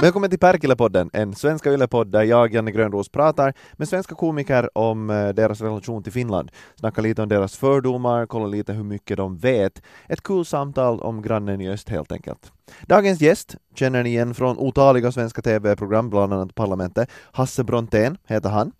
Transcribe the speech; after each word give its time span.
Välkommen 0.00 0.30
till 0.30 0.38
Perkele-podden, 0.38 1.10
en 1.12 1.34
svenska 1.34 1.72
yllepodd 1.72 2.12
där 2.12 2.22
jag, 2.22 2.54
Janne 2.54 2.70
Grönros, 2.70 3.08
pratar 3.08 3.54
med 3.72 3.88
svenska 3.88 4.14
komiker 4.14 4.78
om 4.78 5.10
eh, 5.10 5.28
deras 5.28 5.60
relation 5.60 6.02
till 6.02 6.12
Finland. 6.12 6.50
Snackar 6.76 7.02
lite 7.02 7.22
om 7.22 7.28
deras 7.28 7.56
fördomar, 7.56 8.26
kollar 8.26 8.48
lite 8.48 8.72
hur 8.72 8.84
mycket 8.84 9.16
de 9.16 9.36
vet. 9.36 9.82
Ett 10.08 10.22
kul 10.22 10.44
samtal 10.44 11.00
om 11.00 11.22
grannen 11.22 11.60
i 11.60 11.70
öst 11.70 11.88
helt 11.88 12.12
enkelt. 12.12 12.52
Dagens 12.86 13.20
gäst 13.20 13.56
känner 13.74 14.02
ni 14.02 14.08
igen 14.08 14.34
från 14.34 14.58
otaliga 14.58 15.12
svenska 15.12 15.42
TV-program, 15.42 16.10
bland 16.10 16.32
annat 16.32 16.54
Parlamentet. 16.54 17.10
Hasse 17.32 17.64
Brontén 17.64 18.18
heter 18.26 18.48
han. 18.50 18.72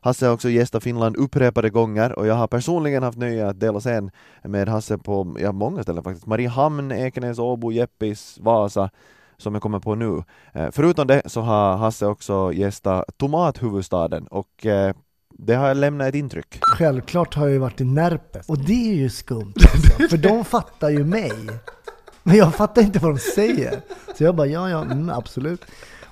Hasse 0.00 0.26
har 0.26 0.34
också 0.34 0.48
gästat 0.48 0.82
Finland 0.82 1.16
upprepade 1.16 1.70
gånger 1.70 2.18
och 2.18 2.26
jag 2.26 2.34
har 2.34 2.46
personligen 2.46 3.02
haft 3.02 3.18
nöje 3.18 3.48
att 3.48 3.60
dela 3.60 3.80
scen 3.80 4.10
med 4.44 4.68
Hasse 4.68 4.98
på 4.98 5.36
ja, 5.40 5.52
många 5.52 5.82
ställen 5.82 6.04
faktiskt. 6.04 6.26
Mariehamn, 6.26 6.92
Ekenäs, 6.92 7.38
Åbo, 7.38 7.72
Jeppis, 7.72 8.38
Vasa 8.40 8.90
som 9.38 9.54
jag 9.54 9.62
kommer 9.62 9.80
på 9.80 9.94
nu. 9.94 10.22
Eh, 10.52 10.68
förutom 10.72 11.06
det 11.06 11.22
så 11.26 11.40
har 11.40 11.76
Hasse 11.76 12.06
också 12.06 12.52
gästat 12.52 13.04
Tomathuvudstaden 13.16 14.26
och 14.26 14.66
eh, 14.66 14.94
det 15.38 15.54
har 15.54 15.74
lämnat 15.74 16.08
ett 16.08 16.14
intryck. 16.14 16.58
Självklart 16.60 17.34
har 17.34 17.46
jag 17.46 17.52
ju 17.52 17.58
varit 17.58 17.80
i 17.80 17.84
Närpes. 17.84 18.48
Och 18.48 18.58
det 18.58 18.90
är 18.90 18.94
ju 18.94 19.10
skumt 19.10 19.54
alltså, 19.72 20.08
för 20.08 20.16
de 20.16 20.44
fattar 20.44 20.90
ju 20.90 21.04
mig. 21.04 21.32
Men 22.22 22.36
jag 22.36 22.54
fattar 22.54 22.82
inte 22.82 22.98
vad 22.98 23.10
de 23.10 23.18
säger. 23.18 23.80
Så 24.18 24.24
jag 24.24 24.36
bara, 24.36 24.46
ja 24.46 24.70
ja, 24.70 24.82
mm, 24.82 25.10
absolut. 25.10 25.64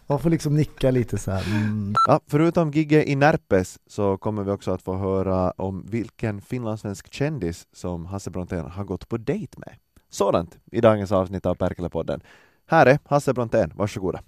Man 0.06 0.18
får 0.18 0.30
liksom 0.30 0.56
nicka 0.56 0.90
lite 0.90 1.18
så 1.18 1.30
här. 1.30 1.44
Mm. 1.46 1.94
Ja, 2.06 2.20
förutom 2.26 2.70
gigget 2.70 3.06
i 3.06 3.14
Närpes 3.14 3.78
så 3.86 4.16
kommer 4.16 4.42
vi 4.42 4.50
också 4.50 4.70
att 4.70 4.82
få 4.82 4.96
höra 4.96 5.50
om 5.50 5.86
vilken 5.86 6.40
finlandssvensk 6.40 7.12
kändis 7.14 7.66
som 7.72 8.06
Hasse 8.06 8.30
Brontén 8.30 8.70
har 8.70 8.84
gått 8.84 9.08
på 9.08 9.16
dejt 9.16 9.58
med. 9.58 9.74
Sådant 10.10 10.58
i 10.72 10.80
dagens 10.80 11.12
avsnitt 11.12 11.46
av 11.46 11.54
Perkele-podden. 11.54 12.20
Här 12.66 12.86
är 12.86 12.98
Hasse 13.04 13.32
Brontén, 13.32 13.72
varsågoda. 13.74 14.20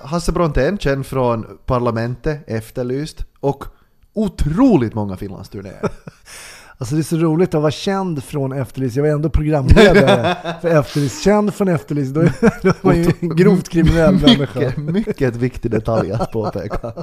Hasse 0.00 0.32
Brontén, 0.32 0.78
känd 0.78 1.06
från 1.06 1.58
Parlamentet, 1.66 2.44
Efterlyst 2.46 3.24
och 3.40 3.64
otroligt 4.12 4.94
många 4.94 5.16
Finlandsturnéer. 5.16 5.80
Alltså 6.80 6.94
det 6.94 7.00
är 7.00 7.02
så 7.02 7.16
roligt 7.16 7.54
att 7.54 7.60
vara 7.62 7.70
känd 7.70 8.24
från 8.24 8.52
Efterlyst. 8.52 8.96
Jag 8.96 9.02
var 9.02 9.10
ändå 9.10 9.30
programledare 9.30 10.36
för 10.60 10.68
Efterlyst. 10.68 11.22
Känd 11.22 11.54
från 11.54 11.68
Efterlyst, 11.68 12.14
då 12.14 12.20
är 12.20 12.84
man 12.86 12.96
ju 12.96 13.12
en 13.20 13.36
grovt 13.36 13.68
kriminell 13.68 14.14
människa. 14.20 14.72
mycket, 14.76 15.36
viktig 15.36 15.70
detalj 15.70 16.12
att 16.12 16.32
påpeka. 16.32 16.92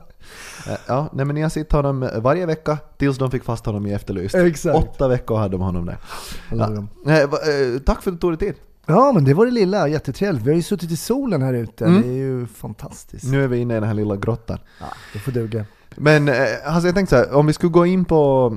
Eh, 0.70 0.78
Ja, 0.88 1.10
nej 1.14 1.26
men 1.26 1.36
ni 1.36 1.42
har 1.42 1.50
sett 1.50 1.72
honom 1.72 2.10
varje 2.18 2.46
vecka 2.46 2.78
tills 2.98 3.18
de 3.18 3.32
fick 3.32 3.44
fast 3.44 3.66
honom 3.66 3.86
i 3.88 3.94
Efterlyst. 3.94 4.36
Exakt. 4.36 4.76
Åtta 4.78 5.08
veckor 5.08 5.38
hade 5.38 5.52
de 5.52 5.62
honom 5.62 5.86
där. 5.86 5.98
Ja. 6.52 6.72
Eh, 7.12 7.20
eh, 7.20 7.28
Tack 7.86 8.02
för 8.04 8.12
att 8.12 8.16
du 8.16 8.20
tog 8.20 8.32
dig 8.32 8.38
tid. 8.40 8.54
Ja, 8.86 9.12
men 9.14 9.24
det 9.26 9.34
var 9.34 9.46
det 9.46 9.52
lilla. 9.52 9.88
Jättetrevligt. 9.88 10.46
Vi 10.46 10.50
har 10.50 10.56
ju 10.56 10.64
suttit 10.64 10.92
i 10.92 10.98
solen 10.98 11.42
här 11.42 11.54
ute. 11.54 11.86
Mm. 11.86 12.02
Det 12.02 12.08
är 12.08 12.12
ju 12.14 12.46
fantastiskt. 12.48 13.26
Nu 13.26 13.44
är 13.44 13.48
vi 13.48 13.58
inne 13.58 13.74
i 13.74 13.80
den 13.80 13.88
här 13.88 13.94
lilla 13.94 14.16
grottan. 14.16 14.58
Ja, 14.80 14.86
det 15.14 15.20
får 15.20 15.32
duga. 15.32 15.66
Men 15.96 16.28
eh, 16.30 16.36
alltså 16.66 16.88
jag 16.88 16.96
tänkte 16.96 17.16
så 17.16 17.30
här, 17.30 17.34
om 17.38 17.46
vi 17.48 17.54
skulle 17.54 17.72
gå 17.72 17.86
in 17.86 18.06
på, 18.06 18.54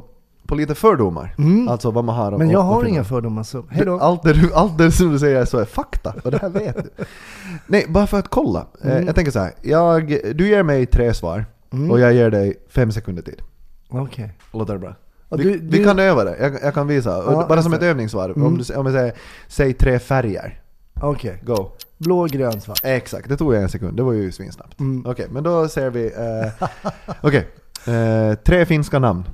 på 0.49 0.55
lite 0.55 0.75
fördomar, 0.75 1.35
Mm. 1.39 1.69
alltså 1.69 1.91
vad 1.91 2.05
man 2.05 2.15
har 2.17 2.39
Men 2.39 2.51
jag 2.51 2.61
har 2.61 2.85
inga 2.85 3.05
fördomar 3.05 3.43
så, 3.43 3.65
hej 3.71 3.85
då. 3.87 3.99
Allt 3.99 4.23
det, 4.23 4.33
du, 4.33 4.55
allt 4.55 4.79
det 4.79 4.91
som 4.93 5.13
du 5.13 5.19
säger 5.19 5.45
så 5.45 5.59
är 5.59 5.65
fakta, 5.65 6.15
och 6.25 6.31
det 6.31 6.39
här 6.39 6.49
vet 6.49 6.77
du. 6.77 7.05
Nej, 7.67 7.87
bara 7.89 8.07
för 8.07 8.19
att 8.19 8.29
kolla. 8.29 8.67
Eh, 8.85 8.91
Mm. 8.91 9.07
Jag 9.07 9.15
tänker 9.15 9.33
så 9.33 9.39
här, 9.39 9.53
jag, 9.63 10.07
du 10.35 10.49
ger 10.49 10.63
mig 10.63 10.87
tre 10.87 11.15
svar, 11.15 11.47
Mm. 11.73 11.91
och 11.91 12.01
jag 12.01 12.13
ger 12.15 12.31
dig 12.31 12.55
fem 12.71 12.93
sekunder 12.93 13.23
tid. 13.23 13.43
Okej. 13.89 14.33
Låter 14.53 14.73
det 14.73 14.79
bra? 14.79 14.95
Vi, 15.31 15.43
du- 15.43 15.51
vi 15.59 15.79
du- 15.79 15.85
kan 15.85 15.99
öva 15.99 16.25
det, 16.25 16.37
jag, 16.41 16.53
jag 16.63 16.75
kan 16.75 16.87
visa. 16.87 17.11
Ja, 17.11 17.47
bara 17.49 17.63
som 17.63 17.73
ett 17.73 17.83
övningssvar. 17.83 18.25
Mm. 18.31 18.43
Om, 18.47 18.59
du, 18.59 18.75
om 18.75 18.87
jag 18.87 18.95
säger, 18.95 19.13
säg 19.49 19.73
tre 19.75 19.99
färger. 19.99 20.61
Okej. 21.01 21.43
Go. 21.47 21.71
Blå, 21.99 22.25
grön, 22.27 22.61
svart. 22.61 22.81
Exakt, 22.85 23.29
det 23.29 23.37
tog 23.37 23.55
jag 23.55 23.63
en 23.63 23.69
sekund, 23.69 23.97
det 23.97 24.03
var 24.03 24.13
ju 24.13 24.33
svinsnabbt. 24.33 24.81
Mm. 24.81 25.07
Okej, 25.07 25.27
men 25.31 25.43
då 25.43 25.69
ser 25.69 25.91
vi... 25.91 26.07
Eh, 26.07 26.69
Okej, 27.21 27.49
eh, 27.95 28.35
tre 28.35 28.67
finska 28.67 28.99
namn. 28.99 29.25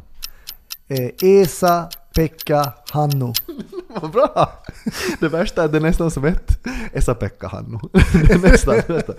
Eh, 0.89 1.11
Esa, 1.23 1.89
Pekka, 2.15 2.73
Hannu. 2.91 3.33
Vad 4.01 4.11
bra! 4.11 4.53
Det 5.21 5.29
värsta 5.29 5.61
är 5.61 5.65
att 5.67 5.73
det 5.73 5.79
är 5.79 5.83
nästan 5.83 6.11
som 6.11 6.25
ett 6.25 6.59
Esa-Pekka 6.93 7.49
Hannu. 7.49 7.79
Det 7.93 8.33
är 8.33 8.39
nästan, 8.39 8.75
nästan. 8.89 9.15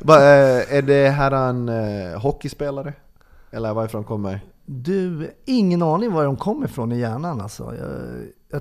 Va, 0.00 0.16
eh, 0.16 0.74
är 0.76 0.82
det 0.82 1.08
här 1.10 1.30
en 1.32 1.68
eh, 1.68 2.20
hockeyspelare? 2.20 2.92
Eller 3.50 3.74
varifrån 3.74 4.04
kommer? 4.04 4.40
Du, 4.66 5.30
ingen 5.44 5.82
aning 5.82 6.12
var 6.12 6.24
de 6.24 6.36
kom 6.36 6.64
ifrån 6.64 6.92
i 6.92 6.98
hjärnan 6.98 7.40
alltså. 7.40 7.74
Jag, 7.78 7.90
jag, 8.50 8.60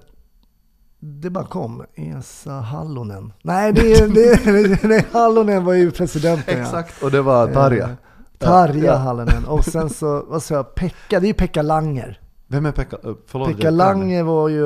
det 0.99 1.29
bara 1.29 1.45
kom. 1.45 1.83
Esa 1.95 2.51
Hallonen. 2.51 3.33
Nej, 3.43 3.73
det, 3.73 3.93
är- 3.93 4.07
det, 4.07 4.83
nej, 4.83 5.05
Hallonen 5.11 5.65
var 5.65 5.73
ju 5.73 5.91
presidenten 5.91 6.57
ja. 6.57 6.63
Exakt, 6.63 7.03
och 7.03 7.11
det 7.11 7.21
var 7.21 7.47
Tarja. 7.47 7.83
Eh, 7.83 7.89
Tarja 8.37 8.85
Ja. 8.85 8.95
Hallonen. 8.95 9.45
Och 9.45 9.65
sen 9.65 9.89
så, 9.89 10.25
vad 10.27 10.43
sa 10.43 10.55
jag, 10.55 10.75
Pekka, 10.75 11.19
det 11.19 11.25
är 11.25 11.27
ju 11.27 11.33
Pekka 11.33 11.61
Langer. 11.61 12.19
Vem 12.51 12.65
är 12.65 12.71
Pekka? 12.71 12.97
Uh, 13.05 13.15
förlåt, 13.25 13.47
Pekka 13.47 13.63
jag- 13.63 13.73
Langer 13.73 14.23
var 14.23 14.49
ju, 14.49 14.65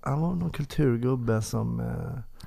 han 0.00 0.20
var 0.20 0.34
någon 0.34 0.50
kulturgubbe 0.50 1.42
som 1.42 1.80
eh, 1.80 1.86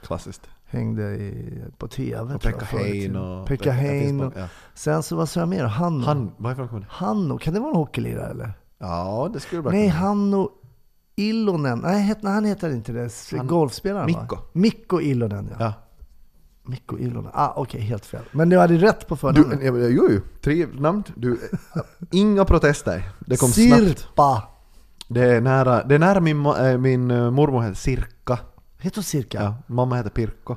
Klassiskt. 0.06 0.42
hängde 0.66 1.04
i, 1.16 1.64
på 1.78 1.88
TV. 1.88 2.22
Och 2.36 2.42
tror 2.42 2.52
Pekka 2.52 2.58
jag, 2.60 2.68
förr 2.70 2.80
i 2.80 2.84
Hein 2.84 2.92
tiden. 3.02 3.16
och... 3.16 3.48
Pekka 3.48 3.72
Hein. 3.72 4.22
Och, 4.22 4.34
Ja. 4.38 4.48
sen 4.74 5.04
så, 5.04 5.16
vad 5.16 5.30
sa 5.30 5.40
jag 5.40 5.50
mer? 5.50 5.64
Hanno. 5.66 6.06
Han, 6.06 6.32
varifrån 6.38 6.68
kommer 6.68 6.82
det? 6.82 6.88
Hanno, 6.90 7.38
kan 7.38 7.54
det 7.54 7.60
vara 7.60 7.70
en 7.72 7.76
hockeylirare 7.76 8.30
eller? 8.32 8.54
Ja, 8.78 9.30
det 9.34 9.40
skulle 9.40 9.62
det 9.62 9.70
Nej, 9.70 9.90
kunna 9.90 10.00
vara. 10.02 10.08
Hanno 10.10 10.50
Illonen. 11.16 11.80
Nej, 11.80 12.02
het, 12.02 12.24
nej, 12.24 12.34
han 12.34 12.46
heter 12.46 12.70
inte 12.74 12.92
det. 12.92 13.12
Han- 13.38 13.48
Golfspelaren 13.48 14.06
Mikko. 14.06 14.36
va? 14.36 14.42
Mikko 14.54 15.02
Illonen, 15.02 15.50
ja. 15.60 15.66
Ja. 15.66 15.74
Mikko 16.68 16.98
Illonen. 16.98 17.32
Ah, 17.34 17.54
Okej, 17.56 17.82
helt 17.82 18.06
fel. 18.06 18.22
Men 18.32 18.50
du 18.50 18.58
hade 18.60 18.78
rätt 18.78 19.08
på 19.08 19.16
förnamnet. 19.16 19.60
jo, 19.64 20.08
jo, 20.12 20.20
tre 20.42 20.68
namn. 20.74 21.04
Du, 21.16 21.32
eh, 21.34 21.82
inga 22.12 22.46
protester. 22.46 23.04
Det 23.20 23.38
kom 23.38 23.50
snabbt. 23.50 23.82
Sirpa. 23.82 24.44
Det 25.08 25.22
är 25.24 25.42
nära, 25.42 25.84
det 25.84 25.96
är 25.96 26.00
nära 26.00 26.20
min, 26.20 26.46
äh, 26.46 26.78
min 26.78 27.12
eh, 27.12 27.32
mormor 27.32 27.62
heter 27.62 27.76
Sirka. 27.76 28.40
Heter 28.80 28.98
hon 28.98 29.04
Cirka? 29.04 29.42
Ja, 29.44 29.56
mamma 29.68 29.96
heter 29.96 30.10
Pirkko. 30.10 30.56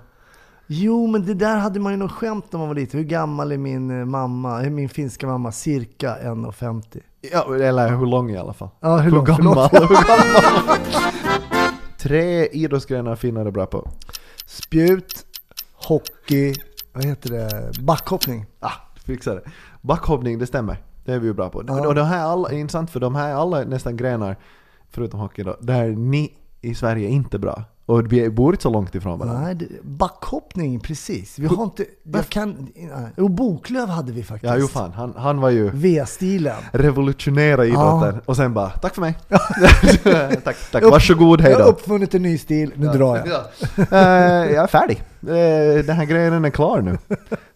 Jo, 0.66 1.06
men 1.06 1.26
det 1.26 1.34
där 1.34 1.56
hade 1.56 1.80
man 1.80 1.92
ju 1.92 1.98
något 1.98 2.12
skämt 2.12 2.44
när 2.52 2.58
man 2.58 2.68
var 2.68 2.74
liten. 2.74 3.00
Hur 3.00 3.06
gammal 3.06 3.52
är 3.52 3.58
min 3.58 4.00
eh, 4.00 4.06
mamma? 4.06 4.62
Är 4.62 4.70
min 4.70 4.88
finska 4.88 5.26
mamma? 5.26 5.52
Cirka 5.52 6.16
1,50. 6.22 7.00
Ja, 7.32 7.54
eller 7.54 7.96
hur 7.96 8.06
lång 8.06 8.30
i 8.30 8.36
alla 8.36 8.52
fall. 8.52 8.68
Ja, 8.80 8.96
hur 8.96 9.02
Hur 9.04 9.10
långt? 9.10 9.28
gammal? 9.28 9.68
Hur 9.72 9.80
gammal? 9.80 10.78
Tre 11.98 12.46
idrottsgrenar 12.46 13.16
finnar 13.16 13.46
är 13.46 13.50
bra 13.50 13.66
på. 13.66 13.88
Spjut, 14.46 15.26
hockey, 15.88 16.54
vad 16.92 17.04
heter 17.04 17.30
det? 17.30 17.72
Backhoppning. 17.80 18.46
Ah, 18.60 18.72
fixar 19.04 19.34
det. 19.34 19.42
Backhoppning, 19.80 20.38
det 20.38 20.46
stämmer. 20.46 20.76
Det 21.04 21.12
är 21.12 21.18
vi 21.18 21.26
ju 21.26 21.34
bra 21.34 21.50
på. 21.50 21.64
Ja. 21.66 21.88
Och 21.88 21.94
de 21.94 22.06
här 22.06 22.24
alla, 22.24 22.48
är 22.48 22.56
intressant 22.56 22.90
för 22.90 23.00
de 23.00 23.14
här 23.14 23.28
är 23.28 23.34
alla 23.34 23.64
nästan 23.64 23.96
grenar, 23.96 24.36
förutom 24.90 25.20
hockey 25.20 25.42
då, 25.42 25.56
där 25.60 25.88
ni 25.88 26.32
i 26.60 26.74
Sverige 26.74 27.08
är 27.08 27.12
inte 27.12 27.38
bra. 27.38 27.64
Och 27.90 28.12
vi 28.12 28.30
bor 28.30 28.52
inte 28.54 28.62
så 28.62 28.70
långt 28.70 28.94
ifrån 28.94 29.18
varandra. 29.18 29.40
Nej, 29.40 29.54
det, 29.54 29.66
backhoppning, 29.82 30.80
precis. 30.80 31.38
Vi 31.38 31.46
har 31.46 31.64
inte, 31.64 31.84
jag 32.02 32.28
kan, 32.28 32.68
nej. 32.76 33.08
Jo, 33.16 33.28
Boklöv 33.28 33.88
hade 33.88 34.12
vi 34.12 34.22
faktiskt. 34.22 34.50
Ja, 34.52 34.56
jo 34.60 34.66
fan. 34.68 34.92
Han, 34.92 35.14
han 35.16 35.40
var 35.40 35.50
ju 35.50 35.70
V-stilen. 35.74 36.56
revolutionera 36.72 37.66
idrotten 37.66 38.20
och 38.26 38.36
sen 38.36 38.54
bara 38.54 38.70
tack 38.70 38.94
för 38.94 39.00
mig. 39.00 39.18
tack, 40.44 40.56
tack. 40.72 40.82
Upp- 40.82 40.90
Varsågod, 40.90 41.40
hej 41.40 41.50
Jag 41.50 41.58
har 41.58 41.64
då. 41.64 41.70
uppfunnit 41.70 42.14
en 42.14 42.22
ny 42.22 42.38
stil, 42.38 42.72
nu 42.76 42.86
drar 42.86 43.16
jag. 43.16 43.28
Ja. 43.28 43.44
Eh, 43.76 44.52
jag 44.54 44.62
är 44.64 44.66
färdig. 44.66 45.02
Eh, 45.22 45.84
den 45.84 45.96
här 45.96 46.04
grejen 46.04 46.44
är 46.44 46.50
klar 46.50 46.80
nu. 46.80 46.98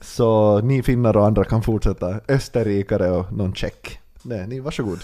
Så 0.00 0.58
ni 0.60 0.82
finnar 0.82 1.16
och 1.16 1.26
andra 1.26 1.44
kan 1.44 1.62
fortsätta. 1.62 2.20
Österrikare 2.28 3.10
och 3.10 3.32
någon 3.32 3.54
tjeck. 3.54 4.00
Nej, 4.22 4.46
ni 4.48 4.60
varsågod. 4.60 4.98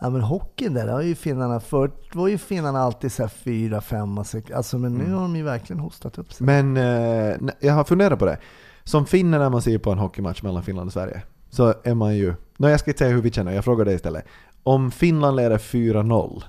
Ja 0.00 0.10
men 0.10 0.20
hockeyn 0.20 0.74
där, 0.74 0.88
har 0.88 1.02
ju 1.02 1.14
finnarna 1.14 1.60
förut 1.60 1.94
var 2.12 2.28
ju 2.28 2.38
finnarna 2.38 2.80
alltid 2.80 3.12
så 3.12 3.22
här 3.22 3.28
fyra, 3.28 3.80
fem 3.80 4.18
och 4.18 4.26
sex, 4.26 4.50
alltså 4.50 4.78
men 4.78 4.92
nu 4.94 5.04
Mm. 5.04 5.14
har 5.14 5.22
de 5.22 5.36
ju 5.36 5.42
verkligen 5.42 5.80
hostat 5.80 6.18
upp 6.18 6.32
sig. 6.32 6.46
Men 6.46 6.76
eh, 6.76 7.36
jag 7.60 7.72
har 7.74 7.84
funderat 7.84 8.18
på 8.18 8.24
det. 8.26 8.38
Som 8.84 9.06
finne 9.06 9.38
när 9.38 9.50
man 9.50 9.62
ser 9.62 9.78
på 9.78 9.90
en 9.92 9.98
hockeymatch 9.98 10.42
mellan 10.42 10.62
Finland 10.62 10.86
och 10.86 10.92
Sverige 10.92 11.22
så 11.50 11.74
är 11.84 11.94
man 11.94 12.16
ju... 12.16 12.34
Nej, 12.56 12.70
jag 12.70 12.80
ska 12.80 12.90
inte 12.90 12.98
säga 12.98 13.14
hur 13.14 13.22
vi 13.22 13.30
känner, 13.30 13.52
jag 13.52 13.64
frågar 13.64 13.84
dig 13.84 13.94
istället. 13.94 14.24
Om 14.62 14.90
Finland 14.90 15.36
leder 15.36 15.58
4-0 15.58 16.42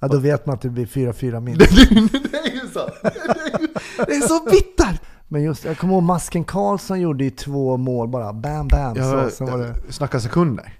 Ja 0.00 0.08
då 0.08 0.18
vet 0.18 0.46
man 0.46 0.54
att 0.54 0.60
det 0.60 0.68
blir 0.70 0.86
4-4 0.86 1.40
minst. 1.40 1.60
det 2.32 2.38
är 2.38 2.52
ju 2.62 2.68
så! 2.72 2.80
Det 4.06 4.12
är, 4.14 4.28
så 4.28 4.44
bittert! 4.50 5.00
Men 5.28 5.42
just, 5.42 5.64
jag 5.64 5.78
kommer 5.78 5.94
ihåg 5.94 6.02
Masken 6.02 6.44
Karlsson 6.44 7.00
gjorde 7.00 7.24
ju 7.24 7.30
två 7.30 7.76
mål 7.76 8.08
bara, 8.08 8.32
bam 8.32 8.68
bam. 8.68 8.96
Jag 8.96 9.30
så, 9.30 9.36
sen 9.36 9.46
var 9.46 9.58
det, 9.58 9.92
snackar 9.92 10.18
sekunder. 10.18 10.79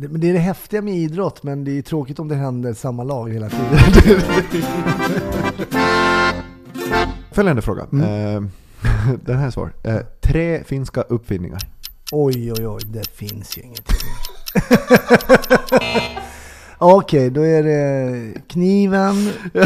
Det, 0.00 0.08
men 0.08 0.20
det 0.20 0.28
är 0.28 0.32
det 0.32 0.38
häftiga 0.38 0.82
med 0.82 0.94
idrott, 0.94 1.42
men 1.42 1.64
det 1.64 1.78
är 1.78 1.82
tråkigt 1.82 2.18
om 2.18 2.28
det 2.28 2.34
händer 2.34 2.74
samma 2.74 3.04
lag 3.04 3.32
hela 3.32 3.48
tiden. 3.48 3.66
Följande 7.32 7.62
fråga. 7.62 7.86
Mm. 7.92 8.04
Eh, 8.04 8.42
den 9.24 9.38
här 9.38 9.46
är 9.46 9.50
svår. 9.50 9.72
Eh, 9.84 9.96
tre 10.20 10.64
finska 10.64 11.02
uppfinningar. 11.02 11.58
Oj 12.12 12.52
oj 12.52 12.66
oj, 12.68 12.80
det 12.86 13.08
finns 13.08 13.58
ju 13.58 13.62
ingenting. 13.62 13.96
Okej, 16.78 17.30
då 17.30 17.46
är 17.46 17.62
det 17.62 18.32
kniven, 18.48 19.30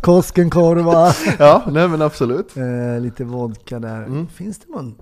Koskenkorva, 0.00 1.12
Ja, 1.38 1.62
nej 1.72 1.88
men 1.88 2.02
absolut. 2.02 2.56
eh, 2.56 3.00
lite 3.00 3.24
vodka 3.24 3.78
där. 3.78 4.02
Mm. 4.02 4.26
Finns 4.28 4.58
det 4.58 4.72
någon 4.72 4.94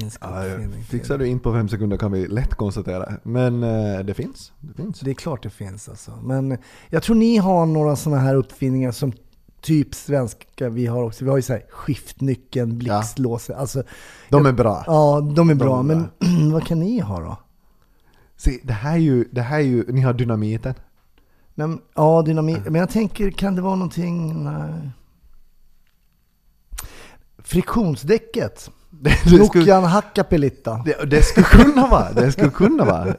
finsk 0.00 0.18
Ja, 0.24 0.44
uppfinning? 0.44 0.82
fixar 0.84 1.18
du 1.18 1.26
in 1.26 1.40
på 1.40 1.52
fem 1.52 1.68
sekunder 1.68 1.96
kan 1.96 2.12
vi 2.12 2.26
lätt 2.28 2.54
konstatera. 2.54 3.12
Men 3.22 3.62
eh, 3.62 3.98
det 4.04 4.14
finns. 4.14 4.52
Det 4.60 4.74
finns. 4.82 5.00
Det 5.00 5.10
är 5.10 5.14
klart 5.14 5.42
det 5.42 5.50
finns 5.50 5.88
alltså. 5.88 6.18
Men 6.22 6.58
jag 6.88 7.02
tror 7.02 7.16
ni 7.16 7.36
har 7.36 7.66
några 7.66 7.96
sådana 7.96 8.20
här 8.22 8.34
uppfinningar 8.34 8.92
som 8.92 9.12
typ 9.60 9.94
svenska 9.94 10.68
vi 10.68 10.86
har 10.86 11.02
också. 11.02 11.24
Vi 11.24 11.30
har 11.30 11.36
ju 11.36 11.42
så 11.42 11.52
här 11.52 11.62
skiftnyckeln, 11.70 12.78
blixtlåset. 12.78 13.56
Alltså, 13.56 13.82
De 14.28 14.46
är 14.46 14.52
bra. 14.52 14.84
ja, 14.86 15.20
de 15.20 15.50
är 15.50 15.54
bra. 15.54 15.78
är 15.78 15.82
men 15.82 16.08
vad 16.52 16.66
kan 16.66 16.80
ni 16.80 17.00
ha 17.00 17.20
då? 17.20 17.36
Se, 18.36 18.60
det 18.64 18.72
här 18.72 18.92
är 18.92 18.96
ju, 18.98 19.24
det 19.32 19.42
här 19.42 19.56
är 19.58 19.62
ju, 19.62 19.92
ni 19.92 20.00
har 20.00 20.12
dynamiten. 20.12 20.74
Men- 21.54 21.80
ja, 21.94 22.22
dynamit. 22.22 22.64
Men 22.64 22.74
jag 22.74 22.90
tänker, 22.90 23.30
kan 23.30 23.54
det 23.54 23.62
vara 23.62 23.74
någonting? 23.76 24.44
Nej. 24.44 24.90
Friktionsdäcket. 27.38 28.70
Nokian 29.38 29.84
Hakkapeliitta. 29.84 30.82
det, 30.84 31.10
det 31.10 31.22
skulle 31.22 31.46
kunna 31.46 31.86
vara, 31.86 32.12
det 32.12 32.32
skulle 32.32 32.50
kunna 32.50 32.84
vara. 32.84 33.04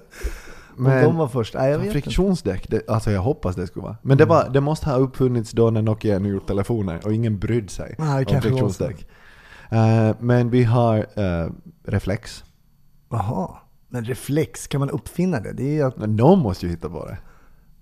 Om 0.78 0.84
de 0.84 0.90
Men 0.90 1.16
var 1.16 1.28
först. 1.28 1.54
Nej, 1.54 1.72
jag 1.72 1.80
vet 1.80 1.92
friktionsdäck, 1.92 2.70
det, 2.70 2.90
alltså 2.90 3.12
jag 3.12 3.22
hoppas 3.22 3.56
det 3.56 3.68
skulle 3.68 3.84
vara. 3.84 3.98
Men 4.02 4.18
det, 4.18 4.26
var, 4.26 4.50
det 4.50 4.62
måste 4.62 4.90
ha 4.90 4.98
uppfunnits 4.98 5.52
då 5.52 5.70
när 5.70 5.82
Nokia 5.82 6.14
hade 6.14 6.30
gjort 6.30 6.48
telefoner 6.48 7.00
och 7.06 7.14
ingen 7.14 7.40
brydde 7.40 7.70
sig 7.70 7.96
Nej, 7.98 8.26
om 8.26 8.42
friktionsdäck. 8.42 9.08
Eh, 9.70 10.16
men 10.20 10.50
vi 10.50 10.64
har 10.64 10.98
eh, 10.98 11.50
reflex. 11.86 12.44
Jaha. 13.10 13.50
Men 13.90 14.06
reflex, 14.06 14.68
kan 14.68 14.80
man 14.80 14.90
uppfinna 14.90 15.40
det? 15.40 15.54
Det 15.54 15.80
är 15.80 15.86
att, 15.86 15.98
Men 15.98 16.16
någon 16.16 16.40
måste 16.40 16.66
ju 16.66 16.72
hitta 16.72 16.90
på 16.90 17.06
det. 17.06 17.18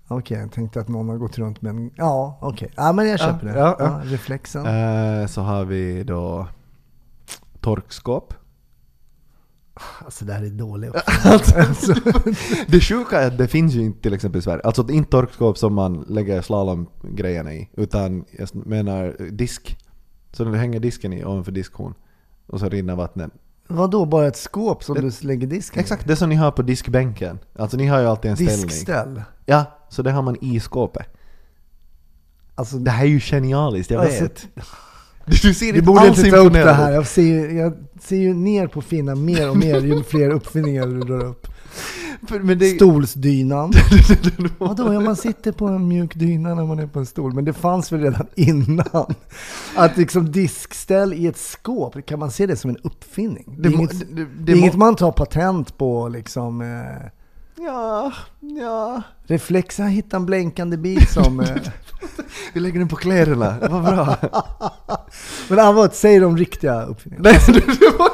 okej, 0.08 0.38
jag 0.38 0.52
tänkte 0.52 0.80
att 0.80 0.88
någon 0.88 1.08
har 1.08 1.16
gått 1.16 1.38
runt 1.38 1.62
med 1.62 1.70
en, 1.70 1.90
ja, 1.96 2.38
okej. 2.40 2.70
Ja, 2.76 2.92
men 2.92 3.08
jag 3.08 3.20
köper 3.20 3.46
det. 3.46 3.58
ja, 3.58 3.76
ja. 3.78 4.00
reflexen. 4.04 4.66
Eh, 4.66 5.26
så 5.26 5.40
har 5.40 5.64
vi 5.64 6.04
då 6.04 6.46
torkskåp. 7.62 8.34
Alltså 10.04 10.24
det 10.24 10.32
här 10.32 10.42
är 10.42 10.50
dålig 10.50 10.88
uppfinning. 10.88 11.36
alltså, 11.68 11.94
Det 12.68 12.80
sjuka 12.80 13.20
är 13.20 13.26
att 13.26 13.38
det 13.38 13.48
finns 13.48 13.74
ju 13.74 13.80
inte 13.84 14.02
till 14.02 14.14
exempel 14.14 14.38
i 14.38 14.42
Sverige. 14.42 14.60
Alltså 14.64 14.88
inte 14.90 15.10
torkskåp 15.10 15.58
som 15.58 15.74
man 15.74 16.04
lägger 16.08 16.42
slalomgrejerna 16.42 17.54
i. 17.54 17.68
Utan 17.76 18.24
jag 18.38 18.48
menar 18.66 19.16
disk. 19.30 19.78
Så 20.32 20.44
när 20.44 20.52
du 20.52 20.58
hänger 20.58 20.80
disken 20.80 21.12
i 21.12 21.24
ovanför 21.24 21.52
diskhon. 21.52 21.94
Och 22.46 22.60
så 22.60 22.68
rinner 22.68 22.96
vattnet. 22.96 23.30
Vadå, 23.68 24.04
bara 24.06 24.26
ett 24.26 24.36
skåp 24.36 24.84
som 24.84 24.94
Det- 24.94 25.00
du 25.00 25.26
lägger 25.26 25.46
disken 25.46 25.78
i? 25.78 25.82
Exakt, 25.82 26.06
det 26.06 26.16
som 26.16 26.28
ni 26.28 26.34
har 26.34 26.50
på 26.50 26.62
diskbänken. 26.62 27.38
Alltså 27.58 27.76
ni 27.76 27.86
har 27.86 28.00
ju 28.00 28.06
alltid 28.06 28.30
en 28.30 28.36
ställning. 28.36 28.66
Diskställ. 28.66 29.22
Ja, 29.46 29.64
så 29.88 30.02
det 30.02 30.10
har 30.10 30.22
man 30.22 30.36
i 30.40 30.60
skåpet. 30.60 31.06
Alltså, 32.54 32.76
Det 32.78 32.90
här 32.90 33.04
är 33.04 33.08
ju 33.08 33.20
genialiskt, 33.20 33.90
jag 33.90 34.04
Alltså, 34.04 34.22
vet. 34.22 34.48
Du 35.26 35.54
ser 35.54 35.68
inte 35.68 35.82
borde 35.82 36.00
alls 36.00 36.18
inte 36.18 36.30
ta 36.30 36.36
upp 36.36 36.52
det 36.52 36.72
här. 36.72 36.92
Jag 36.92 37.06
ser, 37.06 37.22
ju- 37.22 37.52
jag 37.58 37.72
ser 38.00 38.16
ju 38.16 38.34
ner 38.34 38.66
på 38.66 38.82
Finna 38.82 39.14
mer 39.14 39.50
och 39.50 39.56
mer 39.56 39.80
ju 39.80 40.02
fler 40.02 40.30
uppfinningar 40.30 40.86
du 40.86 41.00
drar 41.00 41.24
upp. 41.24 41.46
Men 42.40 42.58
det, 42.58 42.66
Stolsdynan. 42.68 43.72
Vadå, 44.58 44.92
ja, 44.92 45.00
man 45.00 45.16
sitter 45.16 45.52
på 45.52 45.66
en 45.66 45.88
mjuk 45.88 46.14
dyna 46.14 46.54
när 46.54 46.64
man 46.64 46.78
är 46.78 46.86
på 46.86 46.98
en 46.98 47.06
stol. 47.06 47.34
Men 47.34 47.44
det 47.44 47.52
fanns 47.52 47.92
väl 47.92 48.00
redan 48.00 48.26
innan? 48.34 49.14
Att 49.76 49.96
liksom 49.96 50.32
diskställ 50.32 51.12
i 51.14 51.26
ett 51.26 51.36
skåp, 51.38 52.06
kan 52.06 52.18
man 52.18 52.30
se 52.30 52.46
det 52.46 52.56
som 52.56 52.70
en 52.70 52.76
uppfinning? 52.82 53.44
Det 53.58 53.68
är, 53.68 53.70
det, 53.70 53.76
må- 53.76 53.82
inget, 53.82 54.16
det, 54.16 54.26
det, 54.38 54.52
är 54.52 54.56
inget 54.56 54.76
man 54.76 54.96
tar 54.96 55.12
patent 55.12 55.78
på 55.78 56.08
liksom. 56.08 56.60
Eh, 56.60 57.08
Ja, 57.56 58.12
ja. 58.40 59.02
reflex, 59.26 59.78
jag 59.78 59.88
hittade 59.90 60.16
en 60.16 60.26
blänkande 60.26 60.76
bil 60.76 61.06
som... 61.06 61.40
Eh, 61.40 61.46
Vi 62.54 62.60
lägger 62.60 62.78
den 62.78 62.88
på 62.88 62.96
kläderna, 62.96 63.56
vad 63.70 63.82
bra. 63.82 64.16
men 65.48 65.58
Avot, 65.58 65.94
säg 65.94 66.18
de 66.18 66.36
riktiga 66.36 66.82
uppfinningarna. 66.82 67.30
Nej, 67.30 67.40
det, 67.46 67.60
det, 67.60 67.98
var 67.98 68.08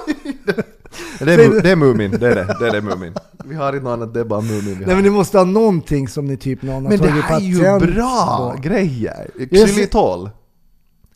det, 1.27 1.33
är, 1.33 1.63
det 1.63 1.71
är 1.71 1.77
Mumin, 1.77 2.11
det 2.11 2.27
är 2.29 2.35
det. 2.35 2.57
Det 2.61 2.67
är 2.67 2.73
det 2.73 2.81
Mumin. 2.81 3.15
Vi 3.45 3.55
har 3.55 3.73
inte 3.73 3.85
något 3.85 3.93
annat, 3.93 4.15
det 4.15 4.21
är 4.21 4.25
bara 4.25 4.41
Mumin 4.41 4.61
vi 4.65 4.75
Nej 4.75 4.85
har. 4.85 4.95
men 4.95 5.05
det 5.05 5.11
måste 5.11 5.39
ha 5.39 5.45
någonting 5.45 6.09
som 6.09 6.27
ni 6.27 6.37
typ 6.37 6.63
någon 6.63 6.75
har 6.75 6.81
Men 6.81 6.91
det 6.91 6.99
tagit 7.09 7.25
här 7.25 7.37
är 7.37 7.41
ju 7.41 7.59
patent 7.63 7.95
bra 7.95 8.53
på. 8.57 8.63
grejer! 8.63 9.31
Xylitol. 9.67 10.31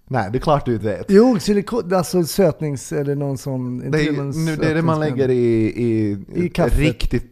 Nej, 0.09 0.29
det 0.33 0.39
är 0.39 0.41
klart 0.41 0.67
du 0.67 0.75
inte 0.75 0.87
vet. 0.87 1.07
Jo, 1.09 1.39
silikon, 1.41 1.95
alltså 1.95 2.25
sötnings 2.25 2.93
eller 2.93 3.15
någon 3.15 3.39
som... 3.39 3.91
Det 3.91 4.03
är, 4.09 4.13
nu, 4.13 4.57
det 4.57 4.71
är 4.71 4.75
det 4.75 4.83
man 4.83 5.01
lägger 5.01 5.29
i, 5.31 5.65
i, 5.65 6.19
I 6.35 6.49
kaffet. 6.49 6.79
riktigt... 6.79 7.29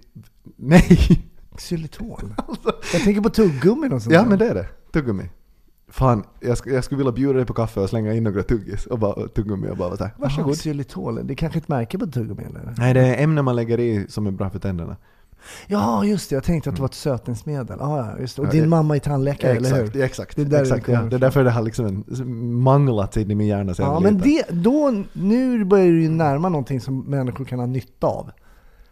Nej! 0.60 1.22
Xylitol? 1.56 2.34
Jag 2.92 3.02
tänker 3.02 3.20
på 3.20 3.30
tuggummi 3.30 3.88
och 3.88 4.02
sånt 4.02 4.14
Ja 4.14 4.22
där. 4.22 4.28
men 4.28 4.38
det 4.38 4.48
är 4.48 4.54
det. 4.54 4.66
Tuggummi. 4.92 5.24
Fan, 5.88 6.24
jag, 6.40 6.54
sk- 6.54 6.72
jag 6.74 6.84
skulle 6.84 6.98
vilja 6.98 7.12
bjuda 7.12 7.32
dig 7.32 7.44
på 7.46 7.54
kaffe 7.54 7.80
och 7.80 7.88
slänga 7.88 8.14
in 8.14 8.24
några 8.24 8.42
tuggis 8.42 8.86
och 8.86 8.98
bara 8.98 9.28
tuggummi 9.28 9.68
och 9.70 9.76
bara 9.76 9.96
såhär, 9.96 10.12
varsågod. 10.18 10.56
Xylitol, 10.58 11.20
det 11.26 11.32
är 11.32 11.36
kanske 11.36 11.58
ett 11.58 11.68
märke 11.68 11.98
på 11.98 12.06
tuggummi 12.06 12.42
eller? 12.44 12.74
Nej, 12.78 12.94
det 12.94 13.00
är 13.00 13.22
ämnen 13.24 13.44
man 13.44 13.56
lägger 13.56 13.80
i 13.80 14.06
som 14.08 14.26
är 14.26 14.30
bra 14.30 14.50
för 14.50 14.58
tänderna. 14.58 14.96
Ja, 15.66 16.04
just 16.04 16.30
det. 16.30 16.36
Jag 16.36 16.44
tänkte 16.44 16.70
att 16.70 16.76
det 16.76 16.82
var 16.82 16.88
ett 16.88 16.94
sötningsmedel. 16.94 17.80
Ah, 17.80 17.96
ja, 17.98 18.18
just 18.20 18.36
det. 18.36 18.42
Och 18.42 18.48
Ja, 18.48 18.52
din 18.52 18.62
det- 18.62 18.68
mamma 18.68 18.96
är 18.96 19.00
tandläkare, 19.00 19.50
eller 19.52 19.68
exakt, 19.70 19.94
hur? 19.96 20.02
exakt. 20.02 20.36
Det 20.36 20.56
är 20.56 20.62
exakt 20.62 20.86
det 20.86 20.92
ja. 20.92 21.00
Det 21.02 21.16
är 21.16 21.20
därför 21.20 21.44
det 21.44 21.50
har 21.50 21.62
liksom 21.62 22.04
manglat 22.62 23.14
sig 23.14 23.22
i 23.30 23.34
min 23.34 23.46
hjärna 23.46 23.74
sen 23.74 23.86
Ja, 23.86 24.00
men 24.00 24.18
var 24.18 24.26
liten. 24.26 24.46
det, 24.56 24.62
då, 24.62 25.04
nu 25.12 25.64
börjar 25.64 25.86
du 25.86 26.02
ju 26.02 26.08
närma 26.08 26.48
någonting 26.48 26.80
som 26.80 27.00
människor 27.00 27.44
kan 27.44 27.58
ha 27.58 27.66
nytta 27.66 28.06
av. 28.06 28.30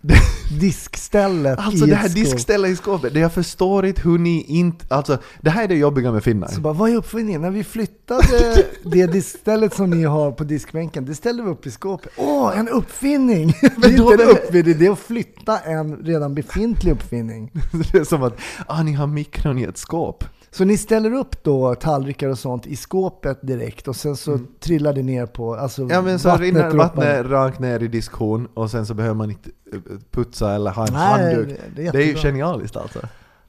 Diskstället 0.60 1.58
Alltså 1.58 1.86
i 1.86 1.90
det 1.90 1.96
här 1.96 2.08
diskstället 2.08 2.70
i 2.70 2.76
skåpet, 2.76 3.14
det 3.14 3.20
jag 3.20 3.32
förstår 3.32 3.86
inte 3.86 4.02
hur 4.02 4.18
ni 4.18 4.44
inte... 4.48 4.94
Alltså 4.94 5.18
det 5.40 5.50
här 5.50 5.64
är 5.64 5.68
det 5.68 5.74
jobbiga 5.74 6.12
med 6.12 6.24
finnar. 6.24 6.48
Så 6.48 6.60
bara, 6.60 6.72
vad 6.72 6.90
är 6.90 6.96
uppfinningen? 6.96 7.42
När 7.42 7.50
vi 7.50 7.64
flyttade 7.64 8.64
det 8.84 9.06
diskstället 9.06 9.74
som 9.74 9.90
ni 9.90 10.04
har 10.04 10.32
på 10.32 10.44
diskbänken, 10.44 11.04
det 11.04 11.14
ställde 11.14 11.42
vi 11.42 11.50
upp 11.50 11.66
i 11.66 11.70
skåpet. 11.70 12.12
Åh, 12.16 12.58
en 12.58 12.68
uppfinning! 12.68 13.54
Det 13.76 13.86
är 13.86 13.90
inte 13.90 14.24
en 14.24 14.30
uppfinning, 14.30 14.78
det 14.78 14.86
är 14.86 14.90
att 14.90 14.98
flytta 14.98 15.58
en 15.58 15.96
redan 15.96 16.34
befintlig 16.34 16.92
uppfinning. 16.92 17.50
det 17.92 17.98
är 17.98 18.04
som 18.04 18.22
att, 18.22 18.38
ah 18.66 18.82
ni 18.82 18.92
har 18.92 19.06
mikron 19.06 19.58
i 19.58 19.62
ett 19.62 19.78
skåp. 19.78 20.24
Så 20.50 20.64
ni 20.64 20.76
ställer 20.76 21.12
upp 21.12 21.44
då 21.44 21.74
tallrikar 21.74 22.28
och 22.28 22.38
sånt 22.38 22.66
i 22.66 22.76
skåpet 22.76 23.38
direkt 23.42 23.88
och 23.88 23.96
sen 23.96 24.16
så 24.16 24.38
trillar 24.60 24.92
det 24.92 25.02
ner 25.02 25.26
på, 25.26 25.54
alltså 25.54 25.82
Mm. 25.82 25.94
Ja 25.94 26.02
men 26.02 26.18
så 26.18 26.28
vattnet 26.28 26.46
rinner 26.48 26.70
vattnet 26.70 27.26
rakt 27.26 27.58
ner 27.58 27.82
i 27.82 27.88
diskhon 27.88 28.48
och 28.54 28.70
sen 28.70 28.86
så 28.86 28.94
behöver 28.94 29.14
man 29.14 29.30
inte 29.30 29.50
eh, 29.72 29.78
putsa 30.10 30.54
eller 30.54 30.70
ha 30.70 30.86
en 30.86 30.92
Nej, 30.92 31.02
handduk. 31.34 31.58
det 31.76 31.86
är 31.86 31.92
Det 31.92 32.02
är 32.02 32.06
ju 32.06 32.14
genialiskt 32.14 32.76
alltså. 32.76 32.98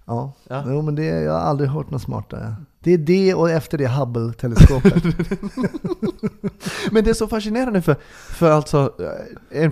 Ja, 0.05 0.33
Ja. 0.49 0.63
Jo, 0.67 0.81
men 0.81 0.95
det, 0.95 1.05
jag 1.05 1.31
har 1.33 1.39
aldrig 1.39 1.69
hört 1.69 1.89
något 1.91 2.01
smartare. 2.01 2.55
Det 2.83 2.93
är 2.93 2.97
det 2.97 3.33
och 3.33 3.49
efter 3.49 3.77
det 3.77 3.87
Hubble-teleskopet. 3.87 5.03
Men 6.91 7.03
det 7.03 7.09
är 7.09 7.13
så 7.13 7.27
fascinerande 7.27 7.81
för, 7.81 7.95
för 8.29 8.51
alltså, 8.51 8.93
eh, 9.51 9.63
en, 9.63 9.71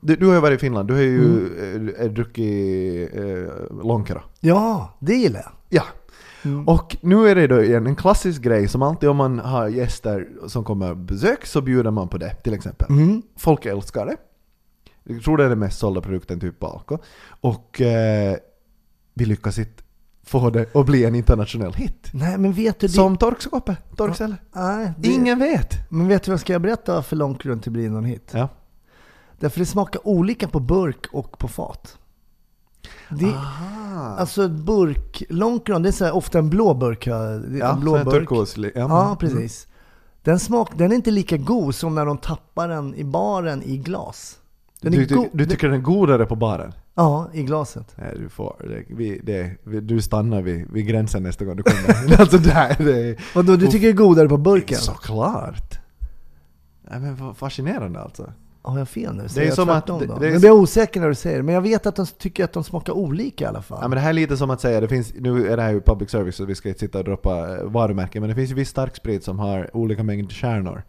du, 0.00 0.16
du 0.16 0.26
har 0.26 0.34
ju 0.34 0.40
varit 0.40 0.56
i 0.56 0.60
Finland, 0.60 0.88
du 0.88 0.94
har 0.94 1.00
ju 1.00 1.48
Mm. 1.74 1.94
eh, 2.00 2.06
druckit 2.10 3.14
eh, 3.14 3.82
Lonkero. 3.84 4.20
ja, 4.40 4.96
det 5.00 5.14
gillar 5.14 5.40
jag. 5.40 5.52
Ja. 5.68 5.82
Mm. 6.42 6.68
Och 6.68 6.96
nu 7.00 7.28
är 7.28 7.34
det 7.34 7.46
då 7.46 7.62
igen 7.62 7.86
en 7.86 7.96
klassisk 7.96 8.42
grej 8.42 8.68
som 8.68 8.82
alltid 8.82 9.08
om 9.08 9.16
man 9.16 9.38
har 9.38 9.68
gäster 9.68 10.28
som 10.46 10.64
kommer 10.64 10.88
på 10.88 10.94
besök 10.94 11.46
så 11.46 11.60
bjuder 11.60 11.90
man 11.90 12.08
på 12.08 12.18
det 12.18 12.34
till 12.34 12.54
exempel. 12.54 12.90
Mm. 12.90 13.22
Folk 13.36 13.66
älskar 13.66 14.06
det. 14.06 14.16
Jag 15.04 15.22
tror 15.22 15.36
det 15.36 15.44
är 15.44 15.48
den 15.48 15.58
mest 15.58 15.78
sålda 15.78 16.00
produkten 16.00 16.40
typ 16.40 16.58
på 16.58 16.66
Alko. 16.66 16.98
Och 17.40 17.80
eh, 17.80 18.36
vi 19.14 19.24
lyckas 19.24 19.58
inte 19.58 19.82
få 20.28 20.50
det 20.50 20.74
att 20.76 20.86
bli 20.86 21.04
en 21.04 21.14
internationell 21.14 21.74
hit. 21.74 22.10
Nej, 22.12 22.38
men 22.38 22.52
vet 22.52 22.80
du, 22.80 22.86
det, 22.86 22.92
Som 22.92 23.16
torkskåpet, 23.16 23.78
torkställe. 23.96 24.36
nej, 24.52 24.92
det, 24.98 25.08
Ingen 25.08 25.38
vet! 25.38 25.90
Men 25.90 26.08
vet 26.08 26.22
du 26.22 26.30
vad 26.30 26.32
jag 26.32 26.40
ska 26.40 26.58
berätta 26.58 26.94
varför 26.94 27.16
långt 27.16 27.44
runt 27.44 27.64
det 27.64 27.70
blir 27.70 27.90
någon 27.90 28.04
hit? 28.04 28.30
Ja. 28.34 28.48
Därför 29.38 29.60
det 29.60 29.66
smakar 29.66 30.08
olika 30.08 30.48
på 30.48 30.60
burk 30.60 31.06
och 31.12 31.38
på 31.38 31.48
fat. 31.48 31.98
Det. 33.08 33.34
Alltså 34.18 34.48
burk, 34.48 35.22
långgrund, 35.28 35.84
det 35.84 35.88
är 35.88 35.92
så 35.92 36.10
ofta 36.10 36.38
en 36.38 36.50
blå 36.50 36.74
burk. 36.74 37.06
ja, 37.06 37.32
en 37.72 37.80
blå 37.80 37.96
en 37.96 38.04
burk. 38.04 38.14
turkoslig. 38.14 38.72
Ja, 38.74 38.80
Ja, 38.80 39.04
mm. 39.04 39.16
precis. 39.16 39.66
Den, 40.22 40.38
smak, 40.38 40.70
den 40.76 40.92
är 40.92 40.96
inte 40.96 41.10
lika 41.10 41.36
god 41.36 41.74
som 41.74 41.94
när 41.94 42.06
de 42.06 42.18
tappar 42.18 42.68
den 42.68 42.94
i 42.94 43.04
baren 43.04 43.62
i 43.62 43.76
glas. 43.76 44.38
Den 44.80 44.92
Du, 44.92 45.06
du, 45.06 45.28
du 45.32 45.46
tycker 45.46 45.68
den 45.68 45.76
är 45.76 45.82
godare 45.82 46.26
på 46.26 46.36
baren? 46.36 46.72
Ja, 46.94 47.30
i 47.32 47.42
glaset. 47.42 47.94
Nej, 47.94 48.14
du 48.16 48.28
får. 48.28 48.56
Det, 48.60 48.94
vi, 48.94 49.20
det, 49.22 49.50
vi, 49.64 49.80
du 49.80 50.02
stannar 50.02 50.42
vid, 50.42 50.70
vid 50.70 50.86
gränsen 50.86 51.22
nästa 51.22 51.44
gång 51.44 51.56
du 51.56 51.62
kommer. 51.62 52.20
alltså 52.20 52.38
det 52.38 52.50
här, 52.50 52.76
det. 52.78 53.16
Vadå, 53.34 53.56
du 53.56 53.66
tycker 53.66 53.86
det 53.86 53.92
är 53.92 53.92
godare 53.92 54.28
på 54.28 54.36
burken? 54.36 54.78
Såklart! 54.78 55.78
Nej 56.90 57.00
men 57.00 57.34
fascinerande 57.34 58.00
alltså. 58.00 58.32
Har 58.68 58.78
jag 58.78 58.88
fel 58.88 59.14
nu? 59.14 59.18
Det 59.18 59.24
är 59.24 59.28
Säger 59.28 59.46
jag 59.48 59.54
som 59.54 59.68
att- 59.68 59.86
det- 59.86 60.06
det 60.20 60.26
är 60.28 60.30
Nu 60.32 60.38
blir 60.38 60.48
jag 60.48 60.56
osäker 60.58 61.00
när 61.00 61.08
du 61.08 61.14
säger 61.14 61.36
det, 61.36 61.42
men 61.42 61.54
jag 61.54 61.62
vet 61.62 61.86
att 61.86 61.96
de 61.96 62.06
tycker 62.06 62.44
att 62.44 62.52
de 62.52 62.64
smakar 62.64 62.92
olika 62.92 63.44
i 63.44 63.48
alla 63.48 63.62
fall. 63.62 63.78
Ja, 63.82 63.88
men 63.88 63.96
det 63.96 64.00
här 64.00 64.08
är 64.08 64.12
lite 64.14 64.36
som 64.36 64.50
att 64.50 64.60
säga, 64.60 64.80
det 64.80 64.88
finns, 64.88 65.12
nu 65.18 65.48
är 65.52 65.56
det 65.56 65.62
här 65.62 65.70
ju 65.72 65.80
public 65.80 66.10
service 66.10 66.36
så 66.36 66.44
vi 66.44 66.54
ska 66.54 66.68
inte 66.68 66.80
sitta 66.80 66.98
och 66.98 67.04
droppa 67.04 67.56
eh, 67.58 67.64
varumärken, 67.64 68.20
men 68.22 68.28
det 68.28 68.34
finns 68.34 68.50
ju 68.50 68.54
viss 68.54 68.68
starksprit 68.68 69.24
som 69.24 69.38
har 69.38 69.76
olika 69.76 70.02
mängd 70.02 70.30
kärnor. 70.32 70.82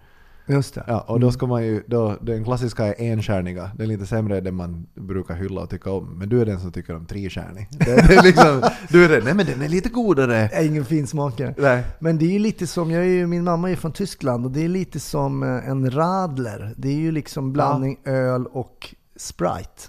Just 0.49 0.75
det. 0.75 0.83
Ja, 0.87 0.99
och 0.99 1.19
då 1.19 1.31
ska 1.31 1.47
man 1.47 1.63
ju, 1.63 1.83
då, 1.87 2.15
den 2.21 2.43
klassiska 2.43 2.85
är 2.85 3.11
enstjärniga, 3.11 3.71
den 3.75 3.85
är 3.85 3.87
lite 3.87 4.05
sämre 4.05 4.41
den 4.41 4.55
man 4.55 4.87
brukar 4.95 5.35
hylla 5.35 5.61
och 5.61 5.69
tycka 5.69 5.91
om. 5.91 6.17
Men 6.17 6.29
du 6.29 6.41
är 6.41 6.45
den 6.45 6.59
som 6.59 6.71
tycker 6.71 6.95
om. 6.95 7.05
Det, 7.09 7.15
det 7.69 8.15
är 8.15 8.23
liksom, 8.23 8.61
du 8.89 9.05
är 9.05 9.09
den, 9.09 9.23
nej 9.23 9.33
men 9.33 9.45
den 9.45 9.61
är 9.61 9.67
lite 9.67 9.89
godare. 9.89 10.49
Jag 10.51 10.61
är 10.61 10.67
ingen 10.67 10.85
finsmakare. 10.85 11.55
Nej. 11.57 11.83
Men 11.99 12.17
det 12.17 12.25
är 12.25 12.31
ju 12.31 12.39
lite 12.39 12.67
som, 12.67 12.91
jag 12.91 13.03
är 13.03 13.09
ju, 13.09 13.27
min 13.27 13.43
mamma 13.43 13.71
är 13.71 13.75
från 13.75 13.91
Tyskland 13.91 14.45
och 14.45 14.51
det 14.51 14.63
är 14.63 14.67
lite 14.67 14.99
som 14.99 15.43
eh, 15.43 15.69
en 15.69 15.91
radler. 15.91 16.73
Det 16.77 16.89
är 16.89 16.97
ju 16.97 17.11
liksom 17.11 17.53
blandning 17.53 17.99
öl 18.05 18.45
och 18.45 18.95
Sprite. 19.15 19.81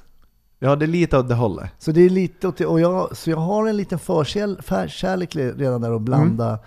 Ja, 0.58 0.76
det 0.76 0.84
är 0.84 0.86
lite 0.86 1.18
åt 1.18 1.28
det 1.28 1.34
hållet. 1.34 1.70
Så 1.78 1.92
det 1.92 2.00
är 2.00 2.10
lite 2.10 2.48
åt 2.48 2.56
det, 2.56 2.66
och 2.66 2.80
jag, 2.80 3.16
så 3.16 3.30
jag 3.30 3.36
har 3.36 3.66
en 3.66 3.76
liten 3.76 3.98
förkärlek 3.98 5.36
redan 5.36 5.80
där 5.80 5.96
att 5.96 6.02
blanda. 6.02 6.58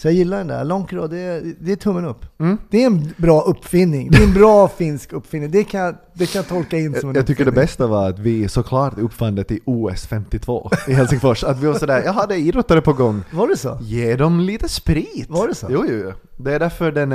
Så 0.00 0.08
jag 0.08 0.14
gillar 0.14 0.38
den 0.38 0.46
där. 0.46 0.64
Lonkero, 0.64 1.06
det, 1.06 1.42
det 1.60 1.72
är 1.72 1.76
tummen 1.76 2.04
upp. 2.04 2.40
Mm. 2.40 2.58
Det 2.70 2.82
är 2.82 2.86
en 2.86 3.14
bra 3.16 3.40
uppfinning. 3.40 4.10
Det 4.10 4.18
är 4.18 4.26
en 4.26 4.34
bra 4.34 4.68
finsk 4.68 5.12
uppfinning. 5.12 5.50
Det 5.50 5.64
kan, 5.64 5.96
det 6.12 6.26
kan 6.26 6.38
jag 6.38 6.48
tolka 6.48 6.78
in 6.78 6.94
som 6.94 7.10
en 7.10 7.16
jag 7.16 7.26
tycker 7.26 7.44
det 7.44 7.50
uppfinning. 7.50 7.66
bästa 7.66 7.86
var 7.86 8.08
att 8.08 8.18
vi 8.18 8.48
såklart 8.48 8.98
uppfann 8.98 9.34
det 9.34 9.44
till 9.44 9.60
OS 9.64 10.06
52 10.06 10.70
i 10.88 10.92
Helsingfors. 10.92 11.44
Att 11.44 11.58
vi 11.58 11.66
var 11.66 11.74
sådär, 11.74 12.02
jaha 12.04 12.26
det 12.26 12.34
är 12.34 12.38
idrottare 12.38 12.80
på 12.80 12.92
gång. 12.92 13.22
Var 13.30 13.48
det 13.48 13.56
så? 13.56 13.78
Ge 13.80 14.16
dem 14.16 14.40
lite 14.40 14.68
sprit! 14.68 15.26
Var 15.28 15.48
det 15.48 15.54
så? 15.54 15.66
Jo, 15.70 15.84
jo, 15.88 15.94
jo. 16.04 16.12
Det 16.36 16.54
är 16.54 16.58
därför 16.58 16.92
den 16.92 17.10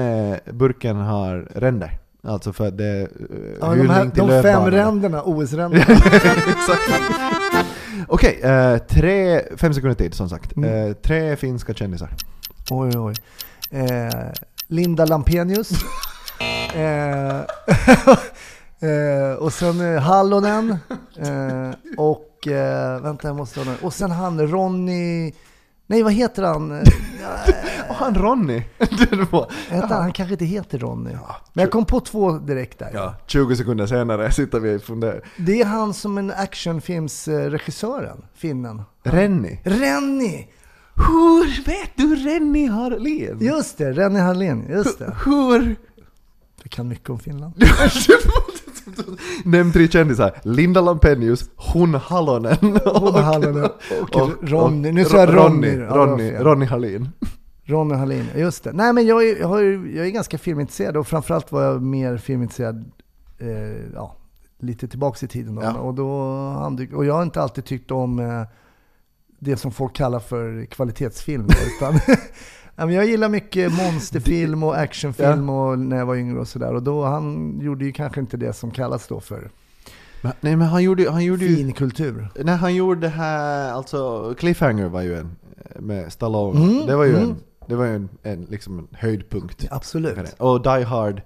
burken 0.57 0.95
har 0.95 1.47
ränder. 1.55 1.99
Alltså 2.23 2.53
för 2.53 2.67
att 2.67 2.77
det 2.77 2.85
är 2.85 3.01
eh, 3.01 3.07
Ja, 3.61 3.67
de, 3.67 3.75
hyllning 3.75 3.91
här, 3.91 4.09
till 4.09 4.27
de 4.27 4.43
fem 4.43 4.71
ränderna, 4.71 5.21
OS-ränderna. 5.23 5.85
Okej, 8.07 8.39
eh, 8.43 8.77
tre, 8.77 9.41
fem 9.57 9.73
sekunder 9.73 9.95
tid 9.95 10.13
som 10.13 10.29
sagt. 10.29 10.55
Mm. 10.55 10.89
Eh, 10.89 10.93
tre 10.93 11.35
finska 11.35 11.73
kändisar. 11.73 12.09
Oj, 12.69 12.98
oj. 12.98 13.13
Eh, 13.69 14.31
Linda 14.67 15.05
Lampenius. 15.05 15.72
eh, 16.75 17.39
eh, 18.89 19.34
och 19.39 19.53
sen 19.53 19.95
eh, 19.95 20.01
Hallonen. 20.01 20.77
Eh, 21.17 21.72
och 21.98 22.48
eh, 22.48 23.01
vänta, 23.01 23.27
jag 23.27 23.38
måste 23.38 23.60
ha. 23.60 23.74
Och 23.81 23.93
sen 23.93 24.12
han 24.12 24.48
Ronny... 24.48 25.34
Nej, 25.88 26.03
vad 26.03 26.13
heter 26.13 26.43
han? 26.43 26.72
Och 27.89 27.95
han 27.95 28.15
Ronny! 28.15 28.63
Heter 28.77 29.88
han? 29.88 30.01
han 30.01 30.13
kanske 30.13 30.34
inte 30.34 30.45
heter 30.45 30.79
Ronny. 30.79 31.12
Men 31.53 31.63
jag 31.63 31.72
kom 31.72 31.86
på 31.86 32.00
två 32.00 32.31
direkt 32.31 32.79
där. 32.79 32.91
ja, 32.93 33.15
20 33.27 33.55
sekunder 33.55 33.88
senare 33.88 34.31
sitter 34.31 34.60
vi 34.60 34.77
och 34.77 34.81
funderar. 34.81 35.22
Det 35.38 35.62
är 35.62 35.65
han 35.65 35.93
som 35.93 36.17
en 36.17 36.31
actionfilmsregissören, 36.31 38.25
finnen. 38.36 38.81
Renny. 39.03 39.60
Renny! 39.63 40.48
Hur 40.95 41.65
vet 41.65 41.89
du 41.95 42.15
Renny 42.15 42.67
Harlin? 42.67 43.37
Just 43.41 43.77
det, 43.77 43.91
Renny 43.91 44.19
Harlin. 44.19 44.65
Just 44.69 44.99
det. 44.99 45.15
Hur? 45.25 45.75
Jag 46.63 46.71
kan 46.71 46.87
mycket 46.87 47.09
om 47.09 47.19
Finland. 47.19 47.53
Nämn 49.45 49.71
tre 49.71 49.87
kändisar. 49.87 50.31
Linda 50.43 50.81
Lampenius, 50.81 51.49
hon 51.55 51.93
Halonen 51.95 52.57
Hon 52.85 53.13
Hallonen 53.23 53.63
och, 54.01 54.15
och- 54.21 54.31
Ronny. 54.41 54.91
Nu 54.91 55.05
sa 55.05 55.17
jag 55.17 55.35
Ronny. 55.35 55.77
Ronny, 55.77 56.31
Ronny, 56.31 56.65
Hallin. 56.65 57.09
Ronny 57.63 57.95
Hallin, 57.95 58.25
just 58.35 58.63
det. 58.63 58.71
Nej 58.73 58.93
men 58.93 59.05
jag 59.05 59.27
är, 59.29 59.39
jag, 59.39 59.61
ju- 59.63 59.95
jag 59.95 60.05
är 60.05 60.09
ganska 60.11 60.37
filmintresserad 60.37 60.97
och 60.97 61.07
framförallt 61.07 61.51
var 61.51 61.63
jag 61.63 61.81
mer 61.81 62.17
filmintresserad 62.17 62.91
eh, 63.39 63.47
ja, 63.93 64.15
lite 64.59 64.87
tillbaks 64.87 65.23
i 65.23 65.27
tiden. 65.27 65.55
Då. 65.55 65.61
Ja. 65.63 65.73
Och, 65.73 65.93
då, 65.93 66.09
och 66.95 67.05
jag 67.05 67.13
har 67.13 67.23
inte 67.23 67.41
alltid 67.41 67.65
tyckt 67.65 67.91
om 67.91 68.19
eh, 68.19 68.41
det 69.39 69.57
som 69.57 69.71
folk 69.71 69.95
kallar 69.95 70.19
för 70.19 70.65
kvalitetsfilm. 70.65 71.47
Utan 71.77 72.93
jag 72.93 73.05
gillar 73.05 73.29
mycket 73.29 73.73
monsterfilm 73.73 74.63
och 74.63 74.77
actionfilm 74.77 75.49
och 75.49 75.79
när 75.79 75.97
jag 75.97 76.05
var 76.05 76.15
yngre 76.15 76.39
och 76.39 76.47
sådär. 76.47 76.73
Och 76.73 76.83
då 76.83 77.03
han 77.03 77.59
gjorde 77.61 77.85
ju 77.85 77.91
kanske 77.91 78.19
inte 78.19 78.37
det 78.37 78.53
som 78.53 78.71
kallas 78.71 79.07
då 79.07 79.19
för 79.19 79.49
nej 80.41 80.55
men 80.55 80.61
han 80.61 80.83
gjorde, 80.83 81.11
han 81.11 81.23
gjorde 81.23 81.45
ju... 81.45 81.55
fin 81.55 81.73
kultur. 81.73 82.27
När 82.43 82.55
han 82.55 82.75
gjorde 82.75 83.01
det 83.01 83.09
här, 83.09 83.71
alltså 83.71 84.33
Cliffhanger 84.37 84.87
var 84.87 85.01
ju 85.01 85.17
en, 85.17 85.35
med 85.79 86.13
Stallone. 86.13 86.59
Mm, 86.59 86.85
det 86.85 86.95
var 86.95 87.03
ju 87.03 87.15
mm. 87.15 87.29
en, 87.29 87.35
det 87.67 87.75
var 87.75 87.85
en, 87.85 88.09
en, 88.23 88.41
liksom 88.41 88.79
en 88.79 88.87
höjdpunkt. 88.91 89.67
Absolut. 89.71 90.35
Och 90.37 90.61
Die 90.61 90.83
Hard 90.83 91.21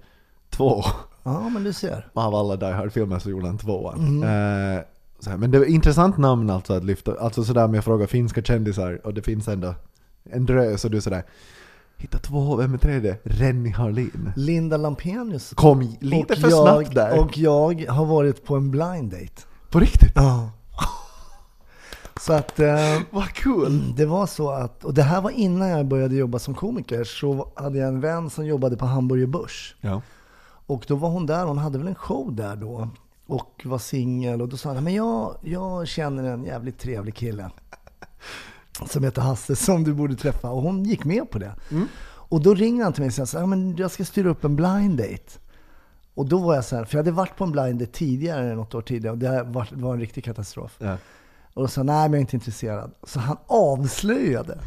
2. 0.49 0.83
Ja, 1.23 1.49
men 1.49 1.63
du 1.63 1.73
ser. 1.73 2.07
Av 2.13 2.35
alla 2.35 2.55
Die 2.55 2.71
Hard-filmer 2.71 3.19
så 3.19 3.29
gjorde 3.29 3.47
han 3.47 3.57
tvåan. 3.57 3.99
Mm. 3.99 4.21
Så 4.21 4.83
här, 5.25 5.37
men 5.37 5.51
det 5.51 5.59
var 5.59 5.65
ett 5.65 5.71
intressant 5.71 6.17
namn 6.17 6.49
alltså 6.49 6.73
att 6.73 6.83
lyfta. 6.83 7.15
Alltså 7.19 7.43
sådär 7.43 7.67
med 7.67 7.77
jag 7.77 7.83
frågar 7.83 8.07
finska 8.07 8.41
kändisar 8.41 9.01
och 9.03 9.13
det 9.13 9.21
finns 9.21 9.47
ändå 9.47 9.75
en 10.23 10.45
drös 10.45 10.85
och 10.85 10.91
du 10.91 10.97
är 10.97 11.01
sådär 11.01 11.23
Hitta 11.97 12.17
två, 12.17 12.55
vem 12.55 12.73
är 12.73 12.77
tredje? 12.77 13.17
Renny 13.23 13.69
Harlin. 13.69 14.31
Linda 14.35 14.77
Lampenius. 14.77 15.53
Kom 15.55 15.95
lite 15.99 16.35
för 16.35 16.49
jag, 16.49 16.67
snabbt 16.67 16.95
där. 16.95 17.19
Och 17.19 17.37
jag 17.37 17.85
har 17.89 18.05
varit 18.05 18.45
på 18.45 18.55
en 18.55 18.71
blind 18.71 19.11
date. 19.11 19.41
På 19.69 19.79
riktigt? 19.79 20.11
Ja. 20.15 20.51
Så 22.21 22.33
att 22.33 22.59
eh, 22.59 23.01
Vad 23.09 23.27
kul! 23.27 23.93
det 23.95 24.05
var 24.05 24.27
så 24.27 24.49
att, 24.49 24.83
och 24.83 24.93
det 24.93 25.03
här 25.03 25.21
var 25.21 25.29
innan 25.29 25.69
jag 25.69 25.85
började 25.85 26.15
jobba 26.15 26.39
som 26.39 26.53
komiker, 26.53 27.03
så 27.03 27.51
hade 27.55 27.77
jag 27.77 27.87
en 27.87 28.01
vän 28.01 28.29
som 28.29 28.45
jobbade 28.45 28.77
på 28.77 28.85
Hamburger 28.85 29.27
Börs. 29.27 29.75
Ja. 29.81 30.01
Och 30.65 30.85
då 30.87 30.95
var 30.95 31.09
hon 31.09 31.25
där, 31.25 31.45
hon 31.45 31.57
hade 31.57 31.77
väl 31.77 31.87
en 31.87 31.95
show 31.95 32.35
där 32.35 32.55
då. 32.55 32.89
Och 33.29 33.61
var 33.65 33.77
singel 33.77 34.41
och 34.41 34.49
då 34.49 34.57
sa 34.57 34.73
hon, 34.73 34.83
men 34.83 34.93
jag, 34.93 35.37
jag 35.41 35.87
känner 35.87 36.23
en 36.23 36.43
jävligt 36.43 36.79
trevlig 36.79 37.15
kille. 37.15 37.51
Som 38.89 39.03
heter 39.03 39.21
Hasse, 39.21 39.55
som 39.55 39.83
du 39.83 39.93
borde 39.93 40.15
träffa. 40.15 40.49
Och 40.49 40.61
hon 40.61 40.83
gick 40.83 41.05
med 41.05 41.29
på 41.29 41.39
det. 41.39 41.55
Och 42.03 42.41
då 42.41 42.53
ringer 42.53 42.83
han 42.83 42.93
till 42.93 43.03
mig 43.03 43.21
och 43.21 43.29
säger 43.29 43.45
men 43.45 43.75
jag 43.75 43.91
ska 43.91 44.05
styra 44.05 44.29
upp 44.29 44.43
en 44.43 44.55
blind 44.55 44.97
date. 44.97 45.39
Och 46.13 46.25
då 46.25 46.37
var 46.37 46.55
jag 46.55 46.65
så 46.65 46.75
här, 46.75 46.85
för 46.85 46.97
jag 46.97 47.03
hade 47.03 47.11
varit 47.11 47.35
på 47.37 47.43
en 47.43 47.51
blind 47.51 47.79
date 47.79 47.91
tidigare, 47.91 48.55
något 48.55 48.75
år 48.75 48.81
tidigare, 48.81 49.11
och 49.11 49.17
det 49.17 49.43
var, 49.43 49.67
var 49.71 49.93
en 49.93 49.99
riktig 49.99 50.23
katastrof. 50.23 50.75
Ja. 50.79 50.97
Och 51.53 51.61
då 51.61 51.67
sa 51.67 51.79
han, 51.79 51.85
nej 51.85 51.95
men 51.95 52.11
jag 52.11 52.17
är 52.17 52.21
inte 52.21 52.35
intresserad. 52.35 52.91
Så 53.03 53.19
han 53.19 53.37
avslöjade 53.47 54.59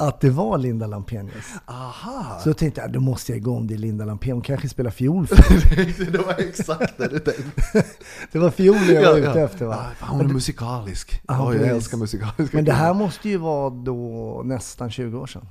att 0.00 0.20
det 0.20 0.30
var 0.30 0.58
Linda 0.58 0.86
Lampenius. 0.86 1.44
Aha! 1.66 2.38
Så 2.42 2.48
då 2.48 2.54
tänkte 2.54 2.80
jag, 2.80 2.92
då 2.92 3.00
måste 3.00 3.32
jag 3.32 3.36
igång, 3.36 3.66
det 3.66 3.74
är 3.74 3.78
Linda 3.78 4.04
Lampenius, 4.04 4.34
hon 4.34 4.42
kanske 4.42 4.68
spelar 4.68 4.90
fiol 4.90 5.26
för 5.26 6.10
det 6.10 6.18
var 6.18 6.34
exakt 6.38 6.98
det 6.98 7.08
du 7.08 7.18
tänkte. 7.18 7.84
Det 8.32 8.38
var 8.38 8.50
fiolen 8.50 8.94
jag 8.94 9.12
var 9.12 9.18
ute 9.18 9.40
efter 9.40 9.66
va? 9.66 9.74
Ah, 9.74 9.94
fan, 9.94 10.08
hon 10.08 10.20
är 10.20 10.34
musikalisk. 10.34 11.22
Ja, 11.28 11.48
Oj, 11.48 11.56
jag 11.56 11.68
älskar 11.68 11.98
musikaliska 11.98 12.56
Men 12.56 12.64
det 12.64 12.72
här 12.72 12.94
måste 12.94 13.28
ju 13.28 13.36
vara 13.36 13.70
då 13.70 14.42
nästan 14.44 14.90
20 14.90 15.18
år 15.18 15.26
sedan. 15.26 15.48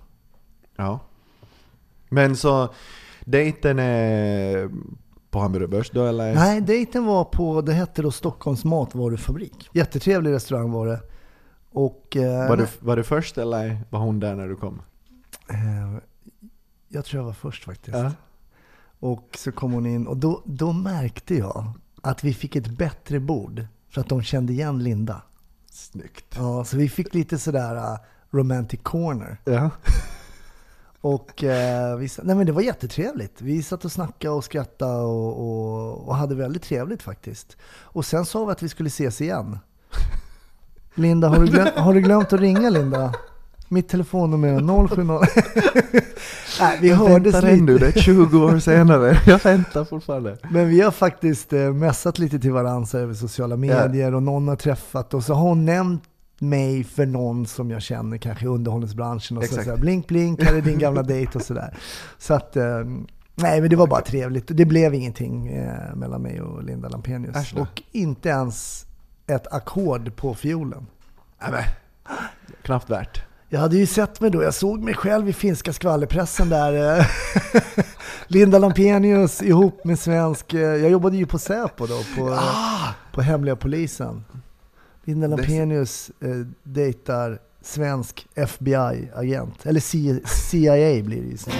Ja. 0.75 0.99
Men 2.09 2.35
så, 2.35 2.73
dejten 3.25 3.79
är 3.79 4.69
på 5.31 5.39
Hamburger 5.39 5.67
Börs 5.67 5.89
då 5.89 6.05
eller? 6.05 6.35
Nej, 6.35 6.61
dejten 6.61 7.05
var 7.05 7.23
på, 7.23 7.61
det 7.61 7.73
hette 7.73 8.01
då 8.01 8.11
Stockholms 8.11 8.65
matvarufabrik. 8.65 9.69
Jättetrevlig 9.73 10.31
restaurang 10.31 10.71
var 10.71 10.87
det. 10.87 10.99
Och 11.71 12.15
eh, 12.17 12.49
Var 12.49 12.57
du, 12.57 12.67
var 12.79 12.95
du 12.95 13.03
först 13.03 13.37
eller 13.37 13.79
var 13.89 13.99
hon 13.99 14.19
där 14.19 14.35
när 14.35 14.47
du 14.47 14.55
kom? 14.55 14.81
eh, 15.49 16.01
jag 16.87 17.05
tror 17.05 17.19
jag 17.19 17.25
var 17.25 17.33
först 17.33 17.63
faktiskt. 17.65 17.97
Ja. 17.97 18.11
Och 18.99 19.37
så 19.37 19.51
kom 19.51 19.71
hon 19.71 19.85
in 19.85 20.07
och 20.07 20.17
då, 20.17 20.41
då 20.45 20.73
märkte 20.73 21.35
jag 21.35 21.73
att 22.01 22.23
vi 22.23 22.33
fick 22.33 22.55
ett 22.55 22.67
bättre 22.67 23.19
bord. 23.19 23.65
För 23.89 24.01
att 24.01 24.09
de 24.09 24.21
kände 24.23 24.53
igen 24.53 24.83
Linda. 24.83 25.21
Snyggt. 25.71 26.35
Ja, 26.35 26.63
så 26.63 26.77
vi 26.77 26.89
fick 26.89 27.13
lite 27.13 27.37
sådär 27.37 27.75
uh, 27.75 27.97
romantic 28.29 28.79
corner. 28.83 29.37
Ja. 29.45 29.69
Och 31.01 31.43
eh, 31.43 31.97
vi, 31.97 32.09
nej 32.23 32.35
men 32.35 32.45
det 32.45 32.51
var 32.51 32.61
jättetrevligt. 32.61 33.41
Vi 33.41 33.63
satt 33.63 33.85
och 33.85 33.91
snackade 33.91 34.33
och 34.33 34.43
skrattade 34.43 35.01
och, 35.03 35.39
och, 35.39 36.07
och 36.07 36.15
hade 36.15 36.35
väldigt 36.35 36.63
trevligt 36.63 37.01
faktiskt. 37.03 37.57
Och 37.81 38.05
sen 38.05 38.25
sa 38.25 38.45
vi 38.45 38.51
att 38.51 38.63
vi 38.63 38.69
skulle 38.69 38.87
ses 38.87 39.21
igen. 39.21 39.59
Linda, 40.95 41.27
har 41.27 41.39
du, 41.39 41.45
glömt, 41.51 41.75
har 41.75 41.93
du 41.93 42.01
glömt 42.01 42.33
att 42.33 42.39
ringa 42.39 42.69
Linda? 42.69 43.13
Mitt 43.71 43.89
telefonnummer 43.89 44.47
är 44.47 44.87
070. 44.87 45.01
nej, 46.59 46.77
vi 46.81 46.89
Jag 46.89 46.95
hördes 46.95 47.43
lite. 47.43 47.73
det 47.77 47.87
är 47.97 48.01
20 48.01 48.45
år 48.45 48.59
senare. 48.59 49.17
Jag 49.25 49.43
väntar 49.43 49.85
fortfarande. 49.85 50.37
Men 50.49 50.69
vi 50.69 50.81
har 50.81 50.91
faktiskt 50.91 51.53
eh, 51.53 51.73
messat 51.73 52.19
lite 52.19 52.39
till 52.39 52.51
varandra 52.51 52.85
så 52.85 52.97
över 52.97 53.13
sociala 53.13 53.57
medier 53.57 54.13
och 54.15 54.23
någon 54.23 54.47
har 54.47 54.55
träffat 54.55 55.13
och 55.13 55.23
så 55.23 55.33
har 55.33 55.41
hon 55.41 55.65
nämnt 55.65 56.03
mig 56.39 56.83
för 56.83 57.05
någon 57.05 57.45
som 57.45 57.71
jag 57.71 57.81
känner 57.81 58.17
kanske 58.17 58.45
i 58.45 58.47
underhållningsbranschen 58.47 59.37
och 59.37 59.43
så, 59.43 59.49
Exakt. 59.49 59.65
så 59.65 59.71
här, 59.71 59.77
blink 59.77 60.07
blink, 60.07 60.43
här 60.43 60.53
är 60.55 60.61
din 60.61 60.79
gamla 60.79 61.03
dejt 61.03 61.37
och 61.37 61.41
sådär. 61.45 61.77
Så 62.17 62.33
att, 62.33 62.55
eh, 62.55 62.79
nej 63.35 63.61
men 63.61 63.69
det 63.69 63.75
var 63.75 63.87
bara 63.87 64.01
trevligt. 64.01 64.45
Det 64.47 64.65
blev 64.65 64.93
ingenting 64.93 65.47
eh, 65.47 65.95
mellan 65.95 66.21
mig 66.21 66.41
och 66.41 66.63
Linda 66.63 66.89
Lampenius. 66.89 67.53
Och 67.53 67.81
inte 67.91 68.29
ens 68.29 68.85
ett 69.29 69.53
ackord 69.53 70.15
på 70.15 70.33
fiolen. 70.35 70.87
Nej, 71.41 71.51
men. 71.51 71.63
Knappt 72.61 72.89
värt. 72.89 73.21
Jag 73.49 73.59
hade 73.59 73.77
ju 73.77 73.85
sett 73.85 74.21
mig 74.21 74.29
då, 74.31 74.43
jag 74.43 74.53
såg 74.53 74.83
mig 74.83 74.93
själv 74.93 75.29
i 75.29 75.33
finska 75.33 75.73
skvallerpressen 75.73 76.49
där. 76.49 76.97
eh, 76.99 77.05
Linda 78.27 78.59
Lampenius 78.59 79.41
ihop 79.41 79.83
med 79.85 79.99
svensk, 79.99 80.53
eh, 80.53 80.59
jag 80.59 80.91
jobbade 80.91 81.17
ju 81.17 81.25
på 81.25 81.39
Säpo 81.39 81.85
då, 81.87 81.99
på, 82.17 82.29
Ah! 82.33 82.93
på 83.13 83.21
hemliga 83.21 83.55
polisen. 83.55 84.23
Linda 85.03 85.27
Lampenius 85.27 86.11
eh, 86.21 86.29
dejtar 86.63 87.39
svensk 87.61 88.27
FBI-agent, 88.35 89.65
eller 89.65 89.79
CIA 90.49 91.03
blir 91.03 91.21
det 91.21 91.29
ju 91.29 91.37
sen. 91.37 91.53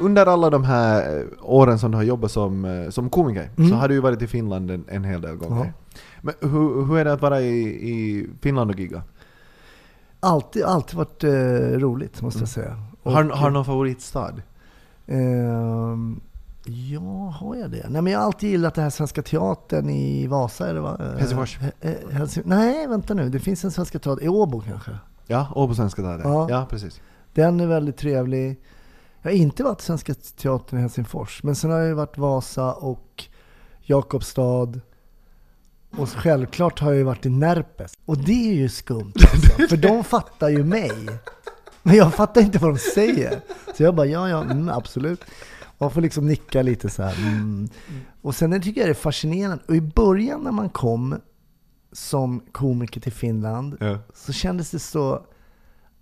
under 0.00 0.26
alla 0.26 0.50
de 0.50 0.64
här 0.64 1.18
eh, 1.18 1.24
åren 1.42 1.78
som 1.78 1.90
du 1.90 1.96
har 1.96 2.04
jobbat 2.04 2.30
som, 2.30 2.64
eh, 2.64 2.90
som 2.90 3.10
komiker 3.10 3.50
Mm. 3.56 3.70
så 3.70 3.76
har 3.76 3.88
du 3.88 3.94
ju 3.94 4.00
varit 4.00 4.22
i 4.22 4.26
Finland 4.26 4.70
en, 4.70 4.84
en 4.88 5.04
hel 5.04 5.20
del 5.20 5.36
gånger. 5.36 5.72
Men 6.22 6.34
hur, 6.40 6.84
hur 6.86 6.98
är 6.98 7.04
det 7.04 7.12
att 7.12 7.22
vara 7.22 7.40
i, 7.40 7.60
i 7.90 8.26
Finland 8.40 8.70
och 8.70 8.78
gigga? 8.80 9.02
Alltid, 10.20 10.62
alltid 10.64 10.96
varit 10.96 11.24
eh, 11.24 11.30
roligt 11.78 12.22
måste 12.22 12.40
jag 12.40 12.48
säga. 12.48 12.76
Och, 13.02 13.12
Har, 13.12 13.24
har 13.24 13.48
du 13.48 13.52
någon 13.54 13.64
favoritstad? 13.64 14.32
ehm, 15.06 16.20
ja, 16.64 17.34
har 17.40 17.56
jag 17.56 17.70
det? 17.70 17.86
Nej 17.88 18.02
men 18.02 18.12
jag 18.12 18.18
har 18.20 18.26
alltid 18.26 18.50
gillat 18.50 18.74
den 18.74 18.82
här 18.82 18.90
Svenska 18.90 19.22
Teatern 19.22 19.90
i 19.90 20.26
Vasa. 20.26 20.68
Eller 20.70 20.80
vad? 20.80 21.00
Eh, 21.00 21.06
Helsingfors. 21.18 21.58
eh, 21.80 21.90
eh, 21.90 21.96
Helsing- 22.10 22.42
Nej, 22.46 22.86
vänta 22.86 23.14
nu. 23.14 23.28
Det 23.28 23.38
finns 23.40 23.64
en 23.64 23.70
Svenska 23.70 23.98
Teater 23.98 24.24
i 24.24 24.28
Åbo 24.28 24.60
kanske. 24.60 24.90
Ja, 25.26 25.46
Åbo 25.54 25.74
Svenska 25.74 26.02
Teatern. 26.02 26.32
Ja. 26.32 26.46
Ja. 26.50 26.66
precis. 26.70 27.00
Den 27.34 27.60
är 27.60 27.66
väldigt 27.66 27.96
trevlig. 27.96 28.60
Jag 29.22 29.30
har 29.30 29.36
inte 29.36 29.62
varit 29.64 29.80
Svenska 29.80 30.14
Teatern 30.14 30.78
i 30.78 30.82
Helsingfors, 30.82 31.42
men 31.42 31.56
sen 31.56 31.70
har 31.70 31.78
jag 31.78 31.88
ju 31.88 31.94
varit 31.94 32.18
Vasa 32.18 32.72
och 32.72 33.24
Jakobstad. 33.80 34.80
Och 35.90 36.08
självklart 36.08 36.80
har 36.80 36.90
jag 36.90 36.98
ju 36.98 37.02
varit 37.04 37.26
i 37.26 37.28
Närpes. 37.28 37.92
Och 38.04 38.18
det 38.18 38.50
är 38.50 38.54
ju 38.54 38.68
skumt 38.68 39.12
alltså, 39.32 39.68
för 39.68 39.76
de 39.76 40.04
fattar 40.04 40.48
ju 40.48 40.64
mig. 40.64 40.92
Men 41.82 41.94
jag 41.96 42.14
fattar 42.14 42.40
inte 42.40 42.58
vad 42.58 42.70
de 42.70 42.78
säger. 42.78 43.40
Så 43.76 43.82
jag 43.82 43.94
bara, 43.94 44.06
ja, 44.06 44.28
ja, 44.28 44.42
mm, 44.42 44.68
absolut. 44.68 45.20
Man 45.78 45.90
får 45.90 46.00
liksom 46.00 46.26
nicka 46.26 46.62
lite 46.62 46.90
så 46.90 47.02
här. 47.02 47.18
Mm. 47.18 47.68
Och 48.22 48.34
sen 48.34 48.62
tycker 48.62 48.80
jag 48.80 48.88
det 48.88 48.92
är 48.92 48.94
fascinerande. 48.94 49.64
Och 49.68 49.76
i 49.76 49.80
början 49.80 50.40
när 50.40 50.52
man 50.52 50.68
kom 50.68 51.20
som 51.92 52.40
komiker 52.52 53.00
till 53.00 53.12
Finland 53.12 53.76
Ja. 53.80 53.98
så 54.14 54.32
kändes 54.32 54.70
det 54.70 54.78
så 54.78 55.22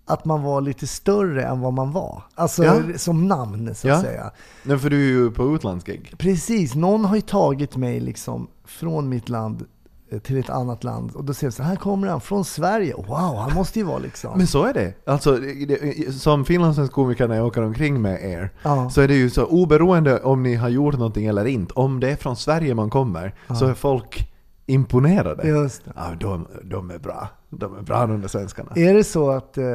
att 0.09 0.25
man 0.25 0.43
var 0.43 0.61
lite 0.61 0.87
större 0.87 1.43
än 1.45 1.59
vad 1.61 1.73
man 1.73 1.91
var. 1.91 2.23
Alltså 2.35 2.63
Ja. 2.63 2.73
som 2.97 3.27
namn 3.27 3.75
så 3.75 3.87
att 3.87 3.93
Ja. 3.93 4.01
säga. 4.01 4.31
Nej, 4.63 4.77
för 4.79 4.89
du 4.89 4.97
är 4.97 5.07
ju 5.23 5.31
på 5.31 5.55
utlandsgig. 5.55 6.13
Precis, 6.17 6.75
någon 6.75 7.05
har 7.05 7.15
ju 7.15 7.21
tagit 7.21 7.75
mig 7.77 7.99
liksom 7.99 8.47
från 8.65 9.09
mitt 9.09 9.29
land 9.29 9.65
eh, 10.11 10.19
till 10.19 10.37
ett 10.37 10.49
annat 10.49 10.83
land 10.83 11.11
och 11.15 11.23
då 11.23 11.33
ser 11.33 11.45
jag 11.47 11.53
så 11.53 11.63
här 11.63 11.75
kommer 11.75 12.07
han 12.07 12.21
från 12.21 12.45
Sverige. 12.45 12.93
Wow, 12.95 13.35
han 13.37 13.53
måste 13.53 13.79
ju 13.79 13.85
vara 13.85 13.97
liksom. 13.97 14.37
Men 14.37 14.47
så 14.47 14.63
är 14.65 14.73
det. 14.73 14.93
Alltså, 15.05 15.35
det- 15.37 16.13
som 16.21 16.45
finlandssvensk 16.45 16.93
komiker 16.93 17.27
när 17.27 17.35
jag 17.35 17.45
åker 17.47 17.61
omkring 17.63 18.01
med 18.01 18.23
er, 18.31 18.51
Ja. 18.63 18.89
så 18.89 19.01
är 19.01 19.07
det 19.07 19.15
ju 19.15 19.29
så 19.29 19.45
oberoende 19.45 20.19
om 20.23 20.43
ni 20.43 20.55
har 20.55 20.69
gjort 20.69 20.93
någonting 20.93 21.25
eller 21.25 21.45
inte, 21.45 21.73
om 21.73 21.99
det 21.99 22.11
är 22.11 22.15
från 22.15 22.35
Sverige 22.35 22.75
man 22.75 22.89
kommer, 22.89 23.35
så 23.59 23.65
är 23.65 23.73
folk 23.73 24.31
imponerade. 24.65 25.47
Just 25.47 25.85
det. 25.85 25.91
Ja, 25.95 26.03
de, 26.19 26.47
de 26.63 26.91
är 26.91 26.97
bra. 26.99 27.27
De 27.49 27.77
är 27.77 27.81
bra 27.81 28.07
de 28.07 28.21
där 28.21 28.27
svenskarna. 28.27 28.71
Är 28.75 28.93
det 28.93 29.03
så 29.03 29.29
att, 29.29 29.57
eh, 29.57 29.65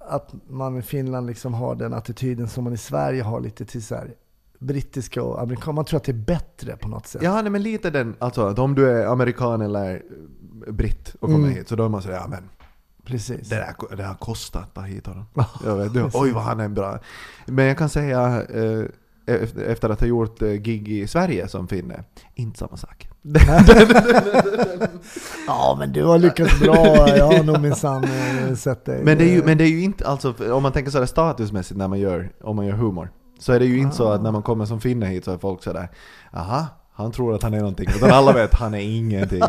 att 0.00 0.34
man 0.48 0.78
i 0.78 0.82
Finland 0.82 1.26
liksom 1.26 1.54
har 1.54 1.74
den 1.74 1.94
attityden 1.94 2.48
som 2.48 2.64
man 2.64 2.72
i 2.72 2.76
Sverige 2.76 3.22
har 3.22 3.40
lite 3.40 3.64
till 3.64 3.82
så 3.84 3.94
här, 3.94 4.14
brittiska 4.58 5.22
och 5.22 5.40
amerikanska? 5.42 5.72
Man 5.72 5.84
tror 5.84 5.96
att 5.96 6.04
det 6.04 6.12
är 6.12 6.24
bättre 6.26 6.76
på 6.76 6.88
något 6.88 7.06
sätt. 7.06 7.22
Ja, 7.22 7.42
nej, 7.42 7.50
men 7.50 7.62
lite 7.62 7.90
den, 7.90 8.16
alltså 8.18 8.46
att 8.46 8.58
om 8.58 8.74
du 8.74 8.90
är 8.90 9.06
amerikan 9.06 9.60
eller 9.60 10.02
eh, 10.66 10.72
britt 10.72 11.14
och 11.14 11.20
kommer 11.20 11.38
Mm. 11.38 11.50
hit, 11.50 11.68
så 11.68 11.76
då 11.76 11.84
är 11.84 11.88
man 11.88 12.02
sådär, 12.02 12.16
ja 12.16 12.26
men 12.28 12.48
Precis. 13.04 13.48
det, 13.48 13.56
där, 13.56 13.96
det 13.96 14.02
har 14.04 14.14
kostat 14.14 14.62
att 14.62 14.74
ta 14.74 14.80
hit 14.80 15.06
honom. 15.06 15.24
Jag 15.64 15.76
vet, 15.76 15.92
du, 15.92 16.10
oj 16.14 16.32
vad 16.32 16.42
han 16.42 16.60
är 16.60 16.68
bra. 16.68 16.98
Men 17.46 17.64
jag 17.64 17.78
kan 17.78 17.88
säga, 17.88 18.42
eh, 18.42 18.84
efter, 19.26 19.90
att 19.90 20.00
ha 20.00 20.06
gjort 20.06 20.42
eh, 20.42 20.48
gig 20.48 20.88
i 20.88 21.06
Sverige 21.06 21.48
som 21.48 21.68
finne, 21.68 22.04
inte 22.34 22.58
samma 22.58 22.76
sak. 22.76 23.08
Ja, 25.46 25.76
men 25.78 25.92
du 25.92 26.04
har 26.04 26.18
lyckats 26.18 26.60
bra. 26.60 27.08
Jag 27.16 27.26
har 27.26 27.44
nog 27.44 27.60
minsann 27.60 28.04
eh, 28.04 28.54
sett 28.54 28.84
dig. 28.84 29.04
Men 29.04 29.18
det, 29.18 29.24
är 29.24 29.34
ju, 29.34 29.42
men 29.44 29.58
det 29.58 29.64
är 29.64 29.68
ju 29.68 29.82
inte, 29.82 30.06
alltså 30.06 30.34
om 30.52 30.62
man 30.62 30.72
tänker 30.72 30.90
sådär 30.90 31.06
statusmässigt 31.06 31.78
när 31.78 31.88
man 31.88 32.00
gör, 32.00 32.32
om 32.40 32.56
man 32.56 32.66
gör 32.66 32.74
humor, 32.74 33.10
så 33.38 33.52
är 33.52 33.58
det 33.58 33.66
ju 33.66 33.78
inte 33.78 33.96
så 33.96 34.08
att 34.08 34.22
när 34.22 34.30
man 34.30 34.42
kommer 34.42 34.64
som 34.64 34.80
finne 34.80 35.06
hit 35.06 35.24
så 35.24 35.32
är 35.32 35.38
folk 35.38 35.62
sådär, 35.62 35.88
aha, 36.32 36.66
han 36.94 37.12
tror 37.12 37.34
att 37.34 37.42
han 37.42 37.54
är 37.54 37.58
någonting, 37.58 37.88
utan 37.96 38.10
alla 38.10 38.32
vet 38.32 38.52
att 38.54 38.60
han 38.60 38.74
är 38.74 38.78
ingenting. 38.78 39.42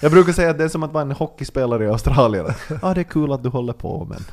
Jag 0.00 0.12
brukar 0.12 0.32
säga 0.32 0.50
att 0.50 0.58
det 0.58 0.64
är 0.64 0.68
som 0.68 0.82
att 0.82 0.92
vara 0.92 1.02
en 1.02 1.10
hockeyspelare 1.12 1.84
i 1.84 1.88
Australien. 1.88 2.46
Ja, 2.82 2.94
det 2.94 3.00
är 3.00 3.04
kul 3.04 3.32
att 3.32 3.42
du 3.42 3.48
håller 3.48 3.72
på, 3.72 4.08
men 4.10 4.24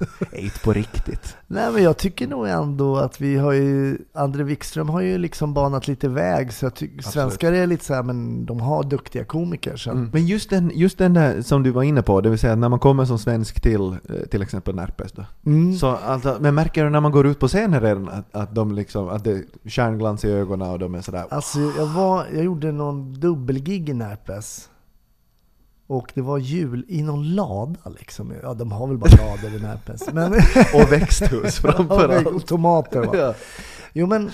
inte 0.43 0.59
på 0.59 0.73
riktigt. 0.73 1.37
Nej 1.47 1.71
men 1.71 1.83
jag 1.83 1.97
tycker 1.97 2.27
nog 2.27 2.47
ändå 2.47 2.97
att 2.97 3.21
vi 3.21 3.37
har 3.37 3.51
ju, 3.51 3.97
André 4.13 4.43
Wikström 4.43 4.89
har 4.89 5.01
ju 5.01 5.17
liksom 5.17 5.53
banat 5.53 5.87
lite 5.87 6.07
väg 6.07 6.53
så 6.53 6.65
jag 6.65 6.73
tycker 6.75 7.03
svenskar 7.03 7.51
är 7.51 7.67
lite 7.67 7.85
så 7.85 7.93
här, 7.93 8.03
men 8.03 8.45
de 8.45 8.59
har 8.59 8.83
duktiga 8.83 9.25
komiker 9.25 9.77
så 9.77 9.91
Mm. 9.97 10.09
Men 10.13 10.25
just 10.25 10.49
den, 10.49 10.71
just 10.75 10.97
den 10.97 11.13
där 11.13 11.41
som 11.41 11.63
du 11.63 11.71
var 11.71 11.83
inne 11.83 12.01
på, 12.01 12.21
det 12.21 12.29
vill 12.29 12.39
säga 12.39 12.55
när 12.55 12.69
man 12.69 12.79
kommer 12.79 13.05
som 13.05 13.19
svensk 13.19 13.61
till 13.61 13.91
eh, 13.91 13.97
till 14.31 14.41
exempel 14.41 14.75
Närpes 14.75 15.11
då. 15.11 15.25
mm. 15.45 15.75
Så 15.75 15.87
alltså, 15.87 16.37
men 16.39 16.55
märker 16.55 16.83
du 16.83 16.89
när 16.89 16.99
man 16.99 17.11
går 17.11 17.27
ut 17.27 17.39
på 17.39 17.47
scenen 17.47 17.81
redan 17.81 18.09
att, 18.09 18.35
att 18.35 18.55
de 18.55 18.71
liksom, 18.71 19.09
att 19.09 19.23
det 19.23 19.31
är 19.31 19.43
stjärnglans 19.69 20.25
i 20.25 20.31
ögonen 20.31 20.69
och 20.71 20.79
de 20.79 20.95
är 20.95 21.01
sådär 21.01 21.25
Alltså 21.29 21.59
jag, 21.77 21.85
var, 21.85 22.26
jag 22.33 22.43
gjorde 22.43 22.71
någon 22.71 23.13
dubbelgig 23.13 23.89
i 23.89 23.93
Närpes. 23.93 24.69
Och 25.87 26.11
det 26.15 26.21
var 26.21 26.37
jul 26.37 26.85
i 26.87 27.03
någon 27.03 27.35
lada 27.35 27.89
liksom. 27.99 28.33
Ja 28.41 28.53
de 28.53 28.71
har 28.71 28.87
väl 28.87 28.97
bara 28.97 29.09
lador 29.11 29.53
i 29.57 29.61
Närpes. 29.61 30.13
Men, 30.13 30.33
Och 30.73 30.91
växthus 30.91 31.55
framförallt. 31.59 32.27
och 32.27 32.45
tomater 32.47 33.03
va. 33.05 33.17
Ja. 33.17 33.33
Jo 33.93 34.07
men, 34.07 34.31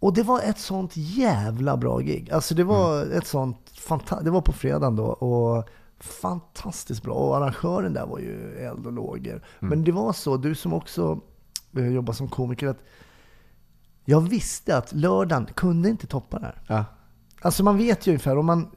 och 0.00 0.14
det 0.14 0.22
var 0.22 0.40
ett 0.40 0.58
sånt 0.58 0.92
jävla 0.96 1.76
bra 1.76 1.98
gig. 1.98 2.30
Alltså 2.30 2.54
det 2.54 2.64
var 2.64 3.06
ett 3.06 3.26
sånt, 3.26 3.72
det 4.22 4.30
var 4.30 4.40
på 4.40 4.52
fredagen 4.52 4.96
då 4.96 5.04
och 5.04 5.68
fantastiskt 6.00 7.02
bra. 7.02 7.14
Och 7.14 7.36
arrangören 7.36 7.92
där 7.92 8.06
var 8.06 8.18
ju 8.18 8.56
eld 8.58 8.86
och 8.86 8.92
lågor. 8.92 9.42
Men 9.60 9.84
det 9.84 9.92
var 9.92 10.12
så, 10.12 10.36
du 10.36 10.54
som 10.54 10.72
också 10.72 11.20
eh, 11.76 11.88
jobbar 11.88 12.12
som 12.12 12.28
komiker, 12.28 12.66
att 12.66 12.80
jag 14.04 14.20
visste 14.20 14.76
att 14.76 14.92
lördagen 14.92 15.46
kunde 15.54 15.88
inte 15.88 16.06
toppa 16.06 16.38
det 16.38 16.44
här. 16.46 16.62
Ja. 16.68 16.84
Alltså 17.42 17.64
man 17.64 17.76
vet 17.76 18.06
ju 18.06 18.10
ungefär, 18.10 18.38
om 18.38 18.46
man, 18.46 18.70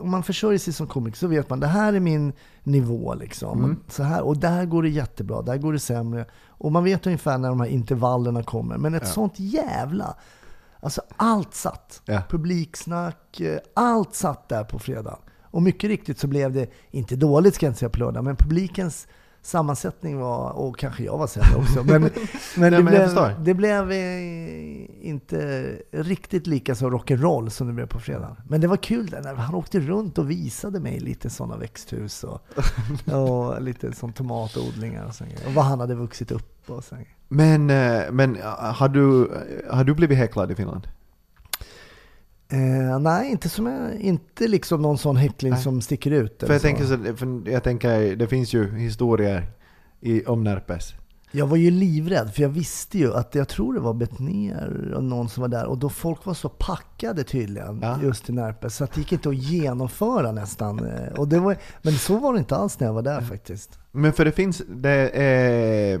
om 0.00 0.10
man 0.10 0.22
försörjer 0.22 0.58
sig 0.58 0.72
som 0.72 0.86
komiker 0.86 1.18
så 1.18 1.26
vet 1.26 1.50
man 1.50 1.60
det 1.60 1.66
här 1.66 1.92
är 1.92 2.00
min 2.00 2.32
nivå. 2.62 3.14
Liksom. 3.14 3.80
Så 3.88 4.02
här, 4.02 4.22
och 4.22 4.36
där 4.36 4.64
går 4.64 4.82
det 4.82 4.88
jättebra, 4.88 5.42
där 5.42 5.56
går 5.56 5.72
det 5.72 5.78
sämre. 5.78 6.26
Och 6.48 6.72
man 6.72 6.84
vet 6.84 7.06
ungefär 7.06 7.38
när 7.38 7.48
de 7.48 7.60
här 7.60 7.68
intervallerna 7.68 8.42
kommer. 8.42 8.78
Men 8.78 8.94
ett 8.94 9.08
sånt 9.08 9.34
jävla... 9.36 10.16
Alltså 10.80 11.02
allt 11.16 11.54
satt. 11.54 12.02
Ja. 12.04 12.22
Publiksnack, 12.28 13.40
eh, 13.40 13.58
allt 13.74 14.14
satt 14.14 14.48
där 14.48 14.64
på 14.64 14.78
fredag. 14.78 15.18
Och 15.42 15.62
mycket 15.62 15.88
riktigt 15.88 16.18
så 16.18 16.26
blev 16.26 16.52
det, 16.52 16.70
inte 16.90 17.16
dåligt 17.16 17.54
ska 17.54 17.66
jag 17.66 17.70
inte 17.70 17.78
säga 17.78 17.90
på 17.90 17.98
lördag, 17.98 18.24
men 18.24 18.36
publikens 18.36 19.06
sammansättning 19.42 20.18
var, 20.18 20.50
och 20.50 20.78
kanske 20.78 21.04
jag 21.04 21.18
var 21.18 21.26
sämre 21.26 21.56
också, 21.56 21.84
men, 21.84 22.02
men, 22.56 22.72
Nej, 22.72 22.82
det, 22.82 23.04
förstår. 23.04 23.26
blev, 23.26 23.44
det 23.44 23.54
blev 23.54 23.92
eh, 23.92 25.08
inte 25.08 25.66
riktigt 25.90 26.46
lika 26.46 26.74
så 26.74 26.90
rock'n'roll 26.90 27.48
som 27.48 27.66
det 27.66 27.72
blev 27.72 27.86
på 27.86 28.00
fredag. 28.00 28.36
Men 28.48 28.60
det 28.60 28.66
var 28.66 28.76
kul 28.76 29.06
där, 29.06 29.22
när 29.22 29.34
han 29.34 29.54
åkte 29.54 29.80
runt 29.80 30.18
och 30.18 30.30
visade 30.30 30.80
mig 30.80 31.00
lite 31.00 31.30
sådana 31.30 31.56
växthus 31.56 32.24
och, 32.24 32.40
och 33.14 33.62
lite 33.62 33.92
som 33.92 34.12
tomatodlingar 34.12 35.06
och, 35.06 35.14
så, 35.14 35.24
och 35.46 35.54
vad 35.54 35.64
han 35.64 35.80
hade 35.80 35.94
vuxit 35.94 36.32
upp 36.32 36.70
och 36.70 36.84
så. 36.84 36.96
Men, 37.28 37.70
eh, 37.70 38.02
men 38.10 38.36
eh, 38.36 38.44
har, 38.74 38.88
du, 38.88 39.30
har 39.70 39.84
du 39.84 39.94
blivit 39.94 40.18
häcklad 40.18 40.50
i 40.50 40.54
Finland? 40.54 40.88
Eh, 42.52 42.98
nej, 42.98 43.30
inte, 43.30 43.48
som 43.48 43.66
jag, 43.66 43.94
inte 44.00 44.48
liksom 44.48 44.82
någon 44.82 44.98
sån 44.98 45.16
häckling 45.16 45.52
Nej. 45.52 45.62
som 45.62 45.80
sticker 45.80 46.10
ut. 46.10 46.40
För 46.46 46.52
jag, 46.52 46.60
så. 46.60 46.66
tänker 46.66 46.84
så, 46.84 47.16
för 47.16 47.50
jag 47.50 47.62
tänker, 47.62 48.16
det 48.16 48.26
finns 48.26 48.52
ju 48.54 48.76
historier 48.76 49.46
i, 50.00 50.24
om 50.24 50.44
Närpes. 50.44 50.94
Jag 51.34 51.46
var 51.46 51.56
ju 51.56 51.70
livrädd, 51.70 52.34
för 52.34 52.42
jag 52.42 52.48
visste 52.48 52.98
ju 52.98 53.14
att 53.14 53.34
jag 53.34 53.48
tror 53.48 53.74
det 53.74 53.80
var 53.80 53.94
Betnér 53.94 54.92
och 54.96 55.04
någon 55.04 55.28
som 55.28 55.40
var 55.40 55.48
där. 55.48 55.66
Och 55.66 55.78
då 55.78 55.88
folk 55.88 56.26
var 56.26 56.34
så 56.34 56.48
packade 56.48 57.24
tydligen, 57.24 57.78
Ja. 57.82 57.98
just 58.02 58.28
i 58.28 58.32
Närpes, 58.32 58.76
så 58.76 58.84
att 58.84 58.92
det 58.94 59.00
gick 59.00 59.12
inte 59.12 59.28
att 59.28 59.36
genomföra 59.36 60.32
nästan. 60.32 60.78
Eh, 60.86 61.12
Och 61.18 61.28
det 61.28 61.38
var, 61.38 61.56
men 61.82 61.92
så 61.92 62.18
var 62.18 62.32
det 62.32 62.38
inte 62.38 62.56
alls 62.56 62.80
när 62.80 62.86
jag 62.86 62.94
var 62.94 63.02
där 63.02 63.20
faktiskt. 63.20 63.78
Men 63.92 64.12
för 64.12 64.24
det 64.24 64.32
finns, 64.32 64.62
det 64.68 65.08
är, 65.14 66.00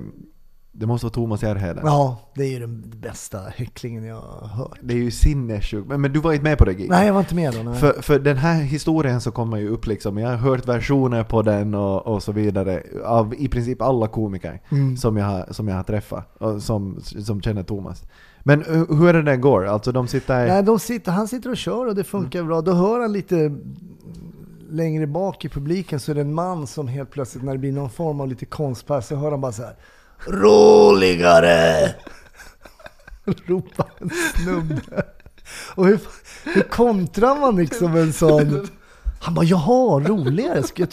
det 0.74 0.86
måste 0.86 1.04
vara 1.06 1.12
Thomas 1.14 1.42
Järheden. 1.42 1.82
Ja, 1.86 2.18
det 2.34 2.42
är 2.44 2.48
ju 2.48 2.58
den 2.60 2.84
bästa 2.96 3.38
häcklingen 3.56 4.04
jag 4.04 4.20
har 4.20 4.48
hört. 4.48 4.78
Det 4.82 4.94
är 4.94 4.98
ju 4.98 5.10
sinnessjukt. 5.10 5.88
Men, 5.88 6.00
men 6.00 6.12
du 6.12 6.20
var 6.20 6.32
inte 6.32 6.44
med 6.44 6.58
på 6.58 6.64
det 6.64 6.72
giget? 6.72 6.90
Nej, 6.90 7.06
jag 7.06 7.14
var 7.14 7.20
inte 7.20 7.34
med 7.34 7.54
då. 7.54 7.62
Nej. 7.62 7.80
För, 7.80 8.02
för 8.02 8.18
den 8.18 8.36
här 8.36 8.62
historien 8.62 9.20
så 9.20 9.30
kommer 9.30 9.56
ju 9.58 9.68
upp 9.68 9.86
liksom, 9.86 10.18
jag 10.18 10.28
har 10.28 10.36
hört 10.36 10.68
versioner 10.68 11.24
på 11.24 11.42
den 11.42 11.74
och, 11.74 12.06
och 12.06 12.22
så 12.22 12.32
vidare 12.32 12.82
av 13.04 13.34
i 13.38 13.48
princip 13.48 13.82
alla 13.82 14.08
komiker 14.08 14.60
Mm. 14.70 14.96
som, 14.96 15.16
jag 15.16 15.26
har, 15.26 15.46
som 15.50 15.68
jag 15.68 15.76
har 15.76 15.82
träffat 15.82 16.36
och 16.38 16.62
som, 16.62 17.00
som 17.00 17.42
känner 17.42 17.62
Thomas. 17.62 18.02
Men 18.40 18.62
hu- 18.64 18.96
hur 18.98 19.08
är 19.08 19.12
det 19.12 19.22
där 19.22 19.36
går? 19.36 19.66
Alltså 19.66 19.92
de 19.92 20.08
sitter... 20.08 20.46
Nej, 20.46 20.62
de 20.62 20.78
sitter, 20.78 21.12
han 21.12 21.28
sitter 21.28 21.50
och 21.50 21.56
kör 21.56 21.86
och 21.86 21.94
det 21.94 22.04
funkar 22.04 22.42
bra. 22.42 22.60
Då 22.60 22.72
hör 22.72 23.00
han 23.00 23.12
lite 23.12 23.56
längre 24.70 25.06
bak 25.06 25.44
i 25.44 25.48
publiken 25.48 26.00
så 26.00 26.10
är 26.10 26.14
det 26.14 26.20
en 26.20 26.34
man 26.34 26.66
som 26.66 26.88
helt 26.88 27.10
plötsligt 27.10 27.44
när 27.44 27.52
det 27.52 27.58
blir 27.58 27.72
någon 27.72 27.90
form 27.90 28.20
av 28.20 28.28
lite 28.28 28.44
konstpass 28.46 29.06
så 29.08 29.16
hör 29.16 29.30
han 29.30 29.40
bara 29.40 29.52
så 29.52 29.62
här 29.62 29.74
Roligare! 30.26 31.94
Ropar 33.46 33.90
en 34.00 34.10
snubbe. 34.10 34.80
Och 35.74 35.86
hur, 35.86 36.00
hur 36.44 36.62
kontrar 36.62 37.40
man 37.40 37.56
liksom 37.56 37.96
en 37.96 38.12
sån? 38.12 38.66
Han 39.20 39.34
bara 39.34 39.44
jaha, 39.44 40.00
roligare? 40.00 40.62
Ska 40.62 40.82
jag, 40.82 40.88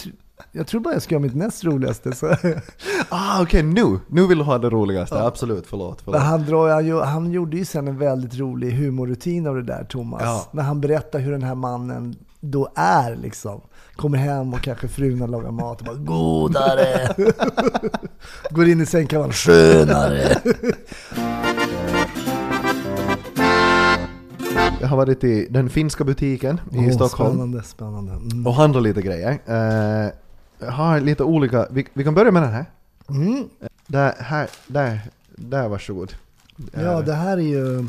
jag 0.51 0.67
tror 0.67 0.81
bara 0.81 0.93
jag 0.93 1.01
ska 1.01 1.15
göra 1.15 1.21
mitt 1.21 1.35
näst 1.35 1.63
roligaste. 1.63 2.15
Så. 2.15 2.35
Ah 3.09 3.41
okej, 3.41 3.63
nu! 3.63 3.99
Nu 4.07 4.27
vill 4.27 4.37
du 4.37 4.43
ha 4.43 4.57
det 4.57 4.69
roligaste. 4.69 5.23
Absolut, 5.23 5.67
förlåt. 5.67 6.05
Men 6.05 6.13
förlåt. 6.13 6.21
han, 6.21 6.45
drar, 6.45 6.69
han, 6.69 7.07
han 7.07 7.31
gjorde 7.31 7.57
ju 7.57 7.65
sen 7.65 7.87
en 7.87 7.97
väldigt 7.97 8.35
rolig 8.35 8.71
humorrutin 8.71 9.47
av 9.47 9.55
det 9.55 9.63
där, 9.63 9.83
Thomas. 9.83 10.21
Ja. 10.23 10.49
När 10.51 10.63
han 10.63 10.81
berättar 10.81 11.19
hur 11.19 11.31
den 11.31 11.43
här 11.43 11.55
mannen 11.55 12.15
då 12.39 12.71
är 12.75 13.15
liksom. 13.15 13.61
Kommer 13.95 14.17
hem 14.17 14.53
och 14.53 14.61
kanske 14.61 14.87
frun 14.87 15.21
har 15.21 15.27
lagat 15.27 15.53
mat 15.53 15.79
och 15.79 15.85
bara 15.85 15.95
godare. 15.95 17.15
Går 18.49 18.67
in 18.67 18.81
i 18.81 18.85
sängkammaren, 18.85 19.33
skönare. 19.33 20.41
Jag 24.81 24.87
har 24.87 24.97
varit 24.97 25.23
i 25.23 25.47
den 25.49 25.69
finska 25.69 26.03
butiken 26.03 26.59
i 26.71 26.77
Åh, 26.77 26.91
Stockholm 26.91 27.31
Spännande, 27.31 27.63
spännande. 27.63 28.11
Mm. 28.11 28.47
och 28.47 28.53
handlat 28.53 28.83
lite 28.83 29.01
grejer. 29.01 29.39
Eh, 29.45 30.11
jag 30.59 30.71
har 30.71 30.99
lite 30.99 31.23
olika, 31.23 31.67
vi, 31.71 31.87
vi 31.93 32.03
kan 32.03 32.13
börja 32.13 32.31
med 32.31 32.43
den 32.43 32.51
här. 32.51 32.65
Mm. 33.09 33.49
Där, 33.87 34.13
här, 34.19 34.49
där, 34.67 35.01
där 35.35 35.67
varsågod. 35.67 36.13
Ja, 36.73 37.01
det 37.01 37.13
här 37.13 37.37
är 37.37 37.41
ju... 37.41 37.87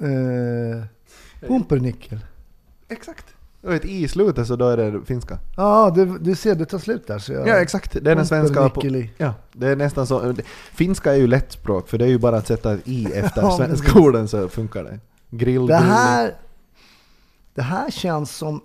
Eh, 0.00 0.84
pumpernickel. 1.48 2.18
Exakt. 2.88 3.26
Och 3.62 3.74
ett 3.74 3.84
i 3.84 4.02
i 4.04 4.08
slutet 4.08 4.46
så 4.46 4.56
då 4.56 4.68
är 4.68 4.76
det 4.76 5.04
finska. 5.04 5.38
Ja, 5.56 5.92
du, 5.94 6.18
du 6.18 6.34
ser, 6.34 6.54
det 6.54 6.66
tar 6.66 6.78
slut 6.78 7.06
där. 7.06 7.18
Så 7.18 7.32
jag, 7.32 7.48
Ja 7.48 7.54
exakt, 7.54 7.92
det 7.92 8.10
är 8.10 8.16
den 8.16 8.26
svenska 8.26 8.68
på. 8.68 8.82
Ja, 9.16 9.34
det 9.52 9.68
är 9.68 9.76
nästan 9.76 10.06
så. 10.06 10.34
Finska 10.72 11.12
är 11.12 11.16
ju 11.16 11.26
lätt 11.26 11.52
språk 11.52 11.88
för 11.88 11.98
det 11.98 12.04
är 12.04 12.08
ju 12.08 12.18
bara 12.18 12.36
att 12.36 12.46
sätta 12.46 12.72
ett 12.72 12.88
i 12.88 13.06
efter 13.14 13.42
Ja, 13.42 13.56
svenska 13.56 13.98
orden 13.98 14.28
så 14.28 14.48
funkar 14.48 14.84
det. 14.84 14.98
Grill, 15.30 15.66
Det 15.66 15.76
här, 15.76 16.34
det 17.54 17.62
här 17.62 17.90
känns 17.90 18.36
som 18.36 18.60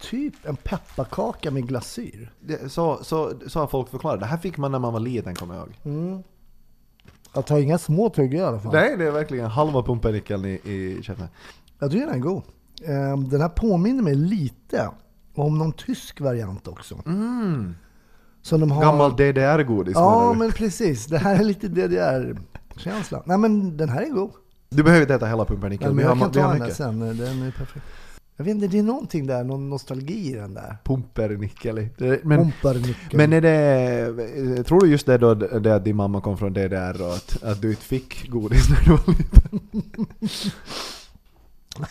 typ 0.00 0.34
en 0.46 0.56
pepparkaka 0.56 1.50
med 1.50 1.68
glasyr. 1.68 2.32
Det, 2.40 2.72
så, 2.72 2.98
så, 3.02 3.32
så 3.46 3.60
har 3.60 3.66
folk 3.66 3.88
förklarat. 3.88 4.20
Det 4.20 4.26
här 4.26 4.38
fick 4.38 4.56
man 4.56 4.72
när 4.72 4.78
man 4.78 4.92
var 4.92 5.00
liten 5.00 5.34
kommer 5.34 5.54
jag 5.54 5.62
ihåg. 5.62 5.74
Mm. 5.84 6.22
Jag 7.34 7.46
tar 7.46 7.58
inga 7.58 7.78
små 7.78 8.08
tuggor 8.10 8.40
i 8.40 8.42
alla 8.44 8.60
fall. 8.60 8.72
Nej, 8.72 8.96
det 8.96 9.06
är 9.06 9.10
verkligen 9.10 9.46
halva 9.46 9.82
pumpernickeln 9.82 10.44
i, 10.44 10.48
i 10.64 11.02
köttet. 11.02 11.30
Jag 11.78 11.90
tycker 11.90 12.06
den 12.06 12.14
är 12.14 12.18
god. 12.18 12.42
Ehm, 12.86 13.28
Den 13.28 13.40
här 13.40 13.48
påminner 13.48 14.02
mig 14.02 14.14
lite 14.14 14.88
om 15.34 15.58
någon 15.58 15.72
tysk 15.72 16.20
variant 16.20 16.68
också. 16.68 17.02
Mm. 17.06 17.74
Som 18.42 18.60
de 18.60 18.70
har... 18.70 18.82
Gammal 18.82 19.16
DDR-godis 19.16 19.94
Ja, 19.94 20.32
men 20.32 20.52
precis. 20.52 21.06
Det 21.06 21.18
här 21.18 21.38
är 21.40 21.44
lite 21.44 21.68
DDR-känsla. 21.68 23.22
Nej, 23.26 23.38
men 23.38 23.76
den 23.76 23.88
här 23.88 24.02
är 24.02 24.10
god. 24.10 24.30
Du 24.70 24.82
behöver 24.82 25.02
inte 25.02 25.14
äta 25.14 25.26
hela 25.26 25.38
Ja, 25.38 25.44
pumpernickeln. 25.44 25.88
men 25.90 25.96
vi 25.96 26.02
jag 26.02 26.10
har, 26.10 26.16
kan 26.20 26.32
ta 26.32 26.48
den 26.48 26.58
mycket. 26.60 26.76
sen. 26.76 26.98
Den 27.00 27.42
är 27.42 27.50
perfekt. 27.50 27.84
Jag 28.36 28.44
vet 28.44 28.54
inte, 28.54 28.66
det 28.66 28.78
är 28.78 28.82
någonting 28.82 29.26
där, 29.26 29.44
någon 29.44 29.68
nostalgi 29.68 30.30
i 30.30 30.34
den 30.34 30.54
där. 30.54 30.76
Pumpernickel. 30.84 31.78
i. 31.78 31.88
Men, 32.22 32.38
Pumpernickel. 32.38 33.16
men 33.18 33.32
är 33.32 33.40
det, 33.40 34.64
tror 34.64 34.80
du 34.80 34.90
just 34.90 35.06
det 35.06 35.18
då 35.18 35.34
det 35.34 35.74
att 35.74 35.84
din 35.84 35.96
mamma 35.96 36.20
kom 36.20 36.38
från 36.38 36.52
DDR 36.52 37.02
och 37.02 37.14
att, 37.14 37.42
att 37.42 37.62
du 37.62 37.70
inte 37.70 37.82
fick 37.82 38.28
godis 38.28 38.70
när 38.70 38.84
du 38.84 38.90
var 38.90 39.14
liten? 39.18 39.60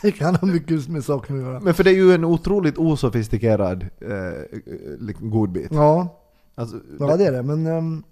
Det 0.02 0.12
kan 0.12 0.36
ha 0.36 0.48
mycket 0.48 0.88
med 0.88 1.04
saken 1.04 1.36
att 1.36 1.42
göra. 1.42 1.60
Men 1.60 1.74
för 1.74 1.84
det 1.84 1.90
är 1.90 1.96
ju 1.96 2.14
en 2.14 2.26
otroligt 2.26 2.78
osofistikerad 2.78 3.86
eh, 4.02 4.60
godbit. 5.20 5.68
Ja, 5.72 6.20
Alltså, 6.56 6.82
ja 7.00 7.18
det 7.18 7.26
är 7.26 7.32
det. 7.32 7.44
Men 7.44 7.68
um, 7.68 8.04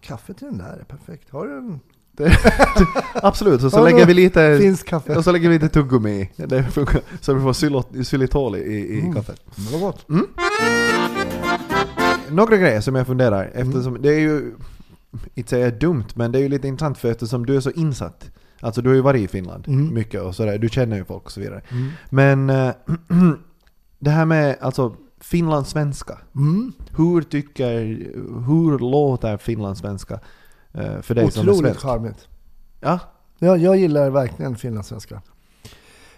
kaffe 0.00 0.34
till 0.34 0.46
den 0.46 0.58
där 0.58 0.76
är 0.80 0.84
perfekt. 0.84 1.30
Har 1.30 1.46
du 1.46 1.56
en 1.58 1.80
Absolut, 3.14 3.62
och 3.62 3.70
så 3.70 3.78
Ja, 3.78 3.84
lägger 3.84 4.06
vi 4.06 4.14
lite 4.14 4.58
finsk 4.60 4.86
kaffe? 4.88 5.16
och 5.16 5.24
så 5.24 5.32
lägger 5.32 5.48
vi 5.48 5.54
lite 5.54 5.68
tuggummi 5.68 6.10
i. 6.10 6.30
Det. 6.46 6.64
Så 7.20 7.34
vi 7.34 7.40
får 7.40 8.02
xylitol 8.04 8.56
i, 8.56 8.60
i 8.60 9.00
Mm. 9.00 9.14
kaffet. 9.14 9.40
Det 9.56 9.72
var 9.72 9.80
gott. 9.80 10.06
Några 12.30 12.56
grejer 12.56 12.80
som 12.80 12.94
jag 12.94 13.06
funderar, 13.06 13.50
Mm. 13.54 13.68
eftersom 13.68 14.02
det 14.02 14.08
är 14.14 14.20
ju, 14.20 14.54
inte 15.34 15.50
säga 15.50 15.70
dumt, 15.70 16.04
men 16.14 16.32
det 16.32 16.38
är 16.38 16.42
ju 16.42 16.48
lite 16.48 16.68
intressant 16.68 16.98
för 16.98 17.10
eftersom 17.10 17.46
du 17.46 17.56
är 17.56 17.60
så 17.60 17.70
insatt. 17.70 18.30
Alltså 18.60 18.82
du 18.82 18.88
har 18.90 18.94
ju 18.96 19.00
varit 19.02 19.22
i 19.22 19.28
Finland 19.28 19.68
Mm. 19.68 19.94
mycket 19.94 20.22
och 20.22 20.34
sådär, 20.34 20.58
du 20.58 20.68
känner 20.68 20.96
ju 20.96 21.04
folk 21.04 21.24
och 21.24 21.32
så 21.32 21.40
vidare. 21.40 21.62
Mm. 21.70 21.88
Men 22.10 22.50
eh, 22.50 22.72
det 23.98 24.10
här 24.10 24.24
med 24.24 24.56
alltså 24.60 24.94
finlandssvenska. 25.20 26.18
Mm. 26.36 26.72
Hur 26.96 27.22
tycker, 27.22 27.80
hur 28.46 28.78
låter 28.78 29.36
finlandssvenska 29.36 30.20
för 31.02 31.14
dig 31.14 31.30
som 31.30 31.48
är 31.48 31.52
Otroligt 31.52 31.60
svensk? 31.60 31.80
charmigt. 31.80 32.28
Ja, 32.80 32.98
Jag, 33.38 33.58
jag 33.58 33.76
gillar 33.76 34.10
verkligen 34.10 34.56
finlandssvenska. 34.56 35.22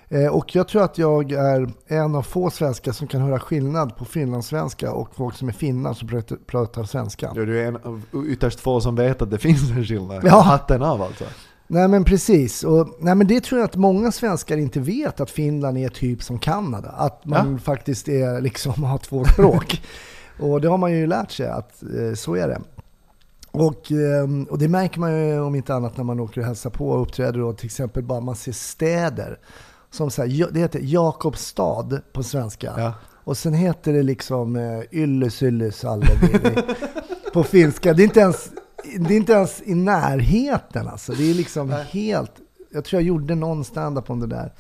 Eh, 0.09 0.27
och 0.27 0.55
jag 0.55 0.69
tror 0.69 0.83
att 0.83 0.99
jag 0.99 1.33
är 1.33 1.69
en 1.87 2.15
av 2.15 2.23
få 2.23 2.51
svenskar 2.51 2.93
som 2.93 3.07
kan 3.07 3.21
höra 3.21 3.39
skillnad 3.41 3.97
på 3.97 4.05
finlandssvenska 4.05 4.93
och 4.93 5.15
folk 5.15 5.37
som 5.37 5.49
är 5.49 5.53
finnar 5.53 5.95
som 5.95 6.09
pratar, 6.09 6.37
pratar 6.37 6.85
svenska. 6.85 7.33
du 7.35 7.61
är 7.61 7.67
en 7.67 7.77
av 7.77 8.03
ytterst 8.29 8.61
få 8.61 8.81
som 8.81 8.97
vet 8.97 9.23
att 9.23 9.31
det 9.31 9.39
finns 9.39 9.71
en 9.71 9.85
skillnad. 9.85 10.21
Ja. 10.25 10.41
Hatten 10.41 10.83
av 10.83 11.03
alltså. 11.03 11.25
Nej 11.67 11.89
men 11.89 12.05
precis. 12.05 12.65
Och, 12.65 12.89
nej, 13.01 13.15
men 13.15 13.27
det 13.27 13.41
tror 13.41 13.61
jag 13.61 13.65
att 13.69 13.77
många 13.77 14.13
svenskar 14.13 14.57
inte 14.57 14.81
vet 14.81 15.21
att 15.21 15.31
Finland 15.31 15.79
är 15.79 15.89
typ 15.89 16.23
som 16.23 16.39
Kanada. 16.39 16.89
Att 16.89 17.25
man 17.25 17.59
faktiskt 17.59 18.09
är 18.09 18.41
liksom 18.41 18.85
har 18.85 18.99
två 18.99 19.25
språk. 19.25 19.83
och 20.39 20.61
det 20.61 20.69
har 20.69 20.79
man 20.79 20.93
ju 20.93 21.07
lärt 21.07 21.31
sig 21.31 21.47
att 21.49 21.83
eh, 21.83 22.15
så 22.15 22.35
är 22.35 22.49
det. 22.49 22.61
Och, 23.57 23.93
ehm, 23.93 24.45
och 24.45 24.59
det 24.59 24.69
märker 24.69 25.01
man 25.01 25.29
ju 25.29 25.41
om 25.41 25.55
inte 25.55 25.75
annat 25.75 25.97
när 25.97 26.05
man 26.05 26.21
åker 26.21 26.41
och 26.41 26.47
hälsar 26.47 26.71
på 26.71 26.89
och 26.89 27.03
uppträder 27.03 27.41
och 27.41 27.59
till 27.59 27.67
exempel 27.67 28.03
bara 28.03 28.21
man 28.21 28.37
ser 28.37 28.53
städer. 28.53 29.39
Som 29.91 30.11
så 30.11 30.23
här, 30.23 30.49
det 30.53 30.61
heter 30.61 30.81
Jakobstad 30.83 32.01
på 32.13 32.23
svenska. 32.23 32.75
Ja. 32.77 32.93
Och 33.25 33.37
sen 33.37 33.55
heter 33.55 33.93
det 33.93 34.03
liksom 34.03 34.57
eh, 34.57 34.81
Ylles 34.93 35.43
Ylles 35.43 35.85
Allevivi 35.85 36.63
på 37.33 37.43
finska. 37.43 37.93
Det 37.93 38.03
är, 38.03 38.05
inte 38.05 38.21
ens, 38.21 38.51
det 38.99 39.15
är 39.15 39.17
inte 39.17 39.33
ens 39.33 39.63
i 39.63 39.75
närheten 39.75 40.89
alltså. 40.89 41.13
Det 41.13 41.31
är 41.31 41.35
liksom 41.35 41.71
helt... 41.91 42.33
Jag 42.73 42.85
tror 42.85 43.03
jag 43.03 43.07
gjorde 43.07 43.35
någon 43.35 43.65
stand-up 43.65 44.11
om 44.11 44.21
det 44.21 44.27
där. 44.27 44.53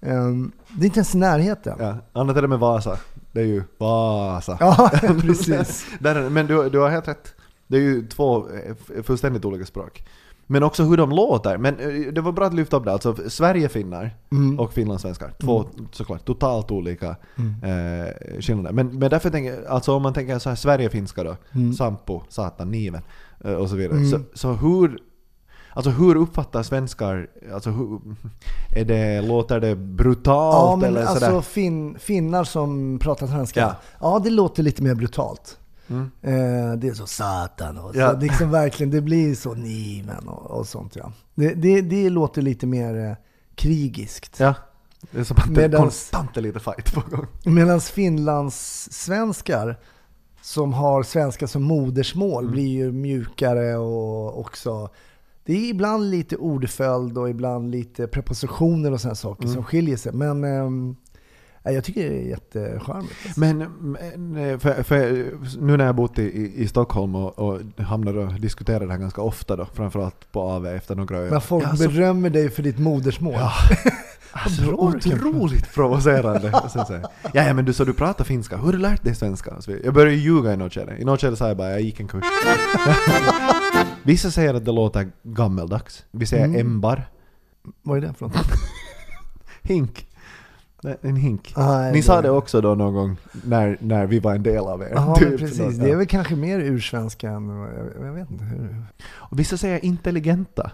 Ehm, 0.00 0.52
det 0.68 0.84
är 0.84 0.86
inte 0.86 0.98
ens 0.98 1.14
i 1.14 1.18
närheten. 1.18 1.76
Ja. 1.78 1.96
Annat 2.12 2.36
är 2.36 2.42
det 2.42 2.48
med 2.48 2.58
Vasa. 2.58 2.98
Det 3.32 3.40
är 3.40 3.44
ju 3.44 3.62
Vasa. 3.78 4.56
Ja, 4.60 4.90
precis. 5.20 5.86
Där 5.98 6.30
men 6.30 6.46
du, 6.46 6.70
du 6.70 6.78
har 6.78 6.90
helt 6.90 7.08
rätt. 7.08 7.34
Det 7.68 7.76
är 7.76 7.80
ju 7.80 8.06
två 8.06 8.46
eh, 8.48 9.02
fullständigt 9.02 9.44
olika 9.44 9.66
språk. 9.66 10.04
Men 10.50 10.62
också 10.62 10.82
hur 10.82 10.96
de 10.96 11.10
låter. 11.10 11.58
Men 11.58 11.78
eh, 11.78 12.12
det 12.12 12.20
var 12.20 12.32
bra 12.32 12.46
att 12.46 12.54
lyfta 12.54 12.76
upp 12.76 12.84
det. 12.84 12.92
Alltså 12.92 13.16
Sverigeffinnar 13.28 14.16
Mm. 14.32 14.60
och 14.60 14.72
finlandssvenskar. 14.72 15.32
Två 15.40 15.64
såklart 15.92 16.24
totalt 16.24 16.70
olika 16.70 17.08
eh, 17.08 18.40
skillnader. 18.40 18.72
Men, 18.72 18.98
men 18.98 19.10
därför 19.10 19.30
tänker 19.30 19.54
jag, 19.54 19.66
alltså 19.66 19.92
om 19.94 20.02
man 20.02 20.12
tänker 20.12 20.38
så 20.38 20.48
här 20.48 20.56
Sverigefinska 20.56 21.24
då. 21.24 21.36
Mm. 21.52 21.72
Sampo, 21.72 22.22
satan, 22.28 22.70
niven 22.70 23.02
eh, 23.44 23.52
och 23.52 23.68
så 23.68 23.76
vidare. 23.76 23.98
Mm. 23.98 24.10
Så, 24.10 24.20
så 24.34 24.52
hur 24.52 24.98
Alltså 25.72 25.90
hur 25.90 26.16
uppfattar 26.16 26.62
svenskar, 26.62 27.26
alltså 27.54 27.70
hur, 27.70 28.00
är 28.76 28.84
det, 28.84 29.20
låter 29.22 29.60
det 29.60 29.76
brutalt 29.76 30.54
Ja, 30.54 30.76
men 30.76 30.88
eller 30.88 31.06
sådär? 31.06 31.26
alltså 31.26 31.42
fin, 31.50 31.98
finnar 31.98 32.44
som 32.44 32.98
pratar 32.98 33.26
svenska. 33.26 33.60
Ja. 33.60 33.74
Ja. 34.00 34.18
det 34.24 34.30
låter 34.30 34.62
lite 34.62 34.82
mer 34.82 34.94
brutalt. 34.94 35.58
Mm. 35.90 36.10
Eh, 36.22 36.78
det 36.78 36.88
är 36.88 36.94
så 36.94 37.06
satan 37.06 37.78
och 37.78 37.96
Ja. 37.96 38.10
så, 38.12 38.18
liksom 38.20 38.50
verkligen, 38.50 38.90
det 38.90 39.00
blir 39.00 39.34
så 39.34 39.54
niven 39.54 40.28
och, 40.28 40.50
och 40.50 40.66
sånt 40.68 40.96
ja. 40.96 41.12
Det, 41.34 41.54
det, 41.54 41.80
det 41.80 42.10
låter 42.10 42.42
lite 42.42 42.66
mer 42.66 43.06
eh, 43.10 43.16
krigiskt. 43.54 44.40
Ja. 44.40 44.54
Det 45.10 45.18
är 45.20 45.24
som 45.24 45.36
att 45.36 45.54
det 45.54 45.68
Medans- 45.68 45.76
konstant 45.80 46.36
är 46.36 46.40
lite 46.40 46.60
fight 46.60 46.94
på 46.94 47.02
gång. 47.16 47.26
Medan 47.44 47.80
Finlands 47.80 48.88
svenskar 48.92 49.78
som 50.42 50.72
har 50.72 51.02
svenska 51.02 51.46
som 51.48 51.62
modersmål 51.62 52.42
Mm. 52.44 52.52
blir 52.52 52.68
ju 52.68 52.92
mjukare 52.92 53.76
och 53.76 54.40
också 54.40 54.88
det 55.44 55.52
är 55.52 55.70
ibland 55.70 56.10
lite 56.10 56.36
ordföljd 56.36 57.18
och 57.18 57.30
ibland 57.30 57.70
lite 57.70 58.06
prepositioner 58.06 58.92
och 58.92 59.00
sådana 59.00 59.14
saker 59.14 59.42
Mm. 59.42 59.54
som 59.54 59.64
skiljer 59.64 59.96
sig. 59.96 60.12
Men 60.12 60.44
ehm, 60.44 60.96
jag 61.72 61.84
tycker 61.84 62.10
det 62.10 62.16
är 62.18 62.28
jättecharmigt. 62.28 63.14
alltså. 63.26 63.40
Men, 63.40 63.58
men 63.58 64.36
eh, 64.36 64.58
för, 64.58 64.82
för, 64.82 65.30
nu 65.60 65.76
när 65.76 65.86
jag 65.86 65.94
bott 65.94 66.18
i, 66.18 66.52
i, 66.56 66.68
Stockholm 66.68 67.14
och, 67.14 67.38
och 67.38 67.60
hamnar 67.78 68.16
och 68.16 68.32
diskuterar 68.32 68.86
det 68.86 68.92
här 68.92 68.98
ganska 68.98 69.22
ofta 69.22 69.56
då, 69.56 69.66
framförallt 69.74 70.32
på 70.32 70.40
AV 70.40 70.66
efter 70.66 70.94
några 70.94 71.16
öl. 71.18 71.30
När 71.32 71.40
folk 71.40 71.64
Ja, 71.64 71.76
så- 71.76 71.88
berömmer 71.88 72.30
dig 72.30 72.50
för 72.50 72.62
ditt 72.62 72.78
modersmål. 72.78 73.34
Ja. 73.34 73.52
Alltså, 74.32 74.62
bra 74.62 74.74
otroligt 74.74 75.74
provocerande. 75.74 76.50
Ja, 76.74 77.00
ja 77.32 77.54
men 77.54 77.64
du 77.64 77.72
sa 77.72 77.84
du 77.84 77.92
pratar 77.94 78.24
finska, 78.24 78.56
hur 78.56 78.64
har 78.64 78.72
du 78.72 78.78
lärt 78.78 79.04
dig 79.04 79.14
svenska? 79.14 79.56
Jag 79.84 79.94
började 79.94 80.14
ljuga 80.16 80.52
i 80.52 80.56
något 80.56 80.72
skede. 80.74 80.96
I 80.98 81.04
något 81.04 81.20
skede 81.20 81.36
sa 81.36 81.48
jag 81.48 81.56
bara, 81.56 81.70
jag 81.70 81.80
gick 81.80 82.00
en 82.00 82.08
kurs. 82.08 82.24
Vissa 84.02 84.30
säger 84.30 84.54
att 84.54 84.64
det 84.64 84.72
låter 84.72 85.10
gammeldags. 85.22 86.04
Vi 86.10 86.26
säger 86.26 86.44
Mm. 86.44 86.60
embar. 86.60 87.08
Vad 87.82 87.96
är 87.96 88.00
det 88.00 88.14
för 88.14 88.26
något? 88.26 88.36
Hink. 89.62 90.07
En 91.02 91.16
hink. 91.16 91.54
Nej, 91.56 91.92
Ni 91.92 92.02
sa 92.02 92.22
det 92.22 92.30
också 92.30 92.60
då 92.60 92.74
någon 92.74 92.94
gång 92.94 93.16
när, 93.44 93.78
när 93.80 94.06
vi 94.06 94.18
var 94.18 94.34
en 94.34 94.42
del 94.42 94.58
av 94.64 94.82
er. 94.82 94.92
Ja, 94.94 95.14
Typ 95.16 95.38
precis. 95.38 95.76
Det 95.76 95.90
är 95.90 95.96
väl 95.96 96.06
kanske 96.06 96.36
mer 96.36 96.58
ursvenska 96.60 97.30
än, 97.30 97.48
jag, 97.48 98.06
jag 98.06 98.12
vet 98.12 98.30
inte 98.30 98.44
hur. 98.44 98.84
Och 99.08 99.38
vissa 99.38 99.56
säger 99.56 99.84
intelligenta. 99.84 100.70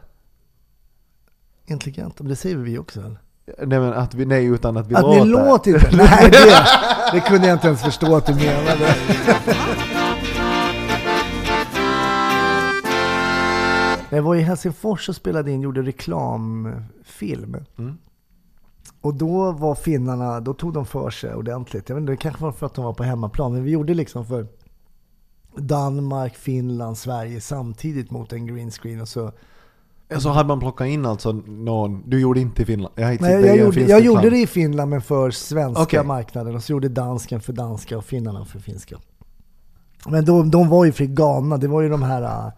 Intelligent, 1.66 2.20
men 2.20 2.28
det 2.28 2.36
säger 2.36 2.56
vi 2.56 2.78
också 2.78 3.00
väl? 3.00 3.18
Nej 3.58 3.80
men 3.80 3.92
att 3.92 4.14
vi, 4.14 4.26
nej 4.26 4.44
utan 4.44 4.76
att 4.76 4.86
vi 4.86 4.94
Att 4.94 5.02
låter. 5.02 5.24
ni 5.24 5.30
låter 5.30 5.74
inte? 5.74 5.96
Nej, 5.96 6.30
det, 6.30 6.64
det 7.12 7.20
kunde 7.20 7.46
jag 7.48 7.54
inte 7.56 7.66
ens 7.66 7.82
förstå 7.82 8.16
att 8.16 8.26
du 8.26 8.34
menade. 8.34 8.94
Jag 14.10 14.22
var 14.22 14.34
i 14.34 14.40
Helsingfors 14.40 15.08
och 15.08 15.16
spelade 15.16 15.50
in, 15.50 15.60
gjorde 15.60 15.82
reklamfilm. 15.82 17.56
Mm. 17.78 17.98
Och 19.00 19.14
då 19.14 19.52
var 19.52 19.74
finnarna, 19.74 20.40
då 20.40 20.54
tog 20.54 20.72
de 20.72 20.86
för 20.86 21.10
sig 21.10 21.34
ordentligt. 21.34 21.88
Jag 21.88 21.96
vet 21.96 22.00
inte, 22.00 22.12
det 22.12 22.16
kanske 22.16 22.42
var 22.42 22.52
för 22.52 22.66
att 22.66 22.74
de 22.74 22.84
var 22.84 22.92
på 22.92 23.02
hemmaplan. 23.02 23.52
Men 23.52 23.64
vi 23.64 23.70
gjorde 23.70 23.94
liksom 23.94 24.26
för 24.26 24.46
Danmark, 25.56 26.36
Finland, 26.36 26.98
Sverige 26.98 27.40
samtidigt 27.40 28.10
mot 28.10 28.32
en 28.32 28.46
green 28.46 28.70
screen. 28.70 29.00
Och 29.00 29.08
så 29.08 29.32
Ja, 30.08 30.20
Så 30.20 30.28
hade 30.28 30.48
man 30.48 30.60
plockat 30.60 30.86
in 30.86 31.06
alltså 31.06 31.32
någon, 31.32 32.10
du 32.10 32.20
gjorde 32.20 32.40
inte 32.40 32.62
i 32.62 32.66
Finland? 32.66 32.94
Jag, 32.96 33.20
Nej, 33.20 33.46
jag, 33.46 33.56
gjorde, 33.56 33.80
jag 33.80 34.04
gjorde 34.04 34.30
det 34.30 34.38
i 34.38 34.46
Finland 34.46 34.90
men 34.90 35.02
för 35.02 35.30
svenska 35.30 35.82
Okej. 35.82 36.04
marknaden 36.04 36.54
och 36.54 36.64
så 36.64 36.72
gjorde 36.72 36.88
dansken 36.88 37.40
för 37.40 37.52
danska 37.52 37.98
och 37.98 38.04
finnarna 38.04 38.44
för 38.44 38.58
finska. 38.58 38.96
Men 40.06 40.24
de, 40.24 40.50
de 40.50 40.68
var 40.68 40.84
ju 40.84 40.92
för 40.92 41.04
Ghana, 41.04 41.56
det 41.56 41.68
var 41.68 41.80
ju 41.82 41.88
de 41.88 42.02
här, 42.02 42.22
äh, 42.22 42.52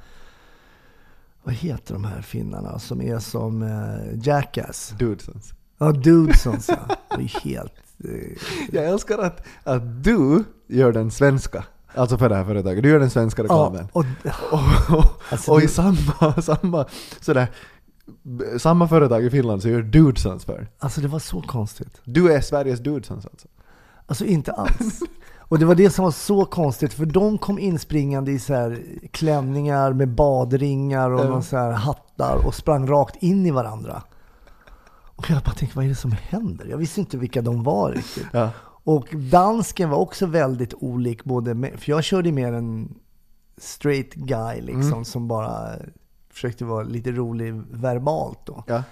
vad 1.45 1.55
heter 1.55 1.95
de 1.95 2.05
här 2.05 2.23
finnarna 2.23 2.79
som 2.79 3.03
är 3.03 3.19
som 3.19 3.63
äh, 3.63 4.27
Jackass? 4.29 4.95
Dudesons. 4.99 5.53
Ja, 5.79 5.93
Dudesons 5.93 6.69
ja. 6.69 6.97
Det 7.17 7.23
är 7.23 7.41
helt... 7.45 7.73
eh, 8.05 8.39
Jag 8.73 8.85
älskar 8.85 9.19
att, 9.19 9.43
att 9.65 10.05
du 10.05 10.45
gör 10.69 10.93
den 10.93 11.11
svenska, 11.11 11.65
alltså 11.95 12.19
för 12.19 12.29
det 12.29 12.35
här 12.37 12.45
företaget, 12.45 12.83
du 12.83 12.89
gör 12.89 12.99
den 12.99 13.11
svenska 13.11 13.43
ja, 13.43 13.45
reklamen. 13.45 13.89
och, 13.93 14.05
Och, 14.53 14.99
och, 14.99 15.05
Alltså, 15.31 15.53
och 15.53 15.63
i 15.63 15.69
samma, 15.69 16.43
samma, 16.43 16.87
sådär, 17.21 17.47
samma 18.59 18.89
företag 18.89 19.25
i 19.25 19.31
Finland 19.31 19.63
så 19.63 19.69
gör 19.69 19.83
Dudesons 19.83 20.45
för. 20.45 20.69
alltså 20.79 21.01
det 21.01 21.09
var 21.09 21.19
så 21.19 21.43
konstigt. 21.43 22.01
Du 22.05 22.33
är 22.33 22.41
Sveriges 22.41 22.81
Dudesons 22.81 23.27
alltså? 23.27 23.49
Alltså 24.07 24.25
inte 24.25 24.53
alls. 24.53 25.01
Och 25.49 25.59
det 25.59 25.65
var 25.65 25.75
det 25.75 25.91
som 25.91 26.05
var 26.05 26.13
så 26.13 26.45
konstigt 26.45 26.93
för 26.95 27.07
de 27.07 27.39
kom 27.39 27.59
inspringande 27.59 28.33
i 28.33 28.39
så 28.39 28.55
här 28.55 28.83
klänningar 29.11 29.93
med 29.93 30.09
badringar 30.09 31.11
och 31.11 31.21
Ja. 31.21 31.29
någon 31.29 31.43
så 31.43 31.57
här 31.57 31.71
hattar 31.73 32.47
och 32.47 32.55
sprang 32.55 32.87
rakt 32.89 33.23
in 33.23 33.47
i 33.47 33.51
varandra. 33.51 34.03
Och 35.17 35.31
jag 35.31 35.43
bara 35.43 35.55
tänkte, 35.55 35.77
vad 35.77 35.85
är 35.85 35.89
det 35.89 35.95
som 35.95 36.13
händer? 36.13 36.67
Jag 36.67 36.79
visste 36.79 37.01
inte 37.01 37.19
vilka 37.19 37.43
de 37.43 37.63
var 37.63 37.93
riktigt. 37.93 38.27
Ja. 38.33 38.51
Och 38.85 39.09
dansken 39.15 39.91
var 39.91 39.99
också 39.99 40.27
väldigt 40.27 40.75
olik 40.75 41.25
både 41.25 41.55
med, 41.55 41.81
för 41.81 41.91
jag 41.93 42.05
körde 42.05 42.33
mer 42.33 42.53
en 42.53 42.95
straight 43.59 44.15
guy 44.15 44.61
liksom 44.61 45.05
som 45.05 45.29
bara 45.29 45.73
försökte 46.31 46.65
vara 46.65 46.85
lite 46.85 47.13
rolig 47.13 47.55
verbalt 47.71 48.39
då. 48.45 48.65
ja. 48.67 48.83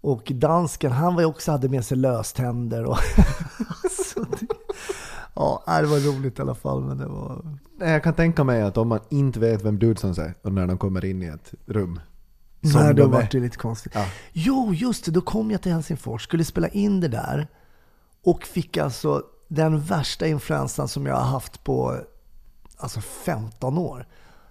Och 0.00 0.32
dansken, 0.34 0.92
han 0.92 1.14
var 1.14 1.24
också, 1.24 1.50
hade 1.50 1.68
med 1.68 1.84
sig 1.84 1.96
löständer 1.96 2.84
och 2.84 2.96
alltså, 3.84 4.20
det, 4.20 4.46
Ja, 5.34 5.62
det 5.66 5.86
var 5.86 6.16
roligt 6.16 6.38
i 6.38 6.42
alla 6.42 6.54
fall 6.54 6.82
men 6.82 6.98
det 6.98 7.06
var... 7.06 7.58
Jag 7.78 8.02
kan 8.02 8.14
tänka 8.14 8.44
mig 8.44 8.62
att 8.62 8.76
om 8.76 8.88
man 8.88 9.00
inte 9.08 9.40
vet 9.40 9.64
vem 9.64 9.78
Dudesons 9.78 10.18
är 10.18 10.34
och 10.42 10.52
när 10.52 10.66
de 10.66 10.78
kommer 10.78 11.04
in 11.04 11.22
i 11.22 11.26
ett 11.26 11.54
rum. 11.66 12.00
Som 12.62 12.80
Nej, 12.80 12.94
då 12.94 13.02
de 13.02 13.10
var 13.10 13.28
det 13.30 13.40
lite 13.40 13.56
konstigt. 13.56 13.92
Ja. 13.94 14.06
Jo, 14.32 14.74
just 14.74 15.04
det, 15.04 15.10
då 15.10 15.20
kom 15.20 15.50
jag 15.50 15.62
till 15.62 15.72
Helsingfors, 15.72 16.22
skulle 16.22 16.44
spela 16.44 16.68
in 16.68 17.00
det 17.00 17.08
där 17.08 17.48
och 18.24 18.42
fick 18.44 18.76
alltså 18.76 19.22
den 19.48 19.80
värsta 19.80 20.26
influensan 20.26 20.88
som 20.88 21.06
jag 21.06 21.14
har 21.14 21.30
haft 21.30 21.64
på 21.64 21.98
alltså 22.76 23.00
15 23.00 23.78
år. 23.78 24.06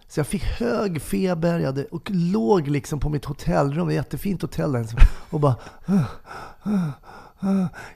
Så 0.08 0.19
jag 0.19 0.28
fick 0.28 0.43
hög 0.43 1.02
feber 1.02 1.60
jag 1.60 1.65
hade, 1.65 1.86
och 1.86 2.10
låg 2.12 2.67
liksom 2.67 3.00
på 3.00 3.10
mitt 3.10 3.26
hotellrum, 3.26 3.89
ett 3.89 3.95
jättefint 3.95 4.41
hotell 4.41 4.71
där, 4.71 4.88
och 5.30 5.39
bara 5.39 5.56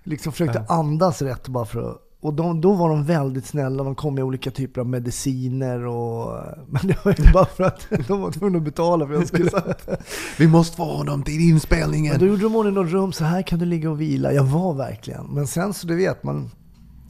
liksom 0.04 0.32
försökte 0.32 0.65
andas 0.69 1.21
rätt 1.21 1.47
bara 1.47 1.65
för 1.65 1.91
att 1.91 1.97
och 2.26 2.34
de, 2.34 2.62
då 2.62 2.74
var 2.74 2.90
de 2.90 3.04
väldigt 3.04 3.46
snälla, 3.46 3.84
de 3.84 3.96
kom 3.96 4.16
med 4.16 4.24
olika 4.24 4.52
typer 4.52 4.82
av 4.82 4.88
mediciner 4.88 5.86
och... 5.86 6.40
Men 6.68 6.88
det 6.88 7.06
var 7.06 7.16
ju 7.20 7.32
bara 7.34 7.46
för 7.46 7.64
att 7.64 7.88
de 8.08 8.22
var 8.22 8.32
tvungna 8.32 8.58
att 8.58 8.64
betala 8.64 9.08
för 9.08 9.14
att 9.14 9.20
jag 9.20 9.28
skulle... 9.28 9.76
Vi 10.40 10.48
måste 10.48 10.78
få 10.78 10.84
honom 10.98 11.24
till 11.24 11.40
inspelningen! 11.50 12.12
Men 12.12 12.20
då 12.20 12.26
gjorde 12.26 12.44
de 12.44 12.56
ordning 12.56 12.74
något 12.74 12.92
rum, 12.92 13.12
så 13.14 13.24
här 13.24 13.42
kan 13.42 13.60
du 13.60 13.66
ligga 13.66 13.90
och 13.90 14.02
vila. 14.02 14.34
Jag 14.34 14.44
var 14.44 14.74
verkligen. 14.74 15.26
Men 15.26 15.48
sen 15.48 15.74
så 15.74 15.88
du 15.88 15.96
vet, 15.96 16.24
man... 16.24 16.50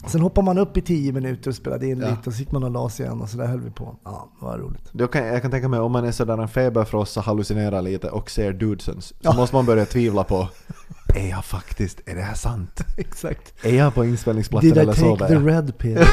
Sen 0.08 0.22
hoppar 0.22 0.42
man 0.42 0.58
upp 0.58 0.78
i 0.78 0.82
tio 0.82 1.12
minuter 1.14 1.50
och 1.50 1.56
spelade 1.56 1.88
in 1.88 2.00
Ja. 2.00 2.10
lite 2.10 2.22
och 2.30 2.34
så 2.34 2.40
gick 2.40 2.52
man 2.52 2.64
och 2.64 2.72
la 2.72 2.90
sig 2.90 3.06
igen 3.06 3.22
och 3.22 3.30
så 3.30 3.38
där 3.38 3.46
höll 3.48 3.60
vi 3.62 3.72
på. 3.72 3.96
Ja, 4.04 4.30
det 4.40 4.46
var 4.46 4.58
roligt. 4.58 4.90
Då 4.92 5.08
kan, 5.08 5.26
jag 5.28 5.42
kan 5.42 5.52
tänka 5.52 5.68
mig 5.68 5.80
om 5.80 5.92
man 5.92 6.06
är 6.06 6.12
sådär 6.12 6.38
en 6.38 6.48
feberfrossa, 6.48 7.22
hallucinerar 7.22 7.82
lite 7.82 8.10
och 8.10 8.30
ser 8.32 8.54
Dudesons 8.54 9.06
så 9.06 9.14
Ja. 9.22 9.34
måste 9.36 9.56
man 9.56 9.66
börja 9.66 9.86
tvivla 9.86 10.24
på 10.24 10.48
Är 11.16 11.30
jag 11.30 11.46
faktiskt, 11.46 12.02
är 12.06 12.16
det 12.16 12.22
här 12.22 12.34
sant? 12.36 12.82
Exakt. 12.98 13.66
Är 13.66 13.76
jag 13.76 13.94
på 13.94 14.06
inspelningsplatsen 14.06 14.70
Did 14.70 14.78
I 14.78 14.82
eller 14.82 14.94
sover 14.94 15.16
take 15.18 15.28
the 15.28 15.34
jag? 15.34 15.48
red 15.48 15.78
pill? 15.78 16.00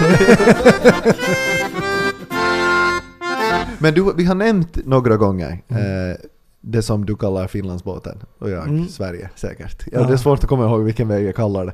Men 3.79 3.95
du, 3.95 4.13
vi 4.17 4.25
har 4.25 4.35
nämnt 4.35 4.87
några 4.87 5.17
gånger 5.17 5.63
eh, 5.69 6.17
det 6.61 6.83
som 6.83 7.07
du 7.07 7.17
kallar 7.17 7.47
Finlandsbåten 7.47 8.19
och 8.39 8.51
jag 8.51 8.69
Mm. 8.69 8.89
Sverige 8.89 9.31
säkert. 9.35 9.83
Ja, 9.93 10.01
Ja. 10.01 10.07
Det 10.07 10.13
är 10.13 10.17
svårt 10.17 10.39
att 10.45 10.49
komma 10.49 10.65
ihåg 10.65 10.83
vilken 10.83 11.09
väg 11.09 11.25
jag 11.27 11.37
kallar 11.37 11.65
det. 11.67 11.73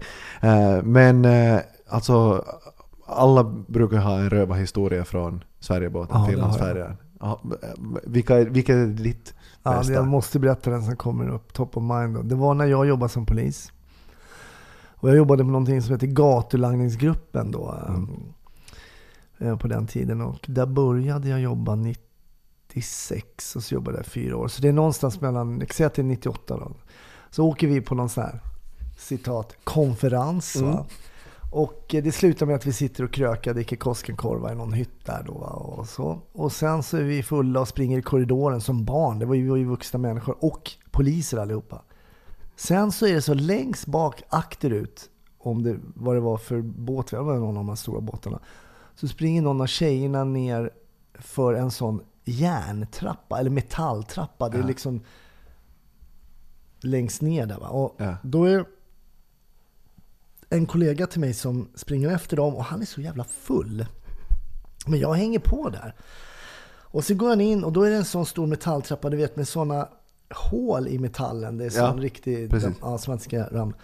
Eh, 0.49 0.83
men 0.83 1.25
eh, 1.25 1.61
alltså 1.89 2.45
alla 3.07 3.45
brukar 3.69 3.97
ha 3.99 4.19
en 4.19 4.31
rövarhistoria 4.31 5.05
från 5.05 5.45
Sverigebåten, 5.61 6.21
Ja, 6.21 6.27
Finlandsfärjan. 6.29 6.97
Ja, 7.21 7.41
eh, 7.63 7.69
vilka, 8.05 8.37
vilka 8.37 8.75
är 8.75 8.87
ditt 8.87 9.35
Ja, 9.75 9.93
jag 9.95 10.07
måste 10.07 10.39
berätta 10.39 10.71
den 10.71 10.83
som 10.83 10.97
kommer 10.97 11.29
upp 11.29 11.53
top 11.53 11.77
of 11.77 11.83
mind. 11.83 12.15
Då. 12.15 12.23
Det 12.23 12.35
var 12.35 12.55
när 12.55 12.67
jag 12.67 12.87
jobbade 12.87 13.13
som 13.13 13.27
polis. 13.27 13.73
Och 15.01 15.09
jag 15.09 15.17
jobbade 15.17 15.45
på 15.45 15.51
någonting 15.51 15.83
som 15.83 15.93
heter 15.93 16.07
gatulangningsgruppen 16.07 17.51
då. 17.51 17.75
eh, 19.39 19.57
På 19.59 19.69
den 19.69 19.87
tiden. 19.87 20.21
Och 20.21 20.45
där 20.49 20.67
började 20.67 21.29
jag 21.29 21.41
jobba 21.41 21.75
96 21.75 23.57
och 23.57 23.63
så 23.63 23.75
jobbade 23.75 23.97
jag 23.99 24.07
fyra 24.07 24.37
år. 24.37 24.49
Så 24.49 24.63
det 24.63 24.69
är 24.69 24.73
någonstans 24.73 25.21
mellan, 25.21 25.63
säger 25.71 25.87
att 25.87 25.95
det 25.95 26.03
är 26.03 26.05
98 26.05 26.57
då. 26.57 26.73
Så 27.31 27.45
åker 27.47 27.67
vi 27.67 27.81
på 27.81 27.95
någon 27.95 28.09
sån 28.09 28.25
här, 28.25 28.41
citat, 28.99 29.57
konferens. 29.65 30.57
Mm. 30.57 30.77
Och 31.51 31.95
eh, 31.95 32.03
det 32.03 32.13
slutar 32.13 32.47
med 32.47 32.57
att 32.57 32.67
vi 32.67 32.73
sitter 32.73 33.05
och 33.05 33.13
krökar, 33.13 33.55
dricker 33.55 33.77
Koskenkorva 33.77 34.53
i 34.53 34.55
någon 34.55 34.73
hytt 34.73 35.05
där 35.05 35.23
då. 35.27 35.33
Och, 35.33 35.87
så. 35.89 36.21
och 36.33 36.53
sen 36.53 36.83
så 36.83 36.97
är 36.97 37.03
vi 37.03 37.23
fulla 37.23 37.61
och 37.61 37.69
springer 37.69 37.99
i 37.99 38.03
korridoren 38.03 38.61
som 38.61 38.85
barn. 38.85 39.19
Det 39.19 39.27
var 39.27 39.35
ju, 39.35 39.43
vi 39.43 39.49
var 39.49 39.57
ju 39.57 39.65
vuxna 39.65 39.99
människor 39.99 40.37
och 40.45 40.71
poliser 40.91 41.39
allihopa. 41.39 41.83
Sen 42.57 42.93
så 42.93 43.07
är 43.07 43.15
det 43.15 43.23
så 43.23 43.35
längst 43.35 43.87
bak 43.87 44.23
akterut, 44.29 45.11
om 45.39 45.63
det, 45.63 45.77
vad 45.95 46.17
det 46.17 46.21
var 46.21 46.37
för 46.37 46.61
båt, 46.63 47.07
det 47.11 47.19
var 47.21 47.35
någon 47.35 47.49
av 47.49 47.55
de 47.55 47.69
här 47.69 47.77
stora 47.77 48.01
båtarna. 48.01 48.39
Så 48.95 49.09
springer 49.09 49.43
någon 49.43 49.61
av 49.61 49.67
tjejerna 49.67 50.25
ner 50.25 50.71
för 51.15 51.55
en 51.55 51.71
sån 51.71 52.01
järntrappa, 52.25 53.39
eller 53.39 53.51
metalltrappa. 53.51 54.49
Det 54.49 54.59
är 54.59 54.63
liksom 54.63 55.01
längst 56.81 57.23
ner 57.23 57.47
där 57.47 57.59
va. 57.59 57.69
Och 57.69 57.95
Ja. 57.99 58.17
då 58.23 58.45
är 58.45 58.65
en 60.51 60.67
kollega 60.67 61.07
till 61.07 61.21
mig 61.21 61.35
som 61.35 61.69
springer 61.75 62.11
efter 62.15 62.37
dem 62.37 62.55
och 62.55 62.65
han 62.65 62.81
är 62.83 62.87
så 62.87 63.01
jävla 63.01 63.25
full. 63.25 63.87
Men 64.87 64.99
jag 65.01 65.15
hänger 65.15 65.39
på 65.39 65.69
där. 65.71 65.95
Och 66.91 67.05
så 67.05 67.15
går 67.15 67.29
han 67.29 67.41
in 67.41 67.65
och 67.65 67.73
då 67.73 67.83
är 67.83 67.91
det 67.91 67.97
en 67.97 68.05
sån 68.05 68.27
stor 68.27 68.47
metalltrappa, 68.47 69.11
du 69.11 69.17
vet 69.17 69.37
med 69.37 69.49
såna 69.49 69.89
hål 70.51 70.89
i 70.89 70.99
metallen. 70.99 71.57
Det 71.57 71.65
är 71.65 71.71
Ja, 71.79 71.91
sån 71.91 72.01
riktig, 72.01 72.51
precis. 72.51 72.71
ja, 72.81 72.99
som 72.99 73.11
man 73.11 73.19
ska 73.19 73.43
ramla. 73.45 73.77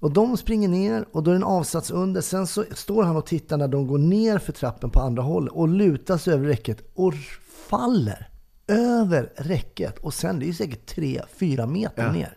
Och 0.00 0.10
de 0.10 0.36
springer 0.36 0.68
ner 0.68 1.04
och 1.12 1.22
då 1.22 1.30
är 1.30 1.34
det 1.34 1.38
en 1.38 1.44
avsats 1.44 1.90
under. 1.90 2.20
Sen 2.20 2.46
så 2.46 2.64
står 2.74 3.02
han 3.02 3.16
och 3.16 3.26
tittar 3.26 3.56
när 3.56 3.68
de 3.68 3.86
går 3.86 3.98
ner 3.98 4.38
för 4.38 4.52
trappen 4.52 4.90
på 4.90 5.00
andra 5.00 5.22
håll 5.22 5.48
och 5.48 5.68
lutar 5.68 6.18
sig 6.18 6.34
över 6.34 6.46
räcket 6.46 6.78
och 6.94 7.14
faller 7.68 8.28
över 8.66 9.32
räcket. 9.36 9.98
Och 9.98 10.14
sen, 10.14 10.38
det 10.38 10.48
är 10.48 10.52
säkert 10.52 10.94
3-4 10.96 11.66
meter 11.66 12.02
Ja. 12.06 12.12
ner 12.12 12.36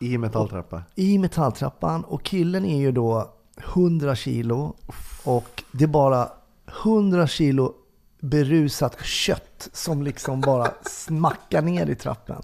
I 0.00 0.18
metalltrappa. 0.18 0.82
i 0.94 1.18
metalltrappan 1.18 2.04
och 2.04 2.22
killen 2.22 2.64
är 2.64 2.78
ju 2.78 2.92
då 2.92 3.32
100 3.56 4.16
kilo 4.16 4.76
och 5.24 5.62
det 5.72 5.84
är 5.84 5.88
bara 5.88 6.28
100 6.84 7.26
kilo 7.26 7.74
berusat 8.20 9.04
kött 9.04 9.68
som 9.72 10.02
liksom 10.02 10.40
bara 10.40 10.70
smackar 10.86 11.62
ner 11.62 11.86
i 11.86 11.94
trappen. 11.94 12.42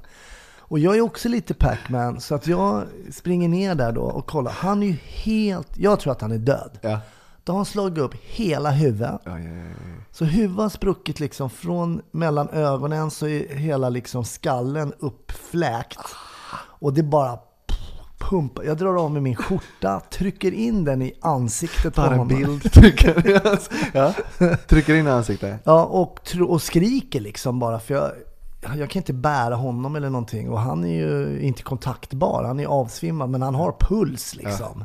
Och 0.59 0.79
jag 0.79 0.97
är 0.97 1.01
också 1.01 1.29
lite 1.29 1.55
Pac-Man 1.55 2.21
så 2.21 2.35
att 2.35 2.47
jag 2.47 2.85
springer 3.11 3.49
ner 3.49 3.75
där 3.75 3.93
då 3.93 4.03
och 4.03 4.27
kollar. 4.27 4.53
Han 4.53 4.83
är 4.83 4.87
ju 4.87 4.97
helt, 5.03 5.79
jag 5.79 6.01
tror 6.01 6.13
att 6.13 6.21
han 6.21 6.33
är 6.33 6.39
död. 6.39 6.79
Ja. 6.81 7.01
Då 7.45 7.53
har 7.53 7.59
han 7.59 7.67
slagit 7.67 7.99
upp 7.99 8.15
hela 8.15 8.71
huvudet. 8.71 9.21
Ja, 9.25 9.39
ja. 9.39 9.73
Så 10.11 10.25
huvudet 10.25 10.63
har 10.63 10.69
spruckit 10.69 11.21
liksom 11.21 11.51
från 11.51 12.03
mellan 12.11 12.49
ögonen 12.49 13.11
så 13.11 13.27
är 13.27 13.55
hela 13.55 13.89
liksom 13.89 14.25
skallen 14.25 14.93
uppfläkt. 14.99 15.99
Och 16.83 16.95
det 16.95 17.03
bara 17.03 17.39
pumpar. 18.19 18.63
Jag 18.65 18.77
drar 18.77 18.95
av 19.05 19.11
mig 19.11 19.23
min 19.23 19.37
skjorta, 19.37 20.01
trycker 20.01 20.53
in 20.53 20.85
den 20.85 21.03
i 21.03 21.15
ansiktet 21.21 21.95
på 21.95 22.01
Tar 22.01 22.13
en 22.13 22.19
honom. 22.19 22.29
bild, 22.29 22.73
trycker, 22.73 23.41
ja, 23.93 24.15
trycker 24.69 24.95
in 24.95 25.07
i 25.07 25.11
ansiktet. 25.11 25.61
Ja, 25.65 25.85
och, 25.85 26.21
och 26.49 26.63
skriker 26.63 27.21
liksom 27.21 27.59
bara 27.59 27.81
för 27.81 27.95
jag, 27.95 28.11
jag 28.79 28.91
kan 28.91 29.01
inte 29.01 29.13
bära 29.13 29.55
honom 29.55 29.97
eller 29.97 30.11
någonting 30.11 30.51
och 30.51 30.61
han 30.61 30.85
är 30.85 30.95
ju 30.95 31.41
inte 31.41 31.63
kontaktbar, 31.63 32.45
han 32.45 32.61
är 32.61 32.67
avsvimmad 32.67 33.31
men 33.31 33.43
han 33.43 33.55
har 33.55 33.75
puls 33.81 34.35
liksom. 34.37 34.85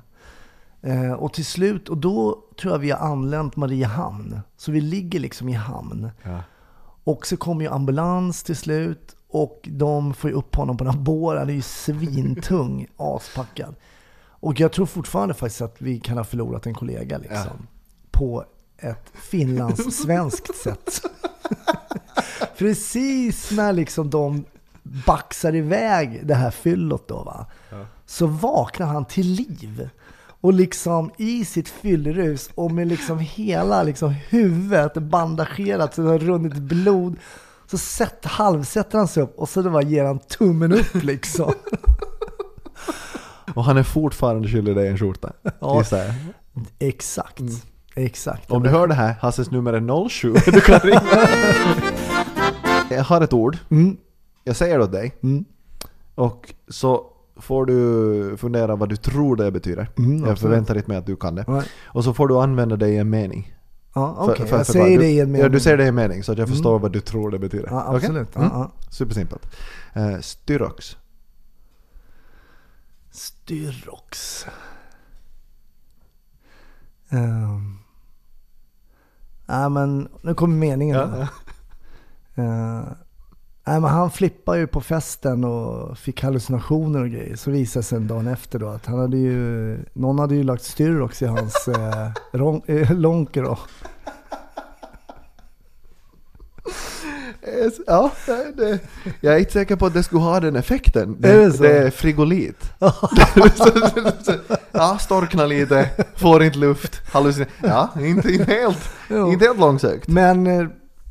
Eh, 0.82 1.12
och 1.12 1.34
till 1.34 1.46
slut, 1.46 1.90
och 1.90 1.98
då 1.98 2.38
tror 2.62 2.74
jag 2.74 2.80
vi 2.80 2.92
har 2.92 3.00
anlänt 3.00 3.56
Mariehamn. 3.56 4.40
Så 4.58 4.72
vi 4.72 4.82
ligger 4.82 5.20
liksom 5.20 5.50
i 5.50 5.54
hamn. 5.54 6.10
Ja. 6.24 6.40
Och 7.04 7.28
så 7.28 7.38
kommer 7.38 7.62
ju 7.66 7.72
ambulans 7.72 8.44
till 8.44 8.56
slut 8.56 9.17
och 9.30 9.60
de 9.64 10.14
får 10.14 10.30
ju 10.30 10.36
upp 10.36 10.56
honom 10.56 10.78
på 10.78 10.84
den 10.84 10.94
här 10.94 11.00
båren. 11.00 11.40
Han 11.40 11.50
är 11.50 11.54
ju 11.54 11.62
svintung, 11.62 12.88
aspackad. 12.98 13.76
Och 14.40 14.60
jag 14.60 14.72
tror 14.72 14.86
fortfarande 14.86 15.34
faktiskt 15.34 15.62
att 15.62 15.76
vi 15.82 16.00
kan 16.00 16.18
ha 16.18 16.24
förlorat 16.24 16.66
en 16.66 16.74
kollega 16.74 17.18
liksom. 17.18 17.68
På 18.12 18.46
ett 18.78 19.12
finlandssvenskt 19.14 20.56
sätt. 20.64 21.02
Precis 22.58 23.52
när 23.52 23.74
liksom 23.74 24.10
de 24.10 24.46
baxar 25.06 25.56
iväg 25.56 26.22
det 26.24 26.36
här 26.36 26.52
fyllot 26.52 27.08
då 27.08 27.24
va. 27.24 27.46
Så 28.06 28.28
vaknar 28.28 28.88
han 28.88 29.06
till 29.06 29.28
liv. 29.28 29.90
Och 30.42 30.54
liksom 30.54 31.12
i 31.18 31.46
sitt 31.46 31.70
fyllerus 31.70 32.50
och 32.56 32.72
med 32.72 32.88
liksom 32.88 33.20
hela 33.20 33.84
liksom 33.84 34.10
huvudet 34.10 34.94
bandagerat 34.94 35.96
så 35.96 36.02
det 36.02 36.10
har 36.10 36.20
runnit 36.20 36.56
blod. 36.56 37.16
Så 37.72 37.78
sätter, 37.78 38.30
halvsätter 38.30 38.98
han 38.98 39.08
sig 39.08 39.24
upp 39.24 39.38
och 39.40 39.50
så 39.50 39.62
det 39.62 39.70
bara 39.70 39.82
ger 39.84 40.06
han 40.06 40.20
tummen 40.20 40.72
upp 40.74 41.04
liksom. 41.04 41.54
Och 43.56 43.64
han 43.64 43.78
är 43.78 43.84
fortfarande 43.84 44.48
skyldig 44.48 44.76
dig 44.76 44.88
en 44.88 44.98
skjorta. 44.98 45.34
Ja. 45.60 45.78
gissar 45.80 45.98
jag. 45.98 46.14
Exakt. 46.80 47.42
Exakt. 47.96 48.52
Om 48.52 48.64
du 48.64 48.70
hör 48.70 48.88
det 48.88 48.94
här, 48.94 49.14
Hasses 49.22 49.52
nummer 49.52 49.74
är 49.74 50.10
07. 50.10 50.34
Du 50.46 50.62
kan 50.62 50.80
ringa. 50.80 51.02
Jag 52.90 53.04
har 53.04 53.22
ett 53.22 53.34
ord. 53.34 53.58
Mm, 53.70 53.98
Jag 54.44 54.56
säger 54.56 54.78
det 54.78 54.84
åt 54.84 54.92
dig. 54.92 55.16
mm, 55.24 55.46
Och 56.16 56.54
så 56.68 57.06
får 57.40 57.66
du 57.66 58.38
fundera 58.38 58.76
vad 58.76 58.90
du 58.90 58.96
tror 58.96 59.36
det 59.36 59.52
betyder. 59.52 59.90
mm, 59.98 60.26
jag 60.26 60.40
förväntar 60.40 60.76
inte 60.78 60.90
mig 60.90 60.98
att 60.98 61.06
du 61.06 61.16
kan 61.16 61.36
det. 61.36 61.46
Nej. 61.48 61.64
Och 61.86 62.04
så 62.04 62.14
får 62.14 62.28
du 62.28 62.38
använda 62.40 62.76
det 62.76 62.90
i 62.90 62.98
en 62.98 63.10
mening. 63.10 63.54
Ja, 64.02 64.16
okej. 64.20 64.48
för- 64.48 64.58
Jag 64.58 64.66
säger 64.66 64.98
du, 64.98 65.04
det 65.04 65.10
i 65.10 65.20
en 65.20 65.32
mening. 65.32 65.42
Ja, 65.44 65.50
du 65.50 65.60
säger 65.60 65.78
det 65.78 65.84
i 65.84 65.88
en 65.88 65.96
mening 65.96 66.24
så 66.24 66.32
att 66.32 66.38
jag 66.38 66.46
Mm. 66.48 66.56
förstår 66.56 66.80
vad 66.80 66.92
du 66.92 67.00
tror 67.02 67.32
det 67.32 67.40
betyder. 67.40 67.68
Ja, 67.72 67.96
absolut. 67.96 68.36
Mm. 68.36 68.48
Ja, 68.54 68.54
ja. 68.54 68.72
Supersimpelt. 68.92 69.46
Uh, 69.98 70.20
styrox. 70.20 70.98
Styrox. 73.12 74.46
Um. 77.10 77.80
Nej 79.46 79.70
men, 79.70 80.08
nu 80.22 80.34
kommer 80.34 80.56
meningen. 80.56 80.96
Ja, 80.96 81.06
då. 82.36 82.48
Nej, 83.68 83.82
men 83.82 83.90
han 83.90 84.12
flippade 84.12 84.60
ju 84.60 84.68
på 84.68 84.82
festen 84.82 85.44
och 85.44 85.98
fick 85.98 86.24
hallucinationer 86.24 87.02
och 87.02 87.10
grejer. 87.10 87.36
Så 87.36 87.52
visade 87.52 87.80
det 87.82 87.84
sig 87.88 87.98
en 87.98 88.08
dag 88.08 88.28
efter 88.28 88.60
då 88.60 88.68
att 88.70 88.86
han 88.86 89.00
hade 89.00 89.18
ju, 89.18 89.78
någon 89.94 90.20
hade 90.20 90.36
ju 90.36 90.44
lagt 90.44 90.64
Styrox 90.64 91.22
i 91.22 91.26
hans 91.26 91.68
eh, 91.68 92.10
ron, 92.32 92.62
eh, 92.66 92.92
lonker 92.92 93.44
då. 93.44 93.52
Eh, 97.42 97.72
Ja, 97.88 98.12
det, 98.56 98.80
jag 99.22 99.36
är 99.36 99.40
inte 99.40 99.52
säker 99.52 99.76
på 99.76 99.86
att 99.86 99.94
det 99.94 100.04
skulle 100.04 100.22
ha 100.22 100.40
den 100.40 100.56
effekten. 100.56 101.16
Det, 101.20 101.30
Är 101.30 101.38
det 101.40 101.52
så? 101.54 101.64
det 101.64 101.78
är 101.78 101.90
frigolit. 101.90 102.74
ja, 104.72 104.98
storknar 104.98 105.48
lite, 105.48 105.90
får 106.16 106.44
inte 106.44 106.58
luft, 106.58 107.02
hallucinerar. 107.14 107.52
Ja, 107.64 107.90
inte, 108.02 108.30
inte, 108.34 108.52
helt, 108.54 108.90
Jo. 109.10 109.32
inte 109.32 109.46
helt 109.46 109.60
långsökt. 109.60 110.08
Men 110.08 110.48
eh, 110.48 110.68